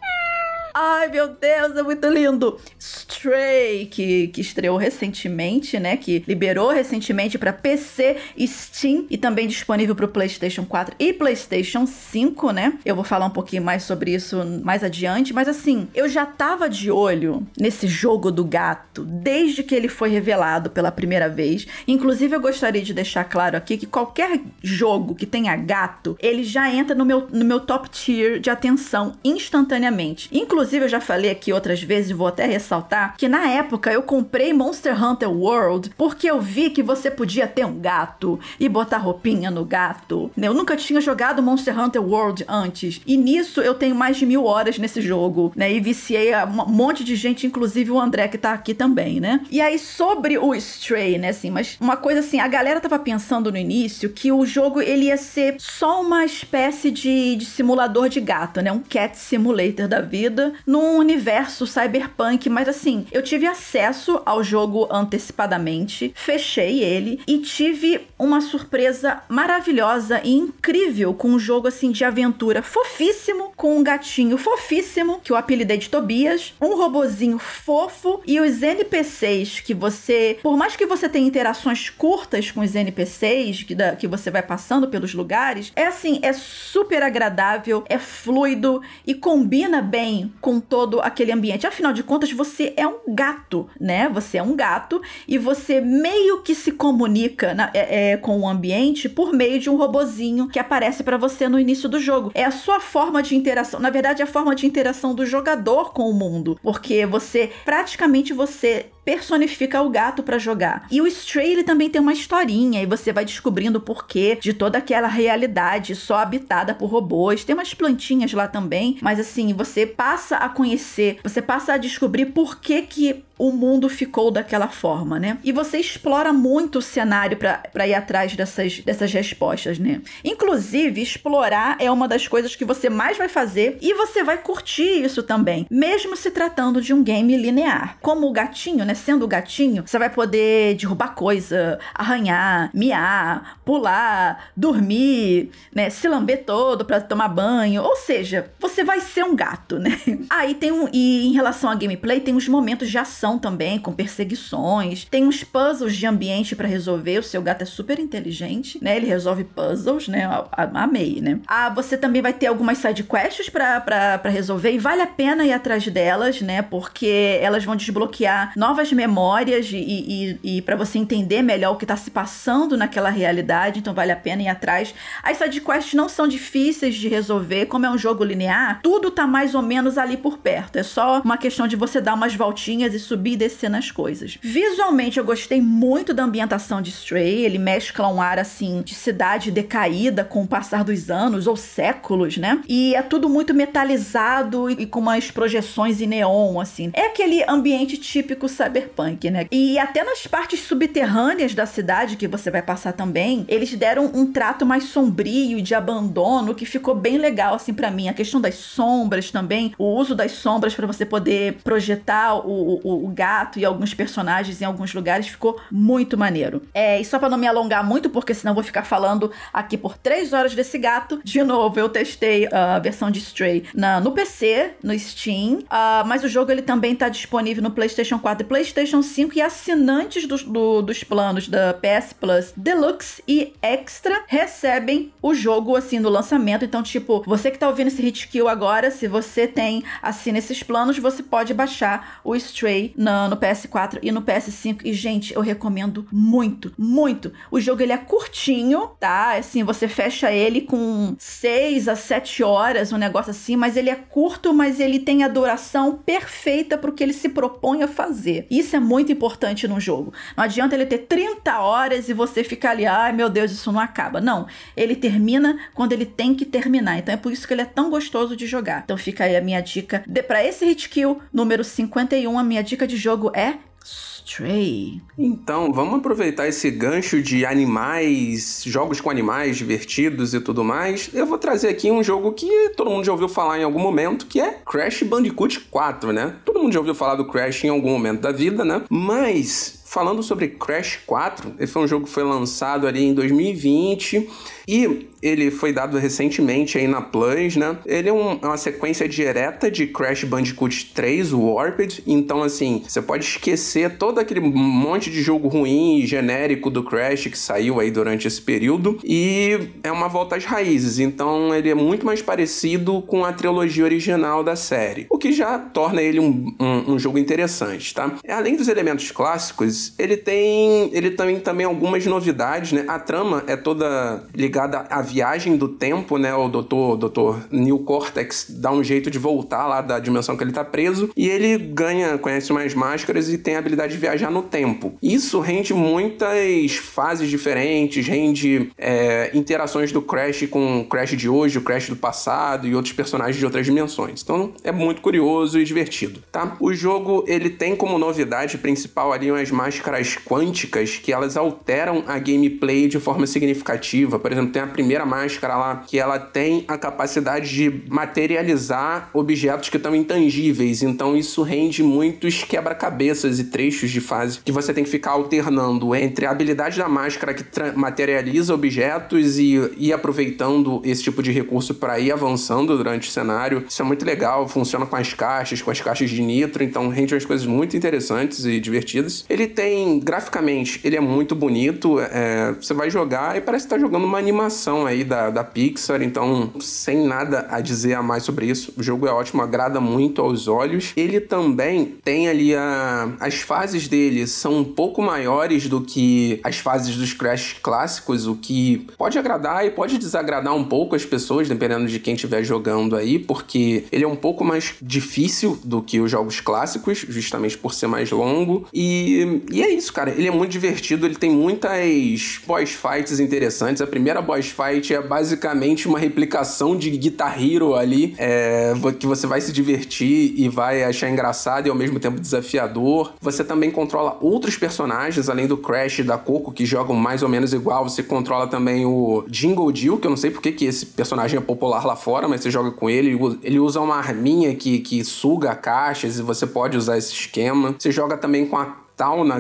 Ai, 0.76 1.08
meu 1.08 1.28
Deus, 1.28 1.78
é 1.78 1.84
muito 1.84 2.08
lindo. 2.08 2.60
Stray, 2.80 3.86
que, 3.86 4.30
que 4.30 4.42
estreou 4.42 4.76
recentemente, 4.76 5.80
né? 5.80 5.96
Que 5.96 6.24
liberou 6.28 6.72
recentemente 6.72 7.38
para 7.38 7.54
PC, 7.54 8.18
Steam 8.48 9.06
e 9.08 9.16
também 9.16 9.48
disponível 9.48 9.94
para 9.94 10.06
o 10.06 10.08
PlayStation 10.08 10.66
4 10.66 10.96
e 10.98 11.14
PlayStation 11.14 11.86
5, 11.86 12.52
né? 12.52 12.74
Eu 12.84 12.96
vou 12.96 13.04
falar 13.04 13.28
um 13.28 13.30
pouquinho 13.30 13.62
mais 13.62 13.84
sobre 13.84 14.16
isso 14.16 14.44
mais 14.64 14.84
adiante, 14.84 15.32
mas 15.32 15.48
assim, 15.48 15.88
eu 15.94 16.10
já 16.10 16.26
tava 16.26 16.68
de 16.68 16.90
olho 16.90 17.46
nesse 17.56 17.86
jogo 17.86 18.32
do 18.32 18.44
gato 18.44 19.04
desde 19.06 19.62
que 19.62 19.76
ele 19.76 19.88
foi 19.88 20.10
revelado 20.10 20.72
pela 20.72 20.92
primeira 20.92 21.30
vez. 21.30 21.68
Inclusive, 21.88 22.36
eu 22.36 22.42
gostaria 22.42 22.82
de 22.82 22.96
deixar 22.96 23.26
claro 23.26 23.56
aqui 23.56 23.78
que 23.78 23.86
qualquer 23.86 24.42
jogo 24.64 25.14
que 25.14 25.28
tenha 25.28 25.56
gato, 25.56 26.18
ele 26.20 26.44
já 26.44 26.68
entra 26.74 26.96
no 26.96 27.06
meu, 27.06 27.28
no 27.32 27.46
meu 27.46 27.60
top 27.60 27.92
tier 27.92 28.40
de 28.40 28.50
atenção 28.50 29.14
instantaneamente. 29.24 30.30
Inclusive, 30.32 30.63
Inclusive, 30.64 30.86
eu 30.86 30.90
já 30.90 31.02
falei 31.02 31.30
aqui 31.30 31.52
outras 31.52 31.84
vezes 31.84 32.12
vou 32.12 32.26
até 32.26 32.46
ressaltar 32.46 33.16
que 33.18 33.28
na 33.28 33.50
época 33.50 33.92
eu 33.92 34.02
comprei 34.02 34.54
Monster 34.54 35.04
Hunter 35.04 35.30
World 35.30 35.92
porque 35.98 36.32
eu 36.32 36.40
vi 36.40 36.70
que 36.70 36.82
você 36.82 37.12
podia 37.12 37.46
ter 37.46 37.66
um 37.66 37.80
gato 37.80 38.40
e 38.58 38.70
botar 38.70 39.00
roupinha 39.00 39.52
no 39.52 39.66
gato. 39.66 40.32
Eu 40.38 40.54
nunca 40.54 40.78
tinha 40.78 41.02
jogado 41.02 41.44
Monster 41.44 41.78
Hunter 41.78 42.02
World 42.02 42.46
antes 42.48 43.02
e 43.06 43.18
nisso 43.18 43.60
eu 43.60 43.74
tenho 43.74 43.94
mais 43.94 44.16
de 44.16 44.26
mil 44.26 44.46
horas 44.46 44.80
nesse 44.80 45.02
jogo, 45.02 45.52
né? 45.54 45.70
E 45.70 45.82
viciei 45.82 46.34
um 46.34 46.66
monte 46.70 47.04
de 47.04 47.18
gente, 47.18 47.46
inclusive 47.46 47.92
o 47.92 48.00
André 48.00 48.30
que 48.30 48.38
tá 48.38 48.54
aqui 48.54 48.74
também, 48.74 49.20
né? 49.20 49.42
E 49.52 49.60
aí 49.60 49.78
sobre 49.78 50.38
o 50.38 50.56
Stray, 50.56 51.18
né? 51.18 51.30
Assim, 51.30 51.52
mas 51.52 51.76
uma 51.82 51.98
coisa 51.98 52.22
assim, 52.22 52.40
a 52.40 52.48
galera 52.48 52.80
tava 52.80 52.98
pensando 53.00 53.52
no 53.52 53.58
início 53.58 54.10
que 54.10 54.32
o 54.32 54.46
jogo 54.46 54.82
ele 54.82 55.08
ia 55.08 55.18
ser 55.18 55.58
só 55.60 56.02
uma 56.02 56.24
espécie 56.24 56.90
de, 56.90 57.36
de 57.36 57.46
simulador 57.46 58.08
de 58.08 58.22
gato, 58.22 58.62
né? 58.62 58.72
Um 58.72 58.80
cat 58.80 59.18
simulator 59.18 59.90
da 59.90 60.00
vida 60.00 60.53
num 60.66 60.98
universo 60.98 61.66
cyberpunk, 61.66 62.50
mas 62.50 62.68
assim, 62.68 63.06
eu 63.12 63.22
tive 63.22 63.46
acesso 63.46 64.22
ao 64.26 64.44
jogo 64.44 64.88
antecipadamente, 64.92 66.14
fechei 66.16 66.84
ele 66.84 67.22
e 67.28 67.40
tive 67.40 68.02
uma 68.18 68.42
surpresa 68.42 69.22
maravilhosa 69.28 70.22
e 70.24 70.34
incrível 70.34 71.14
com 71.14 71.30
um 71.30 71.40
jogo 71.40 71.68
assim 71.68 71.92
de 71.92 72.04
aventura 72.04 72.62
fofíssimo, 72.62 73.52
com 73.56 73.78
um 73.78 73.84
gatinho 73.84 74.38
fofíssimo, 74.38 75.20
que 75.24 75.32
eu 75.32 75.36
apelidei 75.36 75.78
de 75.78 75.90
Tobias, 75.90 76.54
um 76.62 76.76
robozinho 76.76 77.40
fofo 77.40 78.22
e 78.26 78.40
os 78.40 78.62
NPCs 78.62 79.60
que 79.60 79.74
você, 79.74 80.38
por 80.42 80.58
mais 80.58 80.76
que 80.76 80.86
você 80.86 81.08
tenha 81.10 81.28
interações 81.28 81.90
curtas 81.90 82.52
com 82.52 82.62
os 82.62 82.76
NPCs 82.76 83.64
que, 83.64 83.76
da, 83.76 83.96
que 83.96 84.08
você 84.08 84.32
vai 84.32 84.42
passando 84.42 84.88
pelos 84.88 85.14
lugares, 85.14 85.72
é 85.76 85.86
assim, 85.86 86.20
é 86.22 86.34
super 86.34 87.04
agradável, 87.04 87.84
é 87.88 87.98
fluido 87.98 88.82
e 89.06 89.14
combina 89.14 89.82
bem 89.82 90.34
com 90.44 90.60
todo 90.60 91.00
aquele 91.00 91.32
ambiente. 91.32 91.66
Afinal 91.66 91.94
de 91.94 92.04
contas, 92.04 92.30
você 92.34 92.74
é 92.76 92.86
um 92.86 92.98
gato, 93.08 93.70
né? 93.80 94.10
Você 94.10 94.38
é 94.38 94.44
um 94.44 94.58
gato 94.58 95.02
e 95.26 95.38
você 95.38 95.80
meio 95.80 96.42
que 96.42 96.54
se 96.54 96.74
comunica 96.74 97.54
na, 97.54 97.72
é, 97.74 98.12
é, 98.12 98.18
com 98.18 98.38
o 98.42 98.48
ambiente 98.48 99.08
por 99.08 99.32
meio 99.32 99.58
de 99.58 99.70
um 99.70 99.78
robozinho 99.78 100.50
que 100.50 100.60
aparece 100.60 101.02
para 101.02 101.16
você 101.16 101.48
no 101.48 101.58
início 101.58 101.88
do 101.88 101.98
jogo. 101.98 102.30
É 102.36 102.44
a 102.44 102.52
sua 102.52 102.82
forma 102.82 103.24
de 103.24 103.38
interação, 103.38 103.80
na 103.80 103.90
verdade, 103.90 104.22
é 104.22 104.26
a 104.26 104.28
forma 104.28 104.54
de 104.54 104.68
interação 104.68 105.16
do 105.16 105.26
jogador 105.26 105.94
com 105.94 106.10
o 106.10 106.14
mundo, 106.14 106.60
porque 106.62 107.06
você 107.06 107.50
praticamente 107.64 108.34
você 108.34 108.88
personifica 109.04 109.82
o 109.82 109.90
gato 109.90 110.24
para 110.24 110.38
jogar. 110.38 110.88
E 110.90 111.02
o 111.02 111.08
Stray 111.08 111.52
ele 111.52 111.64
também 111.64 111.90
tem 111.90 112.02
uma 112.02 112.14
historinha 112.14 112.82
e 112.82 112.86
você 112.86 113.12
vai 113.12 113.26
descobrindo 113.26 113.80
o 113.80 113.82
porquê 113.82 114.38
de 114.42 114.54
toda 114.54 114.78
aquela 114.78 115.08
realidade 115.08 115.96
só 115.96 116.18
habitada 116.18 116.74
por 116.74 116.88
robôs. 116.88 117.44
Tem 117.44 117.54
umas 117.54 117.74
plantinhas 117.74 118.34
lá 118.34 118.48
também, 118.48 118.98
mas 119.02 119.20
assim, 119.20 119.54
você 119.54 119.86
passa 119.86 120.38
a 120.38 120.50
conhecer, 120.50 121.20
você 121.24 121.42
passa 121.42 121.74
a 121.74 121.78
descobrir 121.78 122.28
por 122.28 122.60
que 122.60 122.82
que 122.84 123.24
o 123.38 123.52
mundo 123.52 123.90
ficou 123.90 124.30
daquela 124.30 124.68
forma, 124.68 125.20
né? 125.20 125.38
E 125.44 125.52
você 125.52 125.78
explora 125.78 126.32
muito 126.32 126.80
o 126.80 126.82
cenário 126.82 127.38
para 127.38 127.88
ir 127.88 127.94
atrás 127.94 128.36
dessas, 128.36 128.80
dessas 128.80 129.12
respostas, 129.12 129.80
né? 129.80 130.02
Inclusive, 130.24 131.02
explorar 131.02 131.78
é 131.80 131.90
uma 131.90 132.08
das 132.08 132.28
coisas 132.28 132.56
que 132.56 132.66
você 132.66 132.90
mais 132.90 133.18
vai 133.18 133.28
fazer 133.28 133.78
e 133.82 133.94
você 133.94 134.24
vai 134.24 134.38
curtir 134.38 135.04
isso 135.04 135.24
também, 135.24 135.66
mesmo 135.70 136.16
se 136.16 136.30
tratando 136.32 136.82
de 136.82 136.94
um 136.94 137.04
game 137.04 137.36
linear. 137.36 137.98
Como 138.02 138.28
o 138.28 138.32
gatinho, 138.32 138.86
né? 138.86 138.94
Sendo 138.94 139.26
o 139.26 139.28
gatinho, 139.28 139.84
você 139.86 139.98
vai 139.98 140.10
poder 140.10 140.76
derrubar 140.76 141.16
coisa, 141.16 141.80
arranhar, 141.94 142.70
miar, 142.74 143.60
pular, 143.66 144.52
dormir, 144.56 145.50
né? 145.74 145.90
Se 145.90 146.08
lamber 146.08 146.44
todo 146.46 146.86
para 146.86 147.02
tomar 147.02 147.30
banho. 147.30 147.82
Ou 147.82 147.96
seja, 147.96 148.52
você 148.60 148.84
vai 148.84 149.00
ser 149.00 149.24
um 149.24 149.36
gato, 149.36 149.80
né? 149.80 150.00
Aí 150.30 150.52
ah, 150.52 150.60
tem 150.60 150.72
um. 150.72 150.88
E 150.94 151.28
em 151.28 151.34
relação 151.34 151.70
a 151.70 151.76
gameplay, 151.76 152.20
tem 152.20 152.36
uns 152.36 152.48
momentos 152.48 152.90
de 152.90 152.98
ação 152.98 153.23
ação 153.24 153.40
também, 153.40 153.80
com 153.80 153.94
perseguições. 153.94 155.06
Tem 155.06 155.26
uns 155.26 155.44
puzzles 155.44 155.96
de 155.96 156.06
ambiente 156.06 156.56
para 156.56 156.68
resolver. 156.68 157.20
O 157.20 157.24
seu 157.24 157.42
gato 157.42 157.62
é 157.62 157.66
super 157.66 157.98
inteligente, 157.98 158.78
né? 158.82 158.98
Ele 158.98 159.08
resolve 159.08 159.46
puzzles, 159.46 160.10
né? 160.10 160.28
Amei, 160.52 161.22
né? 161.22 161.40
Ah, 161.48 161.70
você 161.70 161.98
também 161.98 162.22
vai 162.22 162.34
ter 162.34 162.48
algumas 162.48 162.78
side 162.78 163.04
quests 163.04 163.50
para 163.50 164.22
resolver 164.26 164.72
e 164.72 164.78
vale 164.78 165.02
a 165.02 165.08
pena 165.08 165.46
ir 165.46 165.54
atrás 165.54 165.88
delas, 165.88 166.42
né? 166.42 166.62
Porque 166.62 167.40
elas 167.42 167.64
vão 167.64 167.76
desbloquear 167.76 168.52
novas 168.58 168.92
memórias 168.92 169.72
e, 169.72 169.78
e, 169.78 170.58
e 170.58 170.62
para 170.62 170.76
você 170.76 170.98
entender 170.98 171.42
melhor 171.42 171.74
o 171.74 171.78
que 171.78 171.86
tá 171.86 171.96
se 171.96 172.12
passando 172.12 172.76
naquela 172.76 173.10
realidade, 173.10 173.80
então 173.80 173.94
vale 173.94 174.12
a 174.12 174.16
pena 174.16 174.42
ir 174.42 174.48
atrás. 174.50 174.94
As 175.22 175.38
side 175.38 175.62
quests 175.62 175.94
não 175.94 176.10
são 176.10 176.28
difíceis 176.28 176.96
de 176.96 177.08
resolver, 177.08 177.68
como 177.68 177.86
é 177.86 177.90
um 177.90 177.98
jogo 177.98 178.24
linear, 178.24 178.82
tudo 178.84 179.10
tá 179.10 179.26
mais 179.26 179.56
ou 179.56 179.62
menos 179.62 179.98
ali 179.98 180.18
por 180.18 180.38
perto. 180.38 180.78
É 180.78 180.84
só 180.84 181.22
uma 181.22 181.38
questão 181.38 181.68
de 181.68 181.76
você 181.76 182.02
dar 182.02 182.16
umas 182.16 182.36
voltinhas 182.36 182.94
e 182.94 183.00
subir 183.14 183.34
e 183.34 183.38
descer 183.38 183.70
nas 183.70 183.92
coisas. 183.92 184.40
Visualmente, 184.42 185.20
eu 185.20 185.26
gostei 185.26 185.62
muito 185.62 186.14
da 186.14 186.24
ambientação 186.24 186.82
de 186.82 186.90
Stray. 186.90 187.46
Ele 187.46 187.60
mescla 187.60 188.08
um 188.08 188.20
ar 188.20 188.40
assim 188.40 188.82
de 188.82 188.96
cidade 188.96 189.52
decaída 189.52 190.24
com 190.24 190.42
o 190.42 190.48
passar 190.48 190.84
dos 190.84 191.12
anos 191.12 191.46
ou 191.46 191.56
séculos, 191.56 192.38
né? 192.38 192.60
E 192.68 192.96
é 192.96 193.04
tudo 193.04 193.30
muito 193.30 193.54
metalizado 193.54 194.70
e 194.70 194.88
com 194.88 195.00
umas 195.00 195.30
projeções 195.30 196.02
em 196.02 196.08
neon, 196.08 196.60
assim. 196.60 196.90
É 196.94 197.06
aquele 197.06 197.44
ambiente 197.48 197.98
típico 197.98 198.50
cyberpunk, 198.50 199.30
né? 199.30 199.46
E 199.52 199.78
até 199.78 200.04
nas 200.04 200.26
partes 200.26 200.62
subterrâneas 200.62 201.54
da 201.54 201.68
cidade 201.68 202.18
que 202.18 202.28
você 202.28 202.50
vai 202.50 202.64
passar 202.64 202.94
também, 202.94 203.46
eles 203.48 203.76
deram 203.76 204.10
um 204.14 204.32
trato 204.32 204.66
mais 204.66 204.86
sombrio 204.86 205.62
de 205.62 205.76
abandono 205.76 206.56
que 206.56 206.66
ficou 206.66 206.96
bem 206.96 207.18
legal, 207.18 207.54
assim, 207.54 207.74
para 207.74 207.92
mim. 207.92 208.10
A 208.10 208.14
questão 208.14 208.42
das 208.42 208.56
sombras 208.56 209.30
também, 209.30 209.74
o 209.78 209.86
uso 209.86 210.16
das 210.16 210.32
sombras 210.32 210.74
para 210.74 210.88
você 210.88 211.06
poder 211.06 211.58
projetar 211.64 212.36
o, 212.36 212.80
o, 212.84 213.03
o, 213.04 213.14
gato 213.14 213.60
e 213.60 213.66
alguns 213.66 213.94
personagens 213.94 214.62
em 214.62 214.66
alguns 214.66 214.94
lugares 214.94 215.28
ficou 215.28 215.60
muito 215.72 216.18
maneiro. 216.18 216.62
É, 216.74 217.00
e 217.00 217.06
só 217.06 217.20
para 217.20 217.30
não 217.30 217.38
me 217.38 217.48
alongar 217.48 217.84
muito, 217.84 218.10
porque 218.10 218.34
senão 218.34 218.54
vou 218.54 218.64
ficar 218.64 218.84
falando 218.84 219.32
aqui 219.52 219.78
por 219.78 219.98
três 219.98 220.34
horas 220.34 220.56
desse 220.56 220.78
gato. 220.78 221.22
De 221.24 221.44
novo, 221.44 221.80
eu 221.80 221.90
testei 221.90 222.48
a 222.52 222.80
versão 222.80 223.12
de 223.12 223.20
Stray 223.20 223.66
na, 223.74 224.00
no 224.00 224.12
PC, 224.12 224.74
no 224.84 224.98
Steam, 224.98 225.60
uh, 225.60 226.06
mas 226.06 226.24
o 226.24 226.28
jogo 226.28 226.52
ele 226.52 226.62
também 226.62 226.96
tá 226.96 227.10
disponível 227.10 227.62
no 227.62 227.72
PlayStation 227.72 228.18
4 228.20 228.46
e 228.46 228.48
PlayStation 228.48 229.02
5 229.02 229.38
e 229.38 229.42
assinantes 229.42 230.28
do, 230.28 230.38
do, 230.38 230.82
dos 230.82 231.04
planos 231.04 231.48
da 231.48 231.74
PS 231.74 232.14
Plus 232.14 232.54
Deluxe 232.56 233.24
e 233.28 233.54
Extra 233.62 234.24
recebem 234.28 235.12
o 235.22 235.34
jogo 235.34 235.76
assim 235.76 236.00
no 236.00 236.10
lançamento. 236.10 236.66
Então, 236.66 236.82
tipo, 236.82 237.24
você 237.26 237.52
que 237.52 237.58
tá 237.58 237.68
ouvindo 237.68 237.88
esse 237.88 238.02
Hit 238.02 238.28
Kill 238.28 238.48
agora, 238.48 238.90
se 238.92 239.08
você 239.08 239.48
tem 239.48 239.84
assina 240.02 240.38
esses 240.38 240.64
planos, 240.64 240.98
você 240.98 241.22
pode 241.22 241.54
baixar 241.54 242.20
o 242.24 242.36
Stray 242.36 242.93
no, 242.96 243.30
no 243.30 243.38
PS4 243.38 244.00
e 244.02 244.12
no 244.12 244.22
PS5. 244.22 244.82
E, 244.84 244.94
gente, 244.94 245.34
eu 245.34 245.42
recomendo 245.42 246.06
muito, 246.12 246.74
muito. 246.78 247.32
O 247.52 247.60
jogo 247.60 247.82
ele 247.82 247.92
é 247.92 247.98
curtinho, 247.98 248.90
tá? 249.00 249.36
Assim, 249.38 249.64
você 249.64 249.88
fecha 249.88 250.32
ele 250.32 250.62
com 250.62 251.16
6 251.18 251.88
a 251.88 251.96
7 251.96 252.44
horas, 252.44 252.92
um 252.92 252.98
negócio 252.98 253.32
assim, 253.32 253.56
mas 253.56 253.78
ele 253.78 253.90
é 253.90 253.96
curto, 253.96 254.54
mas 254.54 254.80
ele 254.80 255.00
tem 255.00 255.24
a 255.24 255.28
duração 255.28 255.98
perfeita 255.98 256.78
pro 256.78 256.94
que 256.94 257.04
ele 257.04 257.14
se 257.14 257.30
propõe 257.30 257.84
a 257.84 257.88
fazer. 257.88 258.48
Isso 258.50 258.76
é 258.76 258.80
muito 258.80 259.12
importante 259.12 259.68
no 259.68 259.80
jogo. 259.80 260.14
Não 260.36 260.44
adianta 260.44 260.76
ele 260.76 260.86
ter 260.86 261.00
30 261.00 261.60
horas 261.60 262.10
e 262.10 262.14
você 262.14 262.44
ficar 262.44 262.72
ali, 262.72 262.86
ai 262.86 263.12
meu 263.14 263.30
Deus, 263.30 263.52
isso 263.52 263.72
não 263.72 263.80
acaba. 263.80 264.22
Não, 264.22 264.48
ele 264.76 264.96
termina 264.96 265.58
quando 265.74 265.94
ele 265.94 266.06
tem 266.06 266.34
que 266.34 266.46
terminar. 266.46 266.98
Então 266.98 267.14
é 267.14 267.18
por 267.18 267.32
isso 267.32 267.48
que 267.48 267.54
ele 267.54 267.62
é 267.62 267.66
tão 267.66 267.90
gostoso 267.90 268.36
de 268.36 268.46
jogar. 268.46 268.82
Então 268.84 268.98
fica 268.98 269.24
aí 269.24 269.36
a 269.36 269.42
minha 269.42 269.62
dica 269.62 270.04
para 270.28 270.44
esse 270.44 270.66
hit 270.66 270.90
kill 270.90 271.22
número 271.32 271.64
51, 271.64 272.38
a 272.38 272.44
minha 272.44 272.64
dica 272.64 272.83
dica 272.84 272.88
de 272.88 272.98
jogo 272.98 273.32
é 273.34 273.56
Stray. 273.84 275.02
Então, 275.18 275.72
vamos 275.74 276.00
aproveitar 276.00 276.48
esse 276.48 276.72
gancho 276.72 277.22
de 277.22 277.46
animais, 277.46 278.64
jogos 278.66 279.02
com 279.02 279.10
animais 279.10 279.58
divertidos 279.58 280.34
e 280.34 280.40
tudo 280.40 280.64
mais. 280.64 281.10
Eu 281.14 281.26
vou 281.26 281.38
trazer 281.38 281.70
aqui 281.70 281.92
um 281.92 282.04
jogo 282.04 282.32
que 282.32 282.70
todo 282.76 282.90
mundo 282.90 283.04
já 283.04 283.12
ouviu 283.12 283.28
falar 283.28 283.60
em 283.60 283.64
algum 283.64 283.80
momento, 283.80 284.26
que 284.26 284.40
é 284.40 284.60
Crash 284.66 285.04
Bandicoot 285.04 285.60
4, 285.62 286.14
né? 286.14 286.36
Todo 286.46 286.60
mundo 286.60 286.74
já 286.74 286.80
ouviu 286.80 286.96
falar 286.96 287.16
do 287.16 287.28
Crash 287.28 287.66
em 287.66 287.70
algum 287.70 287.92
momento 287.92 288.22
da 288.22 288.32
vida, 288.32 288.64
né? 288.64 288.84
Mas 288.90 289.83
falando 289.94 290.24
sobre 290.24 290.48
Crash 290.48 291.02
4, 291.06 291.54
esse 291.60 291.72
foi 291.72 291.84
um 291.84 291.88
jogo 291.88 292.06
que 292.06 292.12
foi 292.12 292.24
lançado 292.24 292.88
ali 292.88 293.04
em 293.04 293.14
2020 293.14 294.28
e 294.68 295.08
ele 295.22 295.52
foi 295.52 295.72
dado 295.72 295.98
recentemente 295.98 296.78
aí 296.78 296.88
na 296.88 297.02
Plus, 297.02 297.56
né? 297.56 297.78
Ele 297.86 298.10
é, 298.10 298.14
um, 298.14 298.40
é, 298.42 298.46
uma 298.46 298.58
sequência 298.58 299.08
direta 299.08 299.72
de 299.72 299.88
Crash 299.88 300.26
Bandicoot 300.26 300.92
3, 300.94 301.32
Warped. 301.32 302.04
Então, 302.06 302.44
assim, 302.44 302.84
você 302.86 303.02
pode 303.02 303.24
esquecer 303.24 303.98
todo 303.98 304.20
aquele 304.20 304.42
monte 304.42 305.10
de 305.10 305.22
jogo 305.22 305.48
ruim 305.48 306.00
e 306.00 306.06
genérico 306.06 306.70
do 306.70 306.84
Crash 306.84 307.28
que 307.28 307.38
saiu 307.38 307.80
aí 307.80 307.90
durante 307.90 308.28
esse 308.28 308.42
período. 308.42 309.00
E 309.04 309.70
é 309.82 309.92
uma 309.92 310.10
volta 310.10 310.36
às 310.36 310.44
raízes. 310.44 311.00
Então, 311.00 311.54
ele 311.56 311.70
é 311.70 311.76
muito 311.76 312.06
mais 312.06 312.22
parecido 312.22 313.02
com 313.04 313.24
a 313.24 313.32
trilogia 313.32 313.86
original 313.86 314.44
da 314.44 314.56
série. 314.56 315.08
O 315.10 315.18
que 315.18 315.32
já 315.32 315.58
torna 315.58 316.02
ele 316.02 316.20
um, 316.20 316.54
um, 316.60 316.94
um 316.94 317.00
jogo 317.00 317.18
interessante, 317.18 317.94
tá? 317.94 318.12
Além 318.28 318.58
dos 318.58 318.68
elementos 318.68 319.10
clássicos, 319.12 319.83
ele 319.98 320.18
tem, 320.18 320.90
ele 320.94 321.12
tem 321.12 321.40
também 321.40 321.66
algumas 321.66 322.06
novidades, 322.06 322.72
né? 322.72 322.86
A 322.88 323.00
trama 323.00 323.44
é 323.48 323.56
toda 323.56 324.24
ligada 324.34 324.86
a 324.90 325.02
viagem 325.02 325.58
do 325.58 325.68
tempo, 325.68 326.18
né? 326.18 326.34
O 326.34 326.48
doutor, 326.48 326.98
doutor 326.98 327.46
Neil 327.52 327.80
Cortex 327.80 328.48
dá 328.50 328.72
um 328.72 328.84
jeito 328.84 329.10
de 329.10 329.20
voltar 329.20 329.68
lá 329.68 329.82
da 329.82 330.00
dimensão 330.00 330.38
que 330.38 330.44
ele 330.44 330.52
tá 330.52 330.64
preso 330.64 331.10
e 331.16 331.28
ele 331.30 331.58
ganha, 331.58 332.18
conhece 332.18 332.52
mais 332.54 332.74
máscaras 332.74 333.30
e 333.30 333.38
tem 333.38 333.56
a 333.56 333.60
habilidade 333.60 333.94
de 333.94 334.00
viajar 334.00 334.32
no 334.32 334.42
tempo. 334.42 334.94
Isso 335.02 335.40
rende 335.40 335.74
muitas 335.74 336.76
fases 336.76 337.30
diferentes, 337.30 338.06
rende 338.06 338.72
é, 338.78 339.32
interações 339.34 339.92
do 339.92 340.02
Crash 340.02 340.48
com 340.50 340.82
o 340.82 340.86
Crash 340.86 341.12
de 341.12 341.30
hoje, 341.30 341.58
o 341.58 341.62
Crash 341.62 341.90
do 341.90 341.96
passado 341.96 342.68
e 342.68 342.76
outros 342.76 342.94
personagens 342.94 343.38
de 343.38 343.46
outras 343.46 343.66
dimensões. 343.66 344.22
Então 344.22 344.54
é 344.64 344.72
muito 344.72 345.02
curioso 345.02 345.60
e 345.60 345.64
divertido, 345.64 346.22
tá? 346.32 346.56
O 346.60 346.74
jogo 346.74 347.24
ele 347.28 347.50
tem 347.50 347.76
como 347.76 347.98
novidade 347.98 348.58
principal 348.58 349.12
ali 349.12 349.32
umas 349.32 349.52
máscaras 349.52 349.73
quânticas 349.80 350.98
que 350.98 351.12
elas 351.12 351.38
alteram 351.38 352.04
a 352.08 352.18
gameplay 352.20 352.88
de 352.88 353.00
forma 353.00 353.28
significativa. 353.28 354.20
Por 354.20 354.32
exemplo, 354.32 354.52
tem 354.52 354.62
a 354.62 354.68
primeira 354.68 355.06
máscara 355.06 355.56
lá 355.56 355.84
que 355.88 356.00
ela 356.00 356.20
tem 356.20 356.66
a 356.68 356.78
capacidade 356.78 357.50
de 357.50 357.84
materializar 357.90 359.10
objetos 359.14 359.70
que 359.70 359.78
estão 359.78 359.96
intangíveis. 359.96 360.82
Então 360.84 361.16
isso 361.16 361.42
rende 361.44 361.84
muitos 361.84 362.44
quebra-cabeças 362.44 363.40
e 363.40 363.46
trechos 363.46 363.92
de 363.92 364.02
fase 364.02 364.40
que 364.44 364.52
você 364.52 364.74
tem 364.74 364.84
que 364.84 364.90
ficar 364.90 365.12
alternando 365.12 365.96
entre 365.96 366.26
a 366.26 366.32
habilidade 366.32 366.78
da 366.78 366.88
máscara 366.88 367.34
que 367.34 367.44
materializa 367.76 368.54
objetos 368.54 369.38
e 369.38 369.56
ir 369.78 369.94
aproveitando 369.94 370.82
esse 370.84 371.04
tipo 371.04 371.22
de 371.22 371.32
recurso 371.32 371.74
para 371.76 372.00
ir 372.00 372.12
avançando 372.12 372.76
durante 372.76 373.10
o 373.10 373.12
cenário. 373.12 373.66
Isso 373.68 373.82
é 373.82 373.86
muito 373.86 374.06
legal, 374.06 374.48
funciona 374.48 374.86
com 374.86 374.96
as 374.96 375.14
caixas, 375.14 375.62
com 375.62 375.72
as 375.72 375.80
caixas 375.82 376.10
de 376.10 376.22
nitro, 376.22 376.64
então 376.64 376.88
rende 376.90 377.14
umas 377.14 377.26
coisas 377.26 377.46
muito 377.46 377.76
interessantes 377.76 378.46
e 378.46 378.60
divertidas. 378.60 379.26
Ele 379.30 379.48
tem, 379.54 380.00
graficamente, 380.00 380.80
ele 380.84 380.96
é 380.96 381.00
muito 381.00 381.36
bonito, 381.36 382.00
é, 382.00 382.54
você 382.54 382.74
vai 382.74 382.90
jogar 382.90 383.38
e 383.38 383.42
parece 383.42 383.66
estar 383.66 383.76
tá 383.76 383.82
jogando 383.82 384.06
uma 384.06 384.18
animação 384.18 384.86
aí 384.86 385.04
da, 385.04 385.30
da 385.30 385.44
Pixar, 385.44 386.02
então 386.02 386.52
sem 386.60 387.06
nada 387.06 387.48
a 387.50 387.62
dizer 387.62 387.94
a 387.94 388.04
mais 388.04 388.24
sobre 388.24 388.46
isso. 388.46 388.74
O 388.78 388.84
jogo 388.84 389.08
é 389.08 389.12
ótimo, 389.12 389.42
agrada 389.42 389.80
muito 389.80 390.22
aos 390.22 390.48
olhos. 390.48 390.94
Ele 390.96 391.20
também 391.20 391.96
tem 392.04 392.28
ali 392.28 392.56
a, 392.56 393.14
as 393.20 393.36
fases 393.36 393.88
dele 393.88 394.26
são 394.28 394.58
um 394.58 394.64
pouco 394.64 395.02
maiores 395.02 395.68
do 395.68 395.82
que 395.82 396.40
as 396.44 396.58
fases 396.58 396.96
dos 396.96 397.14
Crash 397.14 397.58
clássicos, 397.62 398.28
o 398.28 398.36
que 398.36 398.88
pode 398.98 399.18
agradar 399.18 399.66
e 399.66 399.72
pode 399.72 399.98
desagradar 399.98 400.56
um 400.56 400.64
pouco 400.64 400.96
as 400.96 401.06
pessoas, 401.06 401.48
dependendo 401.48 401.88
de 401.88 402.00
quem 402.00 402.16
estiver 402.16 402.44
jogando 402.44 402.96
aí, 402.96 403.20
porque 403.20 403.86
ele 403.92 404.04
é 404.04 404.08
um 404.08 404.16
pouco 404.16 404.44
mais 404.44 404.76
difícil 404.82 405.60
do 405.64 405.82
que 405.82 406.00
os 406.00 406.10
jogos 406.10 406.40
clássicos, 406.40 407.06
justamente 407.08 407.58
por 407.58 407.74
ser 407.74 407.88
mais 407.88 408.10
longo. 408.12 408.68
E, 408.74 409.42
e 409.50 409.62
é 409.62 409.70
isso, 409.70 409.92
cara. 409.92 410.12
Ele 410.12 410.28
é 410.28 410.32
muito 410.32 410.52
divertido, 410.52 411.06
ele 411.06 411.16
tem 411.16 411.30
muitas 411.30 412.40
boss 412.46 412.72
fights 412.72 413.20
interessantes. 413.20 413.82
A 413.82 413.88
primeira 413.88 414.22
boss 414.22 414.48
fight 414.48 414.94
é 414.94 415.02
basicamente 415.02 415.88
uma 415.88 416.00
replicação 416.00 416.76
de 416.76 416.90
Guitar 416.90 417.42
Hero 417.42 417.76
ali, 417.76 418.16
é, 418.18 418.74
que 419.00 419.06
você 419.06 419.28
vai 419.28 419.42
se 419.42 419.52
divertir 419.52 420.34
e 420.38 420.50
vai 420.50 420.84
achar 420.84 421.10
engraçado 421.10 421.68
e 421.68 421.70
ao 421.70 421.76
mesmo 421.76 422.00
tempo 422.00 422.20
desafiador. 422.20 423.14
Você 423.22 423.44
também 423.44 423.72
controla 423.72 424.18
outros 424.22 424.58
personagens, 424.58 425.30
além 425.30 425.48
do 425.48 425.58
Crash 425.58 426.00
e 426.00 426.04
da 426.04 426.18
Coco, 426.18 426.52
que 426.52 426.66
jogam 426.66 426.96
mais 426.96 427.24
ou 427.24 427.30
menos 427.30 427.54
igual. 427.54 427.88
Você 427.88 428.04
controla 428.04 428.48
também 428.48 428.86
o 428.86 429.24
Jingle 429.28 429.74
Jill, 429.76 429.98
que 429.98 430.08
eu 430.08 430.12
não 430.12 430.18
sei 430.18 430.32
porque 430.32 430.52
que 430.52 430.66
esse 430.66 430.86
personagem 430.86 431.38
é 431.38 431.42
popular 431.42 431.86
lá 431.86 431.96
fora, 431.96 432.28
mas 432.28 432.42
você 432.42 432.52
joga 432.52 432.72
com 432.72 432.90
ele. 432.90 433.18
Ele 433.42 433.60
usa 433.60 433.80
uma 433.82 433.96
arminha 433.96 434.56
que, 434.56 434.80
que 434.80 435.04
suga 435.04 435.56
caixas 435.56 436.20
e 436.20 436.22
você 436.22 436.46
pode 436.46 436.78
usar 436.78 436.98
esse 436.98 437.14
esquema. 437.14 437.76
Você 437.78 437.92
joga 437.92 438.18
também 438.18 438.46
com 438.46 438.58
a 438.58 438.83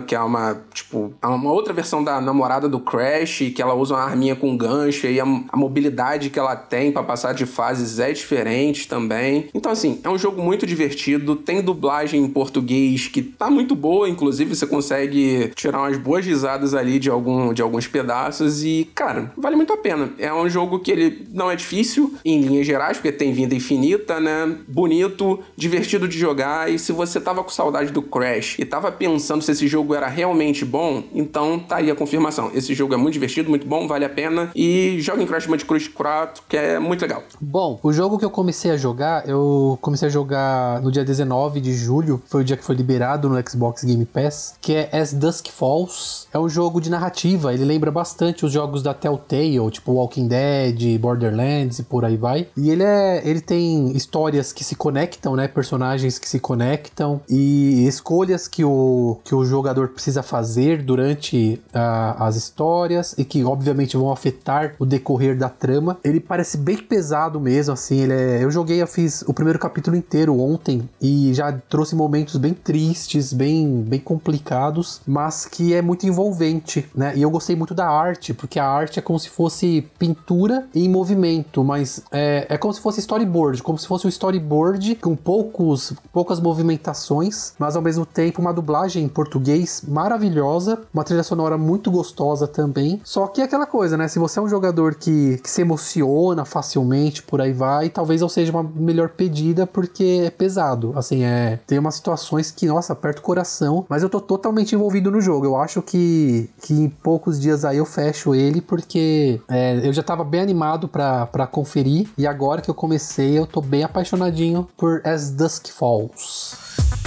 Que 0.06 0.16
é 0.16 0.20
uma, 0.20 0.62
tipo, 0.74 1.14
é 1.22 1.28
uma 1.28 1.52
outra 1.52 1.74
versão 1.74 2.04
da 2.04 2.20
namorada 2.20 2.68
do 2.68 2.80
Crash, 2.80 3.52
que 3.56 3.62
ela 3.62 3.74
usa 3.74 3.96
uma 3.96 4.04
arminha 4.04 4.36
com 4.36 4.56
gancho, 4.58 5.08
e 5.08 5.20
a, 5.20 5.24
a 5.24 5.58
mobilidade 5.58 6.30
que 6.30 6.40
ela 6.40 6.56
tem 6.56 6.92
para 6.92 7.04
passar 7.04 7.34
de 7.34 7.46
fases 7.46 8.00
é 8.00 8.12
diferente 8.12 8.88
também. 8.88 9.48
Então, 9.54 9.72
assim, 9.72 10.00
é 10.04 10.10
um 10.10 10.18
jogo 10.18 10.42
muito 10.42 10.66
divertido, 10.66 11.36
tem 11.36 11.62
dublagem 11.62 12.24
em 12.24 12.30
português 12.30 13.08
que 13.08 13.22
tá 13.22 13.50
muito 13.50 13.76
boa, 13.76 14.10
inclusive 14.10 14.56
você 14.56 14.68
consegue 14.68 15.52
tirar 15.56 15.80
umas 15.80 15.98
boas 15.98 16.26
risadas 16.26 16.74
ali 16.74 17.00
de, 17.00 17.10
algum, 17.10 17.54
de 17.54 17.62
alguns 17.62 17.88
pedaços, 17.88 18.64
e, 18.64 18.90
cara, 18.94 19.32
vale 19.38 19.56
muito 19.56 19.74
a 19.74 19.78
pena. 19.78 20.12
É 20.18 20.34
um 20.34 20.50
jogo 20.50 20.80
que 20.80 20.92
ele 20.92 21.28
não 21.32 21.50
é 21.50 21.56
difícil, 21.56 22.16
em 22.26 22.42
linhas 22.42 22.66
gerais, 22.66 22.98
porque 22.98 23.12
tem 23.12 23.34
vida 23.34 23.56
infinita, 23.56 24.20
né? 24.20 24.58
Bonito, 24.68 25.40
divertido 25.56 26.08
de 26.08 26.18
jogar, 26.18 26.72
e 26.72 26.78
se 26.78 26.92
você 26.92 27.20
tava 27.20 27.44
com 27.44 27.50
saudade 27.50 27.92
do 27.92 28.02
Crash 28.02 28.58
e 28.60 28.66
tava 28.66 28.92
pensando 28.92 29.42
esse 29.54 29.68
jogo 29.68 29.96
era 29.96 30.08
realmente 30.08 30.66
bom, 30.66 31.04
então 31.14 31.58
tá 31.58 31.78
aí 31.78 31.90
a 31.90 31.96
confirmação. 31.96 32.52
Esse 32.54 32.74
jogo 32.74 32.94
é 32.94 32.98
muito 32.98 33.14
divertido, 33.14 33.50
muito 33.50 33.66
bom, 33.66 33.88
vale 33.88 34.06
a 34.06 34.10
pena. 34.10 34.52
E 34.56 34.98
joga 35.00 35.24
em 35.24 35.26
Crash 35.26 35.48
Bandicoot 35.48 35.90
4, 35.92 36.44
que 36.48 36.58
é 36.58 36.80
muito 36.80 37.02
legal. 37.02 37.24
Bom, 37.40 37.80
o 37.82 37.94
jogo 37.94 38.18
que 38.18 38.26
eu 38.26 38.30
comecei 38.30 38.72
a 38.72 38.78
jogar, 38.78 39.28
eu 39.28 39.78
comecei 39.82 40.08
a 40.08 40.12
jogar 40.12 40.82
no 40.82 40.92
dia 40.92 41.06
19 41.06 41.62
de 41.62 41.74
julho, 41.74 42.22
foi 42.26 42.42
o 42.42 42.44
dia 42.44 42.58
que 42.58 42.64
foi 42.64 42.76
liberado 42.76 43.30
no 43.30 43.50
Xbox 43.50 43.84
Game 43.84 44.06
Pass, 44.06 44.56
que 44.62 44.74
é 44.74 44.90
As 44.92 45.14
Dusk 45.14 45.48
Falls. 45.48 46.28
É 46.34 46.40
um 46.40 46.50
jogo 46.50 46.82
de 46.82 46.90
narrativa, 46.90 47.54
ele 47.54 47.64
lembra 47.64 47.92
bastante 47.92 48.46
os 48.46 48.52
jogos 48.52 48.84
da 48.84 48.94
Telltale, 48.94 49.72
tipo 49.72 49.94
Walking 49.94 50.28
Dead, 50.28 51.00
Borderlands 51.00 51.80
e 51.80 51.84
por 51.84 52.04
aí 52.04 52.18
vai. 52.18 52.48
E 52.58 52.70
ele 52.70 52.84
é, 52.84 53.22
ele 53.24 53.42
tem 53.42 53.92
histórias 53.96 54.52
que 54.52 54.64
se 54.64 54.76
conectam, 54.76 55.36
né, 55.36 55.48
personagens 55.48 56.18
que 56.18 56.28
se 56.28 56.40
conectam 56.40 57.22
e 57.30 57.86
escolhas 57.88 58.48
que 58.48 58.64
o 58.64 59.20
que 59.24 59.33
que 59.34 59.36
o 59.36 59.44
jogador 59.44 59.88
precisa 59.88 60.22
fazer 60.22 60.84
durante 60.84 61.60
uh, 61.70 62.24
as 62.24 62.36
histórias 62.36 63.16
e 63.18 63.26
que 63.26 63.44
obviamente 63.44 63.98
vão 63.98 64.12
afetar 64.12 64.76
o 64.78 64.86
decorrer 64.86 65.36
da 65.36 65.50
trama. 65.50 65.98
Ele 66.04 66.20
parece 66.20 66.56
bem 66.56 66.78
pesado 66.78 67.40
mesmo, 67.40 67.74
assim. 67.74 68.02
Ele 68.02 68.14
é... 68.14 68.44
Eu 68.44 68.52
joguei, 68.52 68.80
eu 68.80 68.86
fiz 68.86 69.24
o 69.24 69.34
primeiro 69.34 69.58
capítulo 69.58 69.96
inteiro 69.96 70.40
ontem 70.40 70.88
e 71.02 71.34
já 71.34 71.52
trouxe 71.52 71.96
momentos 71.96 72.38
bem 72.38 72.54
tristes, 72.54 73.34
bem, 73.34 73.82
bem 73.82 74.00
complicados, 74.00 75.02
mas 75.08 75.48
que 75.48 75.74
é 75.74 75.82
muito 75.82 76.06
envolvente, 76.06 76.88
né? 76.94 77.14
E 77.16 77.24
eu 77.24 77.32
gostei 77.32 77.56
muito 77.56 77.74
da 77.74 77.90
arte, 77.90 78.36
porque 78.36 78.60
a 78.60 78.68
arte 78.68 79.00
é 79.00 79.02
como 79.02 79.18
se 79.18 79.30
fosse 79.30 79.88
pintura 79.98 80.68
em 80.76 80.88
movimento, 80.88 81.64
mas 81.64 82.04
é, 82.12 82.46
é 82.50 82.58
como 82.58 82.72
se 82.72 82.80
fosse 82.80 83.00
storyboard, 83.00 83.64
como 83.64 83.80
se 83.80 83.88
fosse 83.88 84.06
um 84.06 84.10
storyboard 84.10 84.94
com 84.96 85.16
poucos, 85.16 85.92
poucas 86.12 86.40
movimentações, 86.40 87.54
mas 87.58 87.76
ao 87.76 87.82
mesmo 87.82 88.06
tempo 88.06 88.40
uma 88.40 88.54
dublagem 88.54 89.08
por 89.08 89.23
português 89.24 89.84
maravilhosa, 89.88 90.82
uma 90.94 91.04
trilha 91.04 91.24
sonora 91.24 91.58
muito 91.58 91.90
gostosa 91.90 92.46
também. 92.46 93.00
Só 93.06 93.26
que 93.28 93.40
é 93.40 93.46
aquela 93.46 93.66
coisa, 93.66 93.96
né? 93.96 94.08
Se 94.10 94.20
você 94.20 94.38
é 94.38 94.42
um 94.42 94.50
jogador 94.50 94.96
que, 94.96 95.38
que 95.38 95.50
se 95.50 95.62
emociona 95.62 96.44
facilmente, 96.44 97.24
por 97.24 97.40
aí 97.40 97.54
vai, 97.54 97.90
talvez 97.90 98.22
eu 98.22 98.28
seja 98.28 98.52
uma 98.52 98.64
melhor 98.64 99.10
pedida 99.10 99.66
porque 99.66 100.24
é 100.26 100.30
pesado. 100.30 100.92
Assim, 100.96 101.24
é. 101.24 101.60
Tem 101.66 101.80
umas 101.80 101.96
situações 101.96 102.52
que, 102.52 102.68
nossa, 102.68 102.92
aperta 102.92 103.22
o 103.22 103.24
coração, 103.24 103.86
mas 103.88 104.04
eu 104.04 104.10
tô 104.10 104.20
totalmente 104.20 104.76
envolvido 104.76 105.10
no 105.10 105.22
jogo. 105.22 105.46
Eu 105.46 105.56
acho 105.56 105.82
que, 105.82 106.50
que 106.62 106.74
em 106.74 106.90
poucos 106.90 107.40
dias 107.40 107.64
aí 107.64 107.78
eu 107.78 107.86
fecho 107.86 108.36
ele 108.36 108.60
porque 108.60 109.40
é, 109.48 109.88
eu 109.88 109.94
já 109.94 110.04
tava 110.04 110.24
bem 110.24 110.42
animado 110.42 110.88
para 110.88 111.48
conferir 111.48 112.10
e 112.18 112.28
agora 112.28 112.62
que 112.62 112.70
eu 112.70 112.76
comecei 112.76 113.38
eu 113.38 113.48
tô 113.48 113.62
bem 113.62 113.84
apaixonadinho 113.84 114.68
por 114.78 115.02
As 115.06 115.32
Dusk 115.32 115.68
Falls. 115.70 117.03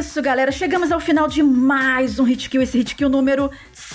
Isso, 0.00 0.22
galera. 0.22 0.50
Chegamos 0.50 0.90
ao 0.90 0.98
final 0.98 1.28
de 1.28 1.42
mais 1.42 2.18
um 2.18 2.24
Hit 2.24 2.48
Kill, 2.48 2.62
esse 2.62 2.78
Hit 2.78 2.94
Kill 2.94 3.10
número 3.10 3.50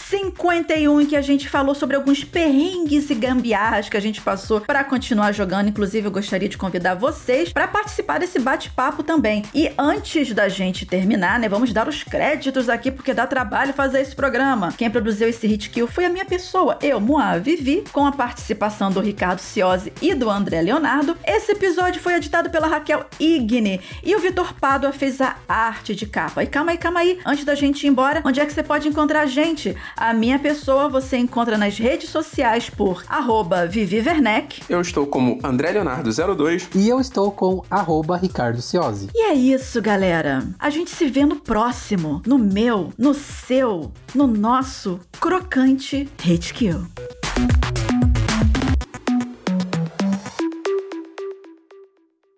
51 0.09 1.01
em 1.01 1.05
que 1.07 1.15
a 1.15 1.21
gente 1.21 1.49
falou 1.49 1.73
sobre 1.73 1.95
alguns 1.95 2.23
perrengues 2.23 3.09
e 3.09 3.15
gambiarras 3.15 3.89
que 3.89 3.97
a 3.97 3.99
gente 3.99 4.21
passou 4.21 4.61
para 4.61 4.83
continuar 4.83 5.31
jogando. 5.31 5.69
Inclusive, 5.69 6.05
eu 6.07 6.11
gostaria 6.11 6.47
de 6.47 6.59
convidar 6.59 6.93
vocês 6.93 7.51
para 7.51 7.67
participar 7.67 8.19
desse 8.19 8.37
bate-papo 8.37 9.01
também. 9.01 9.43
E 9.51 9.71
antes 9.77 10.31
da 10.31 10.47
gente 10.47 10.85
terminar, 10.85 11.39
né, 11.39 11.49
vamos 11.49 11.73
dar 11.73 11.87
os 11.87 12.03
créditos 12.03 12.69
aqui 12.69 12.91
porque 12.91 13.15
dá 13.15 13.25
trabalho 13.25 13.73
fazer 13.73 13.99
esse 13.99 14.15
programa. 14.15 14.71
Quem 14.77 14.91
produziu 14.91 15.27
esse 15.27 15.47
Hit 15.47 15.71
Kill 15.71 15.87
foi 15.87 16.05
a 16.05 16.09
minha 16.09 16.25
pessoa, 16.25 16.77
eu, 16.83 16.99
Moa 16.99 17.39
Vivi, 17.39 17.83
com 17.91 18.05
a 18.05 18.11
participação 18.11 18.91
do 18.91 19.01
Ricardo 19.01 19.39
Ciosi 19.39 19.91
e 20.03 20.13
do 20.13 20.29
André 20.29 20.61
Leonardo. 20.61 21.17
Esse 21.25 21.53
episódio 21.53 21.99
foi 21.99 22.13
editado 22.13 22.51
pela 22.51 22.67
Raquel 22.67 23.07
Igne 23.19 23.81
e 24.03 24.15
o 24.15 24.19
Vitor 24.19 24.53
Pádua 24.53 24.91
fez 24.91 25.19
a 25.19 25.35
arte 25.47 25.95
de 25.95 26.05
capa. 26.05 26.43
E 26.43 26.47
calma 26.47 26.73
aí, 26.73 26.77
calma 26.77 26.99
aí, 26.99 27.19
antes 27.25 27.43
da 27.43 27.55
gente 27.55 27.85
ir 27.85 27.89
embora, 27.89 28.21
onde 28.23 28.39
é 28.39 28.45
que 28.45 28.53
você 28.53 28.61
pode 28.61 28.87
encontrar 28.87 29.21
a 29.21 29.25
gente? 29.25 29.75
A 30.05 30.13
minha 30.13 30.37
pessoa 30.37 30.87
você 30.87 31.17
encontra 31.17 31.57
nas 31.57 31.79
redes 31.79 32.11
sociais 32.11 32.69
por 32.69 33.03
arroba 33.09 33.65
Vivi 33.65 33.97
Werneck. 34.07 34.61
Eu 34.69 34.79
estou 34.79 35.07
como 35.07 35.39
André 35.43 35.73
Leonardo02. 35.73 36.67
E 36.75 36.87
eu 36.87 36.99
estou 36.99 37.31
com 37.31 37.63
arroba 37.71 38.15
Ricardo 38.15 38.61
Ciosi. 38.61 39.09
E 39.15 39.23
é 39.23 39.33
isso, 39.33 39.81
galera. 39.81 40.47
A 40.59 40.69
gente 40.69 40.91
se 40.91 41.07
vê 41.07 41.25
no 41.25 41.37
próximo, 41.37 42.21
no 42.23 42.37
meu, 42.37 42.93
no 42.99 43.15
seu, 43.15 43.91
no 44.13 44.27
nosso 44.27 44.99
crocante 45.19 46.07
Hate 46.23 46.53
Kill. 46.53 46.85